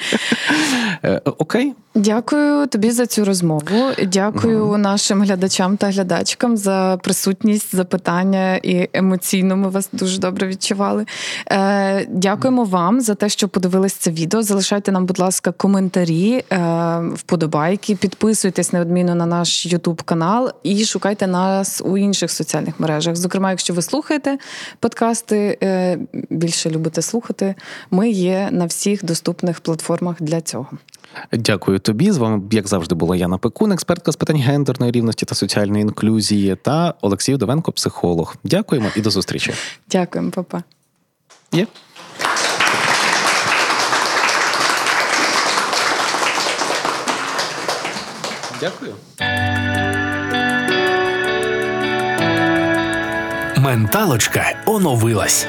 Е, 1.04 1.20
окей. 1.24 1.72
Дякую 1.94 2.66
тобі 2.66 2.90
за 2.90 3.06
цю 3.06 3.24
розмову. 3.24 3.90
Дякую 4.06 4.78
нашим 4.78 5.22
глядачам 5.22 5.76
та 5.76 5.90
глядачкам 5.90 6.56
за 6.56 6.98
присутність, 7.02 7.76
запитання 7.76 8.56
і 8.56 8.88
емоційно 8.92 9.56
ми 9.56 9.68
вас 9.68 9.88
дуже 9.92 10.18
добре 10.18 10.46
відчували. 10.46 11.06
Е, 11.50 12.06
дякуємо 12.10 12.64
вам 12.64 13.00
за 13.00 13.14
те, 13.14 13.28
що 13.28 13.48
подивились 13.48 13.92
це 13.92 14.10
відео. 14.10 14.42
Залишайте 14.42 14.92
нам, 14.92 15.06
будь 15.06 15.18
ласка, 15.18 15.52
коментарі, 15.52 16.44
вподобайки, 17.14 17.96
підписуйтесь 17.96 18.72
неодмінно 18.72 19.14
на 19.14 19.26
наш 19.26 19.66
Ютуб 19.66 20.02
канал 20.02 20.52
і 20.62 20.84
шукайте 20.84 21.26
нас 21.26 21.82
у 21.84 21.98
інших 21.98 22.30
соціальних 22.30 22.80
мережах. 22.80 23.16
Зокрема, 23.16 23.50
якщо 23.50 23.74
ви 23.74 23.82
слухаєте 23.82 24.38
подкасти 24.80 25.58
більш 26.30 26.53
більше 26.54 26.70
любите 26.70 27.02
слухати, 27.02 27.54
ми 27.90 28.10
є 28.10 28.48
на 28.52 28.66
всіх 28.66 29.04
доступних 29.04 29.60
платформах 29.60 30.22
для 30.22 30.40
цього. 30.40 30.68
Дякую 31.32 31.78
тобі. 31.78 32.12
З 32.12 32.16
вами, 32.16 32.42
як 32.50 32.68
завжди, 32.68 32.94
була 32.94 33.16
Яна 33.16 33.38
Пекун, 33.38 33.72
експертка 33.72 34.12
з 34.12 34.16
питань 34.16 34.36
гендерної 34.36 34.92
рівності 34.92 35.26
та 35.26 35.34
соціальної 35.34 35.82
інклюзії, 35.82 36.56
та 36.62 36.94
Олексій 37.00 37.36
Довенко, 37.36 37.72
психолог. 37.72 38.36
Дякуємо 38.44 38.88
і 38.96 39.00
до 39.00 39.10
зустрічі. 39.10 39.52
Дякуємо, 39.90 40.30
папа. 40.30 40.62
Є. 41.52 41.66
Дякую. 48.60 48.94
Менталочка 53.58 54.56
оновилась. 54.66 55.46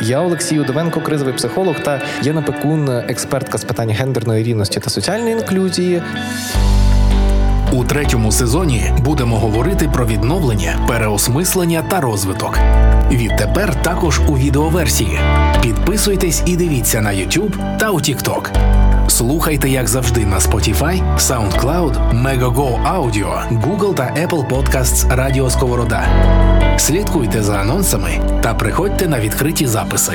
Я 0.00 0.20
Олексій 0.20 0.60
Удовенко, 0.60 1.00
кризовий 1.00 1.34
психолог 1.34 1.80
та 1.80 2.00
Єна 2.22 2.42
Пекун, 2.42 2.88
експертка 2.88 3.58
з 3.58 3.64
питань 3.64 3.90
гендерної 3.90 4.44
рівності 4.44 4.80
та 4.80 4.90
соціальної 4.90 5.32
інклюзії. 5.32 6.02
У 7.72 7.84
третьому 7.84 8.32
сезоні 8.32 8.92
будемо 8.98 9.38
говорити 9.38 9.90
про 9.92 10.06
відновлення, 10.06 10.86
переосмислення 10.88 11.82
та 11.82 12.00
розвиток. 12.00 12.58
Відтепер 13.10 13.82
також 13.82 14.20
у 14.28 14.36
відеоверсії. 14.38 15.18
Підписуйтесь 15.62 16.42
і 16.46 16.56
дивіться 16.56 17.00
на 17.00 17.10
YouTube 17.10 17.78
та 17.78 17.90
у 17.90 17.96
TikTok. 17.98 18.50
Слухайте, 19.08 19.68
як 19.68 19.88
завжди, 19.88 20.26
на 20.26 20.38
Spotify, 20.38 21.16
SoundCloud, 21.18 22.22
Megogo 22.22 22.94
Audio, 22.96 23.60
Google 23.60 23.94
та 23.94 24.02
Apple 24.02 24.48
Podcasts 24.48 25.16
Радіо 25.16 25.50
Сковорода. 25.50 26.08
Слідкуйте 26.78 27.42
за 27.42 27.56
анонсами 27.56 28.40
та 28.42 28.54
приходьте 28.54 29.08
на 29.08 29.20
відкриті 29.20 29.66
записи. 29.66 30.12